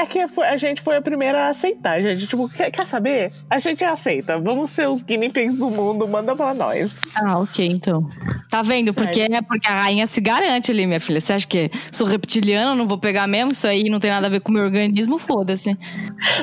É 0.02 0.06
que 0.08 0.20
a 0.20 0.58
gente 0.58 0.82
foi 0.82 0.96
a 0.96 1.02
primeira 1.02 1.46
a 1.46 1.50
aceitar, 1.50 2.02
gente. 2.02 2.26
Tipo, 2.26 2.50
quer, 2.50 2.72
quer 2.72 2.88
saber? 2.88 3.32
A 3.48 3.60
gente 3.60 3.84
aceita. 3.84 4.40
Vamos 4.40 4.72
ser 4.72 4.90
os 4.90 5.04
guinea 5.04 5.30
pigs 5.30 5.60
do 5.60 5.70
mundo, 5.70 6.08
manda 6.08 6.36
pra 6.36 6.56
nós. 6.56 6.96
Ah, 7.16 7.38
ok, 7.40 7.68
então. 7.68 8.10
Tá 8.50 8.64
vendo? 8.64 8.96
Porque 8.96 9.22
é 9.22 9.42
porque 9.44 9.68
a 9.68 9.84
rainha 9.84 10.08
se 10.08 10.20
garante 10.20 10.72
ali, 10.72 10.88
minha 10.88 11.00
filha. 11.00 11.22
Você 11.22 11.34
acha 11.34 11.46
que 11.46 11.70
sou 11.92 12.08
reptiliana, 12.08 12.74
não 12.74 12.88
vou 12.88 12.98
pegar 12.98 13.28
mesmo? 13.28 13.52
Isso 13.52 13.68
aí 13.68 13.92
não 13.92 14.00
tem 14.00 14.10
nada 14.10 14.26
a 14.26 14.30
ver 14.30 14.42
com 14.42 14.50
o 14.50 14.56
meu 14.56 14.64
organismo, 14.64 15.20
foda-se. 15.20 15.78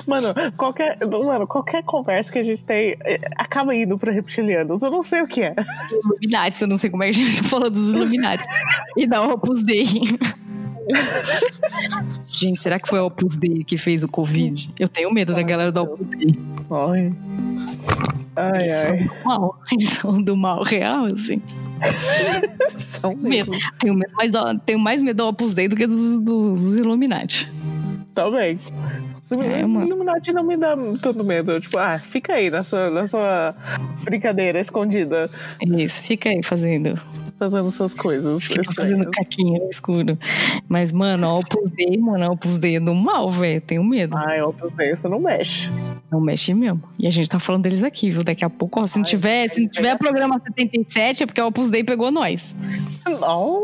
Mano, 0.07 0.29
qualquer, 0.57 0.97
mano, 1.05 1.45
qualquer 1.49 1.83
conversa 1.83 2.31
que 2.31 2.39
a 2.39 2.45
gente 2.45 2.63
tem 2.63 2.97
eh, 3.05 3.19
acaba 3.37 3.75
indo 3.75 3.99
pra 3.99 4.13
reptilianos. 4.13 4.83
Eu 4.83 4.91
não 4.93 5.03
sei 5.03 5.21
o 5.23 5.27
que 5.27 5.43
é. 5.43 5.57
Illuminati, 5.91 6.63
eu 6.63 6.69
não 6.69 6.79
sei 6.79 6.91
como 6.91 7.03
é 7.03 7.11
que 7.11 7.21
a 7.21 7.27
gente 7.27 7.43
falou 7.49 7.69
dos 7.69 7.89
Illuminati. 7.89 8.45
e 8.97 9.05
da 9.05 9.21
Opus 9.21 9.65
Dei. 9.65 9.85
Gente, 12.27 12.63
será 12.63 12.79
que 12.79 12.89
foi 12.89 12.99
a 12.99 13.05
Opus 13.05 13.37
Dei 13.37 13.63
que 13.65 13.77
fez 13.77 14.03
o 14.03 14.09
Covid? 14.09 14.71
Eu 14.79 14.89
tenho 14.89 15.13
medo 15.13 15.35
da 15.35 15.43
galera 15.43 15.71
da 15.73 15.83
Opus 15.83 16.07
Dei. 16.07 16.29
Ai. 16.71 17.13
Ai, 18.37 18.63
Eles 18.63 18.73
são 18.73 18.95
ai. 18.95 19.03
do 19.05 19.25
mal. 19.25 19.61
Eles 19.73 19.89
são 19.91 20.23
do 20.23 20.37
mal 20.37 20.63
real, 20.63 21.07
assim. 21.07 21.43
São 23.01 23.15
Medo. 23.17 23.53
Tenho, 23.79 23.95
medo 23.95 24.13
mais 24.15 24.31
da- 24.31 24.55
tenho 24.57 24.79
mais 24.79 25.01
medo 25.01 25.17
da 25.19 25.27
Opus 25.27 25.55
Dei 25.55 25.69
do 25.69 25.77
que 25.77 25.87
dos, 25.87 26.21
dos 26.21 26.77
Illuminati. 26.77 27.51
Também. 28.15 28.59
É, 29.35 29.67
mano. 29.67 29.87
Illuminati 29.87 30.33
não 30.33 30.45
me 30.45 30.57
dá 30.57 30.77
tanto 31.01 31.25
medo. 31.25 31.61
Tipo, 31.61 31.79
ah, 31.79 31.99
fica 31.99 32.35
aí 32.35 32.51
na 32.51 32.63
sua, 32.63 32.91
na 32.91 33.07
sua 33.07 33.55
brincadeira 34.03 34.61
escondida, 34.61 35.31
É 35.61 35.83
isso, 35.83 36.03
fica 36.03 36.31
aí 36.31 36.43
fazendo 36.43 36.99
fazendo 37.39 37.71
suas 37.71 37.95
coisas. 37.95 38.43
Fica 38.43 38.65
fazendo 38.75 39.09
caquinha 39.11 39.61
no 39.61 39.69
escuro. 39.69 40.19
Mas, 40.69 40.91
mano, 40.91 41.39
Opus 41.39 41.71
Dei, 41.71 41.97
mano, 41.97 42.33
Opus 42.33 42.59
Dei 42.59 42.77
é 42.77 42.81
do 42.81 42.95
mal, 42.95 43.31
velho. 43.31 43.61
Tenho 43.61 43.85
medo. 43.85 44.17
Ai, 44.17 44.43
outros 44.43 44.73
daí 44.73 44.95
você 44.95 45.09
não 45.09 45.21
mexe. 45.21 45.69
Não 46.11 46.21
mexe 46.21 46.53
mesmo. 46.53 46.83
E 46.99 47.07
a 47.07 47.11
gente 47.11 47.29
tá 47.29 47.39
falando 47.39 47.63
deles 47.63 47.83
aqui, 47.83 48.11
viu? 48.11 48.25
Daqui 48.25 48.45
a 48.45 48.51
pouco, 48.51 48.81
ó, 48.81 48.87
se 48.87 48.99
não 48.99 49.05
Ai, 49.05 49.11
tiver, 49.11 49.49
se 49.49 49.61
não 49.61 49.69
é. 49.69 49.71
tiver 49.71 49.99
programa 49.99 50.41
77, 50.45 51.23
é 51.23 51.27
porque 51.27 51.41
a 51.41 51.47
Opus 51.47 51.71
Dei 51.71 51.85
pegou 51.85 52.11
nós. 52.11 52.55
Não, 53.07 53.63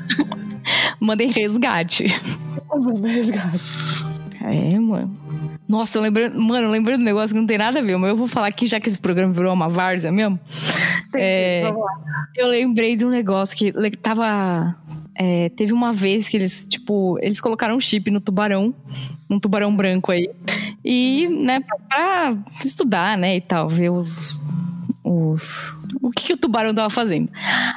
Mandem 0.98 1.30
resgate. 1.30 2.06
não 2.72 3.02
resgate. 3.02 4.09
É, 4.50 4.78
mano. 4.78 5.16
Nossa, 5.68 5.98
eu 5.98 6.02
lembrei, 6.02 6.28
mano, 6.28 6.66
eu 6.66 6.70
lembrei 6.70 6.96
do 6.96 7.02
negócio 7.04 7.34
que 7.34 7.40
não 7.40 7.46
tem 7.46 7.56
nada 7.56 7.78
a 7.78 7.82
ver, 7.82 7.96
mas 7.96 8.10
eu 8.10 8.16
vou 8.16 8.26
falar 8.26 8.48
aqui, 8.48 8.66
já 8.66 8.80
que 8.80 8.88
esse 8.88 8.98
programa 8.98 9.32
virou 9.32 9.52
uma 9.52 9.68
várzea 9.68 10.10
mesmo. 10.10 10.38
É. 11.14 11.70
Eu 12.36 12.48
lembrei 12.48 12.96
de 12.96 13.04
um 13.04 13.10
negócio 13.10 13.56
que 13.56 13.72
tava. 13.96 14.74
é, 15.14 15.48
teve 15.50 15.72
uma 15.72 15.92
vez 15.92 16.26
que 16.26 16.36
eles, 16.36 16.66
tipo, 16.66 17.18
eles 17.20 17.40
colocaram 17.40 17.76
um 17.76 17.80
chip 17.80 18.10
no 18.10 18.20
tubarão, 18.20 18.74
um 19.28 19.38
tubarão 19.38 19.74
branco 19.74 20.10
aí. 20.10 20.28
E, 20.84 21.28
né, 21.28 21.60
pra, 21.60 21.76
pra 21.78 22.36
estudar, 22.64 23.16
né, 23.16 23.36
e 23.36 23.40
tal, 23.40 23.68
ver 23.68 23.90
os. 23.90 24.42
Os 25.12 25.76
o 26.00 26.10
que, 26.10 26.24
que 26.26 26.32
o 26.34 26.36
tubarão 26.36 26.72
tava 26.72 26.88
fazendo. 26.90 27.30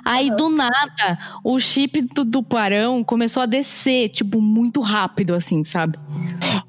Aí, 0.05 0.29
do 0.29 0.49
nada, 0.49 1.17
o 1.43 1.59
chip 1.59 2.01
do 2.13 2.23
tubarão 2.25 3.03
começou 3.03 3.41
a 3.41 3.45
descer, 3.45 4.09
tipo, 4.09 4.39
muito 4.39 4.79
rápido, 4.81 5.33
assim, 5.33 5.63
sabe? 5.63 5.97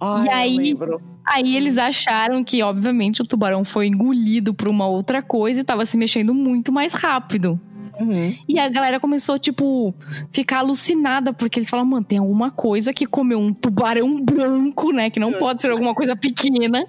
Ai, 0.00 0.24
e 0.26 0.30
aí- 0.30 0.56
lembro. 0.56 1.00
Aí 1.26 1.56
eles 1.56 1.78
acharam 1.78 2.44
que, 2.44 2.62
obviamente, 2.62 3.22
o 3.22 3.24
tubarão 3.24 3.64
foi 3.64 3.86
engolido 3.86 4.52
por 4.52 4.68
uma 4.68 4.86
outra 4.86 5.22
coisa 5.22 5.60
e 5.62 5.64
tava 5.64 5.86
se 5.86 5.96
mexendo 5.96 6.34
muito 6.34 6.70
mais 6.70 6.92
rápido. 6.92 7.58
Uhum. 8.01 8.36
E 8.49 8.59
a 8.59 8.68
galera 8.68 8.99
começou, 8.99 9.38
tipo, 9.38 9.95
ficar 10.30 10.59
alucinada, 10.59 11.32
porque 11.32 11.59
eles 11.59 11.68
falam, 11.70 11.86
mano, 11.86 12.05
tem 12.05 12.18
alguma 12.18 12.51
coisa 12.51 12.92
que 12.92 13.07
comeu 13.07 13.38
um 13.38 13.53
tubarão 13.53 14.20
branco, 14.20 14.92
né? 14.92 15.11
Que 15.11 15.20
não 15.20 15.32
pode 15.32 15.62
ser 15.62 15.70
alguma 15.70 15.95
coisa 15.95 16.16
pequena. 16.16 16.86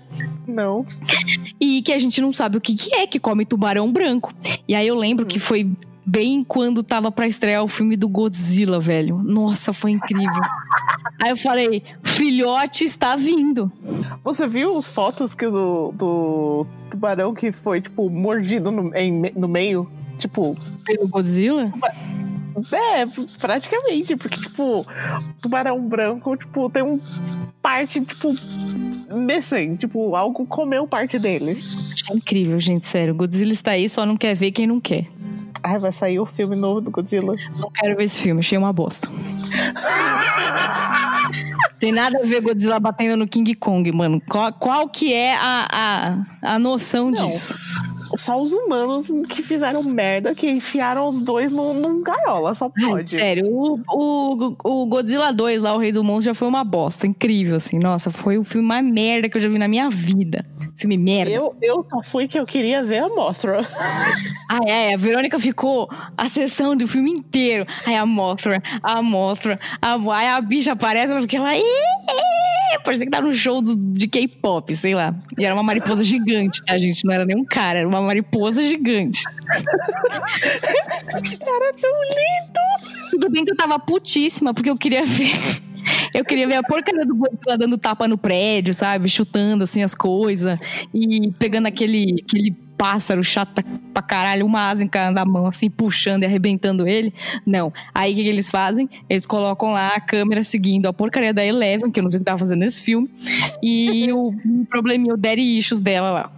Não. 0.48 0.86
E 1.60 1.82
que 1.82 1.92
a 1.94 1.98
gente 1.98 2.22
não 2.22 2.34
sabe 2.34 2.58
o 2.58 2.62
que, 2.62 2.74
que 2.76 2.94
é 2.96 3.08
que 3.08 3.20
come 3.20 3.46
tubarão 3.46 3.92
branco. 3.92 4.34
E 4.68 4.74
aí 4.76 4.88
eu 4.88 4.96
lembro 4.96 5.26
que 5.26 5.40
foi 5.40 5.70
bem 6.08 6.44
quando 6.44 6.84
tava 6.84 7.12
pra 7.12 7.26
estrear 7.26 7.64
o 7.64 7.68
filme 7.68 7.98
do 7.98 8.08
Godzilla, 8.08 8.80
velho. 8.80 9.18
Nossa, 9.24 9.74
foi 9.74 9.90
incrível. 9.92 10.42
aí 11.22 11.32
eu 11.32 11.38
falei, 11.38 11.82
filhote 12.04 12.84
está 12.84 13.16
vindo. 13.16 13.72
Você 14.24 14.46
viu 14.48 14.78
as 14.78 14.88
fotos 14.88 15.34
que 15.34 15.46
do, 15.48 15.92
do 15.94 16.68
tubarão 16.92 17.34
que 17.34 17.52
foi, 17.52 17.82
tipo, 17.82 18.08
mordido 18.10 18.72
no, 18.72 18.96
em- 18.96 19.32
no 19.36 19.48
meio? 19.48 19.90
Tipo, 20.18 20.56
Pelo 20.86 21.08
Godzilla? 21.08 21.72
é, 22.72 23.06
praticamente, 23.40 24.16
porque, 24.16 24.38
tipo, 24.40 24.86
tubarão 25.42 25.82
branco, 25.88 26.36
tipo, 26.38 26.70
tem 26.70 26.84
um 26.84 27.00
parte, 27.62 28.00
tipo, 28.02 28.30
decente, 29.28 29.80
tipo, 29.80 30.16
algo 30.16 30.46
comeu 30.46 30.88
parte 30.88 31.20
dele. 31.20 31.58
É 32.10 32.16
incrível, 32.16 32.60
gente, 32.60 32.88
sério. 32.88 33.14
O 33.14 33.18
Godzilla 33.18 33.52
está 33.52 33.72
aí, 33.72 33.90
só 33.90 34.06
não 34.06 34.16
quer 34.16 34.36
ver 34.36 34.52
quem 34.52 34.68
não 34.68 34.80
quer. 34.80 35.08
Ai, 35.64 35.80
vai 35.80 35.92
sair 35.92 36.20
o 36.20 36.26
filme 36.28 36.56
novo 36.56 36.80
do 36.80 36.92
Godzilla. 36.92 37.36
Não 37.58 37.72
quero 37.72 37.98
ver 37.98 38.04
esse 38.04 38.20
filme, 38.20 38.40
achei 38.40 38.56
uma 38.58 38.72
bosta. 38.72 39.10
Tem 41.80 41.92
nada 41.92 42.20
a 42.20 42.26
ver 42.26 42.42
Godzilla 42.42 42.80
batendo 42.80 43.18
no 43.18 43.28
King 43.28 43.54
Kong, 43.56 43.92
mano. 43.92 44.22
Qual, 44.30 44.54
qual 44.54 44.88
que 44.90 45.12
é 45.12 45.36
a, 45.36 45.68
a, 46.44 46.54
a 46.56 46.60
noção 46.60 47.12
Não. 47.12 47.28
disso? 47.28 47.56
Só 48.18 48.42
os 48.42 48.54
humanos 48.54 49.08
que 49.30 49.42
fizeram 49.44 49.84
merda, 49.84 50.34
que 50.34 50.50
enfiaram 50.50 51.10
os 51.10 51.22
dois 51.22 51.52
num, 51.52 51.74
num 51.74 52.02
gaiola, 52.02 52.56
só 52.56 52.70
pode. 52.70 53.10
sério, 53.10 53.46
o, 53.48 53.80
o, 53.90 54.56
o 54.64 54.86
Godzilla 54.88 55.32
2 55.32 55.62
lá, 55.62 55.76
o 55.76 55.78
Rei 55.78 55.92
do 55.92 56.04
Monstro, 56.04 56.26
já 56.32 56.34
foi 56.34 56.48
uma 56.48 56.64
bosta. 56.64 57.08
Incrível, 57.08 57.56
assim. 57.56 57.80
Nossa, 57.80 58.10
foi 58.12 58.38
o 58.38 58.44
filme 58.44 58.68
mais 58.68 58.86
merda 58.86 59.30
que 59.30 59.38
eu 59.38 59.42
já 59.42 59.50
vi 59.50 59.58
na 59.58 59.68
minha 59.68 59.90
vida. 59.90 60.46
Filme 60.76 60.98
merda. 60.98 61.32
Eu, 61.32 61.56
eu 61.62 61.86
só 61.90 62.02
fui 62.04 62.28
que 62.28 62.38
eu 62.38 62.46
queria 62.46 62.84
ver 62.84 63.00
a 63.00 63.10
Mothra. 63.10 63.62
Ah, 64.48 64.60
é, 64.68 64.94
a 64.94 64.98
Verônica 64.98 65.40
ficou 65.40 65.90
a 66.16 66.30
sessão 66.30 66.76
do 66.78 66.88
filme 66.88 67.10
inteiro. 67.10 67.66
Aí 67.84 67.96
a 67.96 68.06
Mothra, 68.06 68.62
a 68.84 69.02
Mothra, 69.02 69.60
a, 69.82 69.96
aí 70.16 70.28
a 70.28 70.40
bicha 70.40 70.74
aparece, 70.74 71.12
ela 71.12 71.22
fica 71.22 71.42
lá. 71.42 71.58
"Ih, 71.58 71.62
ih", 71.62 72.45
Parecia 72.84 73.06
que 73.06 73.12
tá 73.12 73.22
no 73.22 73.34
show 73.34 73.62
do- 73.62 73.76
de 73.76 74.08
K-pop, 74.08 74.76
sei 74.76 74.94
lá. 74.94 75.16
E 75.38 75.44
era 75.46 75.54
uma 75.54 75.64
mariposa 75.64 76.04
gigante, 76.04 76.64
tá, 76.66 76.78
gente? 76.78 77.04
Não 77.06 77.14
era 77.14 77.26
nem 77.26 77.36
um 77.36 77.46
cara, 77.46 77.80
era 77.80 77.88
uma 77.88 78.02
mariposa 78.02 78.64
gigante. 78.64 79.24
Era 81.42 81.74
tão 81.74 81.92
lindo! 82.04 83.10
Tudo 83.12 83.30
bem 83.30 83.46
que 83.46 83.52
eu 83.52 83.56
tava 83.56 83.78
putíssima, 83.80 84.54
porque 84.54 84.70
eu 84.70 84.78
queria 84.78 85.06
ver. 85.06 85.32
Eu 86.14 86.26
queria 86.26 86.48
ver 86.48 86.56
a 86.56 86.64
porcaria 86.64 87.06
do 87.06 87.16
Godzilla 87.16 87.58
dando 87.58 87.78
tapa 87.78 88.08
no 88.08 88.18
prédio, 88.18 88.74
sabe? 88.74 89.08
Chutando 89.08 89.64
assim 89.64 89.84
as 89.84 89.94
coisas. 89.94 90.58
E 90.94 91.32
pegando 91.38 91.68
aquele, 91.68 92.24
aquele 92.26 92.56
pássaro 92.78 93.24
chato 93.24 93.64
pra- 93.94 94.02
caralho, 94.02 94.46
uma 94.46 94.70
asa 94.70 94.84
em 94.84 94.88
cada 94.88 95.24
mão, 95.26 95.48
assim, 95.48 95.70
puxando 95.70 96.24
e 96.24 96.26
arrebentando 96.26 96.88
ele. 96.88 97.14
Não. 97.46 97.72
Aí 97.94 98.14
o 98.14 98.16
que, 98.16 98.24
que 98.24 98.30
eles 98.30 98.50
fazem? 98.50 98.90
Eles 99.10 99.26
colocam 99.26 99.72
lá 99.72 99.96
a 99.96 100.00
câmera 100.02 100.44
seguindo 100.44 100.86
a 100.88 100.94
porcaria 100.94 101.34
da 101.34 101.44
Eleven, 101.46 101.90
que 101.90 102.00
eu 102.00 102.04
não 102.04 102.10
sei 102.12 102.18
o 102.18 102.22
que 102.22 102.26
tava 102.26 102.38
fazendo 102.38 102.60
nesse 102.60 102.82
filme. 102.82 103.10
E 103.64 104.12
o, 104.12 104.34
probleminha, 104.70 105.14
o 105.14 105.18
daddy 105.18 105.58
issues 105.58 105.80
dela 105.80 106.12
lá. 106.12 106.32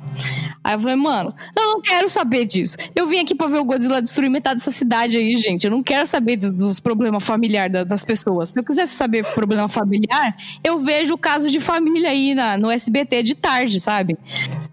Aí 0.63 0.73
eu 0.75 0.79
falei, 0.79 0.95
mano, 0.95 1.33
eu 1.55 1.63
não 1.73 1.81
quero 1.81 2.09
saber 2.09 2.45
disso. 2.45 2.77
Eu 2.95 3.07
vim 3.07 3.19
aqui 3.19 3.33
pra 3.35 3.47
ver 3.47 3.59
o 3.59 3.65
Godzilla 3.65 4.01
destruir 4.01 4.29
metade 4.29 4.59
dessa 4.59 4.71
cidade 4.71 5.17
aí, 5.17 5.35
gente. 5.35 5.65
Eu 5.65 5.71
não 5.71 5.81
quero 5.83 6.05
saber 6.07 6.35
do- 6.37 6.51
dos 6.51 6.79
problemas 6.79 7.23
familiares 7.23 7.85
das 7.85 8.03
pessoas. 8.03 8.49
Se 8.49 8.59
eu 8.59 8.63
quisesse 8.63 8.93
saber 8.95 9.23
problema 9.33 9.67
familiar, 9.67 10.35
eu 10.63 10.77
vejo 10.79 11.13
o 11.13 11.17
caso 11.17 11.49
de 11.49 11.59
família 11.59 12.09
aí 12.09 12.33
na, 12.35 12.57
no 12.57 12.69
SBT 12.71 13.23
de 13.23 13.35
tarde, 13.35 13.79
sabe? 13.79 14.17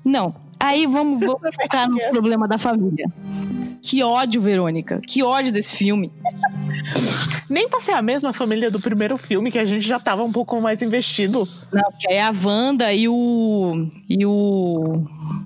Não. 0.05 0.35
Aí 0.65 0.87
vamos, 0.87 1.21
vamos 1.21 1.55
focar 1.61 1.89
nos 1.91 2.03
problemas 2.07 2.49
da 2.49 2.57
família. 2.57 3.07
Que 3.83 4.03
ódio, 4.03 4.41
Verônica. 4.41 4.99
Que 5.07 5.23
ódio 5.23 5.53
desse 5.53 5.75
filme. 5.75 6.11
Nem 7.51 7.69
pra 7.69 7.81
ser 7.81 7.93
a 7.93 8.01
mesma 8.01 8.33
família 8.33 8.71
do 8.71 8.81
primeiro 8.81 9.19
filme, 9.19 9.53
que 9.53 9.59
a 9.59 9.65
gente 9.67 9.87
já 9.87 10.01
tava 10.01 10.25
um 10.25 10.33
pouco 10.33 10.59
mais 10.63 10.81
investido. 10.81 11.47
Não, 11.71 11.83
porque 11.91 12.11
aí 12.11 12.19
a 12.19 12.33
Wanda 12.33 12.91
e 12.95 13.07
o. 13.07 13.91
e 14.09 14.25
o. 14.25 15.05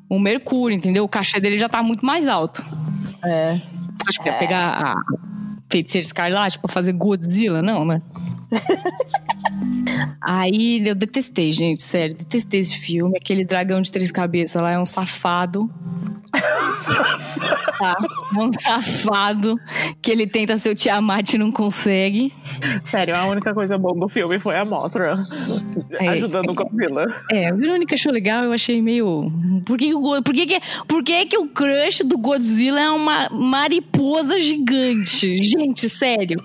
o 0.08 0.18
Mercúrio, 0.20 0.76
entendeu? 0.76 1.02
O 1.02 1.08
cachê 1.08 1.40
dele 1.40 1.58
já 1.58 1.68
tá 1.68 1.82
muito 1.82 2.06
mais 2.06 2.28
alto. 2.28 2.64
É. 3.24 3.60
Acho 4.08 4.22
que 4.22 4.28
ia 4.28 4.38
pegar 4.38 4.68
a 4.68 4.94
feiticeira 5.68 6.06
escarlate 6.06 6.60
pra 6.60 6.72
fazer 6.72 6.92
Godzilla, 6.92 7.60
não, 7.60 7.84
né? 7.84 8.00
Aí 10.20 10.82
eu 10.86 10.94
detestei, 10.94 11.52
gente, 11.52 11.82
sério, 11.82 12.16
detestei 12.16 12.60
esse 12.60 12.76
filme. 12.76 13.16
Aquele 13.16 13.44
dragão 13.44 13.80
de 13.80 13.90
três 13.90 14.10
cabeças 14.12 14.60
lá 14.60 14.72
é 14.72 14.78
um 14.78 14.86
safado. 14.86 15.70
tá? 17.78 17.96
É 18.34 18.38
um 18.38 18.52
safado 18.52 19.56
que 20.02 20.10
ele 20.10 20.26
tenta 20.26 20.56
ser 20.58 20.70
o 20.70 20.74
Tiamat 20.74 21.32
e 21.32 21.38
não 21.38 21.50
consegue. 21.50 22.32
Sério, 22.84 23.16
a 23.16 23.24
única 23.26 23.54
coisa 23.54 23.78
boa 23.78 23.94
do 23.98 24.08
filme 24.08 24.38
foi 24.38 24.56
a 24.56 24.64
Mothra 24.64 25.24
É. 25.98 26.08
ajudando 26.08 26.50
o 26.50 26.54
Godzilla. 26.54 27.06
É, 27.30 27.48
a 27.48 27.54
Verônica 27.54 27.94
achou 27.94 28.12
legal, 28.12 28.44
eu 28.44 28.52
achei 28.52 28.82
meio. 28.82 29.32
Por 29.64 29.78
que, 29.78 29.90
por 29.92 30.34
que, 30.34 30.60
por 30.86 31.02
que, 31.02 31.26
que 31.26 31.38
o 31.38 31.48
crush 31.48 32.04
do 32.04 32.18
Godzilla 32.18 32.80
é 32.80 32.90
uma 32.90 33.28
mariposa 33.30 34.38
gigante? 34.38 35.42
Gente, 35.42 35.88
sério. 35.88 36.42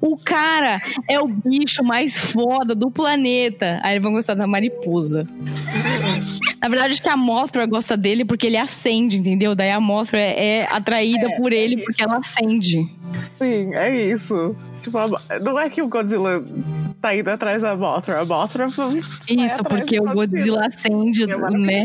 O 0.00 0.16
cara 0.16 0.80
é 1.08 1.20
o 1.20 1.26
bicho 1.26 1.84
mais 1.84 2.18
foda 2.56 2.74
do 2.74 2.90
planeta. 2.90 3.78
Aí 3.82 3.92
eles 3.94 4.02
vão 4.02 4.12
gostar 4.12 4.34
da 4.34 4.46
mariposa. 4.46 5.26
Na 6.62 6.68
verdade, 6.68 6.94
acho 6.94 7.02
que 7.02 7.08
a 7.08 7.16
Mothra 7.16 7.66
gosta 7.66 7.96
dele 7.96 8.24
porque 8.24 8.46
ele 8.46 8.56
acende, 8.56 9.18
entendeu? 9.18 9.54
Daí 9.54 9.70
a 9.70 9.80
Mothra 9.80 10.18
é, 10.20 10.60
é 10.60 10.68
atraída 10.70 11.26
É, 11.30 11.36
por 11.36 11.52
é 11.52 11.56
ele 11.56 11.74
isso. 11.76 11.84
porque 11.84 12.02
ela 12.02 12.18
acende. 12.18 12.88
Sim, 13.38 13.74
é 13.74 13.94
isso. 14.12 14.56
Tipo, 14.80 14.98
não 15.42 15.58
é 15.58 15.68
que 15.68 15.82
o 15.82 15.88
Godzilla 15.88 16.42
tá 17.00 17.14
indo 17.14 17.28
atrás 17.28 17.60
da 17.62 17.76
Mothra. 17.76 18.20
A 18.20 18.24
Mothra 18.24 18.66
Isso, 18.66 19.62
porque 19.64 20.00
o 20.00 20.04
Godzilla 20.12 20.66
acende, 20.66 21.24
É 21.24 21.50
né? 21.50 21.84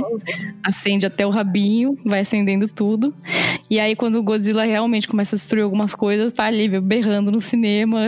acende 0.63 1.05
até 1.05 1.27
o 1.27 1.29
rabinho, 1.29 1.97
vai 2.05 2.21
acendendo 2.21 2.67
tudo. 2.67 3.13
E 3.69 3.79
aí, 3.79 3.95
quando 3.95 4.15
o 4.15 4.23
Godzilla 4.23 4.63
realmente 4.63 5.07
começa 5.07 5.35
a 5.35 5.37
destruir 5.37 5.63
algumas 5.63 5.93
coisas, 5.93 6.31
tá 6.31 6.45
ali 6.45 6.67
berrando 6.79 7.29
no 7.31 7.41
cinema. 7.41 8.07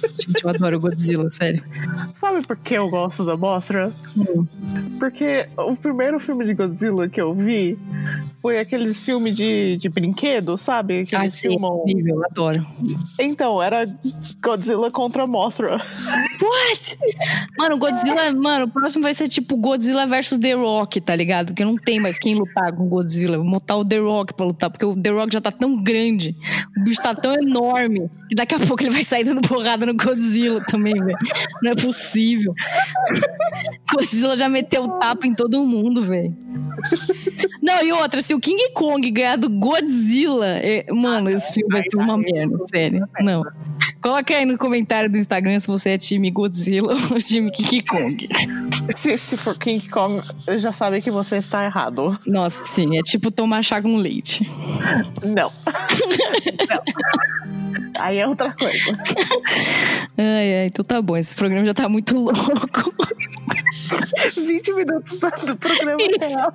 Gente, 0.31 0.43
eu 0.43 0.49
adoro 0.49 0.79
Godzilla, 0.79 1.29
sério. 1.29 1.63
Sabe 2.15 2.45
por 2.45 2.57
que 2.57 2.75
eu 2.75 2.89
gosto 2.89 3.25
da 3.25 3.35
Mothra? 3.35 3.91
Hum. 4.17 4.45
Porque 4.97 5.47
o 5.57 5.75
primeiro 5.75 6.19
filme 6.19 6.45
de 6.45 6.53
Godzilla 6.53 7.09
que 7.09 7.19
eu 7.19 7.33
vi 7.33 7.77
foi 8.41 8.59
aqueles 8.59 9.03
filmes 9.03 9.35
de, 9.35 9.77
de 9.77 9.89
brinquedo, 9.89 10.57
sabe? 10.57 11.05
Que 11.05 11.15
Ai, 11.15 11.23
eles 11.23 11.35
sim, 11.35 11.49
filmam. 11.49 11.83
incrível, 11.85 12.23
adoro. 12.25 12.65
Então, 13.19 13.61
era 13.61 13.85
Godzilla 14.41 14.89
contra 14.89 15.27
Mothra. 15.27 15.77
What? 16.41 16.97
Mano, 17.57 17.77
Godzilla, 17.77 18.31
mano, 18.33 18.65
o 18.65 18.69
próximo 18.69 19.03
vai 19.03 19.13
ser 19.13 19.27
tipo 19.27 19.57
Godzilla 19.57 20.07
versus 20.07 20.37
The 20.37 20.53
Rock, 20.53 21.01
tá 21.01 21.15
ligado? 21.15 21.47
Porque 21.47 21.65
não 21.65 21.75
tem 21.75 21.99
mais 21.99 22.17
quem 22.17 22.35
lutar 22.35 22.73
com 22.73 22.87
Godzilla. 22.87 23.37
Vou 23.37 23.49
botar 23.51 23.75
o 23.75 23.85
The 23.85 23.99
Rock 23.99 24.33
pra 24.33 24.45
lutar, 24.45 24.69
porque 24.71 24.85
o 24.85 24.95
The 24.95 25.09
Rock 25.09 25.33
já 25.33 25.41
tá 25.41 25.51
tão 25.51 25.81
grande, 25.81 26.35
o 26.77 26.83
bicho 26.83 27.01
tá 27.01 27.13
tão 27.13 27.33
enorme, 27.33 28.09
que 28.29 28.35
daqui 28.35 28.55
a 28.55 28.59
pouco 28.59 28.81
ele 28.81 28.91
vai 28.91 29.03
sair 29.03 29.23
dando 29.23 29.41
porrada 29.41 29.85
no 29.85 29.93
Godzilla 29.93 30.20
também, 30.67 30.93
velho. 30.93 31.17
Não 31.61 31.71
é 31.71 31.75
possível. 31.75 32.53
Godzilla 33.91 34.35
já 34.37 34.47
meteu 34.47 34.83
o 34.83 34.99
tapa 34.99 35.27
em 35.27 35.33
todo 35.33 35.63
mundo, 35.65 36.03
velho. 36.03 36.35
Não, 37.61 37.83
e 37.83 37.91
outra, 37.91 38.21
se 38.21 38.33
o 38.33 38.39
King 38.39 38.71
Kong 38.73 39.09
ganhar 39.11 39.37
do 39.37 39.49
Godzilla, 39.49 40.47
é- 40.47 40.85
mano, 40.91 41.29
esse 41.29 41.53
filme 41.53 41.71
vai 41.71 41.83
ser 41.89 41.97
uma 41.97 42.17
merda, 42.17 42.57
sério. 42.69 43.07
Não. 43.19 43.43
Coloca 44.01 44.35
aí 44.35 44.45
no 44.45 44.57
comentário 44.57 45.09
do 45.11 45.17
Instagram 45.17 45.59
se 45.59 45.67
você 45.67 45.91
é 45.91 45.97
time 45.97 46.31
Godzilla 46.31 46.93
ou 47.11 47.17
time 47.19 47.51
King 47.51 47.83
Kong. 47.83 48.29
Se, 48.95 49.17
se 49.17 49.37
for 49.37 49.57
King 49.57 49.87
Kong, 49.89 50.21
já 50.57 50.71
sabe 50.73 51.01
que 51.01 51.11
você 51.11 51.37
está 51.37 51.63
errado. 51.65 52.17
Nossa, 52.25 52.65
sim, 52.65 52.97
é 52.97 53.01
tipo 53.03 53.29
tomar 53.29 53.63
chá 53.63 53.81
com 53.81 53.97
leite. 53.97 54.49
Não. 55.23 55.51
Não. 56.69 56.81
Aí 58.01 58.17
é 58.17 58.27
outra 58.27 58.51
coisa. 58.53 58.91
Ai, 60.17 60.55
ai, 60.59 60.65
então 60.67 60.83
tá 60.83 61.01
bom, 61.01 61.15
esse 61.17 61.33
programa 61.33 61.65
já 61.65 61.73
tá 61.73 61.87
muito 61.87 62.15
louco. 62.19 62.93
20 64.35 64.73
minutos 64.73 65.19
do 65.45 65.55
programa 65.57 66.01
Isso. 66.01 66.19
real. 66.29 66.53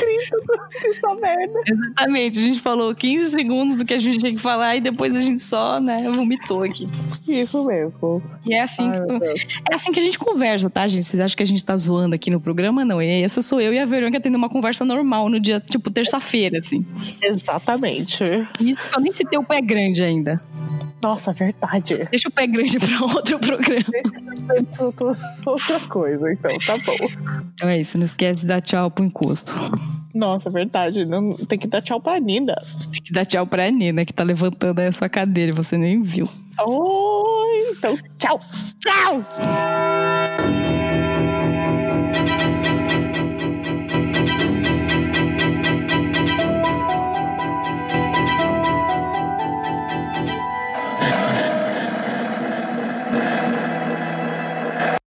30 0.00 0.82
de 0.82 0.94
só 1.00 1.14
merda. 1.16 1.60
Exatamente, 1.66 2.38
a 2.38 2.42
gente 2.42 2.60
falou 2.60 2.94
15 2.94 3.30
segundos 3.30 3.76
do 3.76 3.84
que 3.84 3.94
a 3.94 3.98
gente 3.98 4.18
tinha 4.18 4.32
que 4.32 4.38
falar 4.38 4.76
e 4.76 4.80
depois 4.80 5.14
a 5.14 5.20
gente 5.20 5.40
só, 5.40 5.80
né, 5.80 6.10
vomitou 6.10 6.62
aqui. 6.62 6.88
Isso 7.26 7.64
mesmo. 7.64 8.22
E 8.44 8.54
é 8.54 8.62
assim, 8.62 8.88
Ai, 8.90 9.00
que, 9.20 9.46
é 9.70 9.74
assim 9.74 9.92
que 9.92 10.00
a 10.00 10.02
gente 10.02 10.18
conversa, 10.18 10.68
tá, 10.70 10.86
gente? 10.86 11.04
Vocês 11.04 11.20
acham 11.20 11.36
que 11.36 11.42
a 11.42 11.46
gente 11.46 11.64
tá 11.64 11.76
zoando 11.76 12.14
aqui 12.14 12.30
no 12.30 12.40
programa? 12.40 12.84
Não, 12.84 13.00
e 13.02 13.22
essa 13.22 13.42
sou 13.42 13.60
eu 13.60 13.72
e 13.72 13.78
a 13.78 13.86
Verônica 13.86 14.20
tendo 14.20 14.36
uma 14.36 14.48
conversa 14.48 14.84
normal 14.84 15.28
no 15.28 15.40
dia, 15.40 15.60
tipo, 15.60 15.90
terça-feira, 15.90 16.58
assim. 16.58 16.84
Exatamente. 17.22 18.24
Isso 18.60 18.88
que 18.88 18.96
eu 18.96 19.00
nem 19.00 19.12
citei 19.12 19.38
o 19.38 19.44
pé 19.44 19.60
grande 19.60 20.02
ainda. 20.02 20.40
Nossa, 21.02 21.32
verdade. 21.32 22.08
Deixa 22.10 22.28
o 22.28 22.32
pé 22.32 22.46
grande 22.46 22.78
pra 22.80 23.02
outro 23.02 23.38
programa. 23.38 23.84
Outra- 24.80 25.16
Outra 25.46 25.80
coisa, 25.80 25.95
então, 26.04 26.58
tá 26.66 26.76
bom. 26.78 27.08
Então 27.54 27.68
é 27.68 27.80
isso, 27.80 27.96
não 27.96 28.04
esquece 28.04 28.40
de 28.40 28.46
dar 28.46 28.60
tchau 28.60 28.90
pro 28.90 29.04
encosto. 29.04 29.52
Nossa, 30.14 30.48
verdade. 30.50 31.04
Não, 31.04 31.34
tem 31.34 31.58
que 31.58 31.66
dar 31.66 31.82
tchau 31.82 32.00
pra 32.00 32.18
Nina. 32.18 32.54
Tem 32.90 33.02
que 33.02 33.12
dar 33.12 33.24
tchau 33.24 33.46
pra 33.46 33.70
Nina, 33.70 34.04
que 34.04 34.12
tá 34.12 34.22
levantando 34.22 34.80
aí 34.80 34.86
a 34.86 34.92
sua 34.92 35.08
cadeira 35.08 35.52
e 35.52 35.54
você 35.54 35.76
nem 35.76 36.02
viu. 36.02 36.28
Oi, 36.58 37.70
então, 37.70 37.98
tchau. 38.18 38.40
Tchau! 38.80 39.22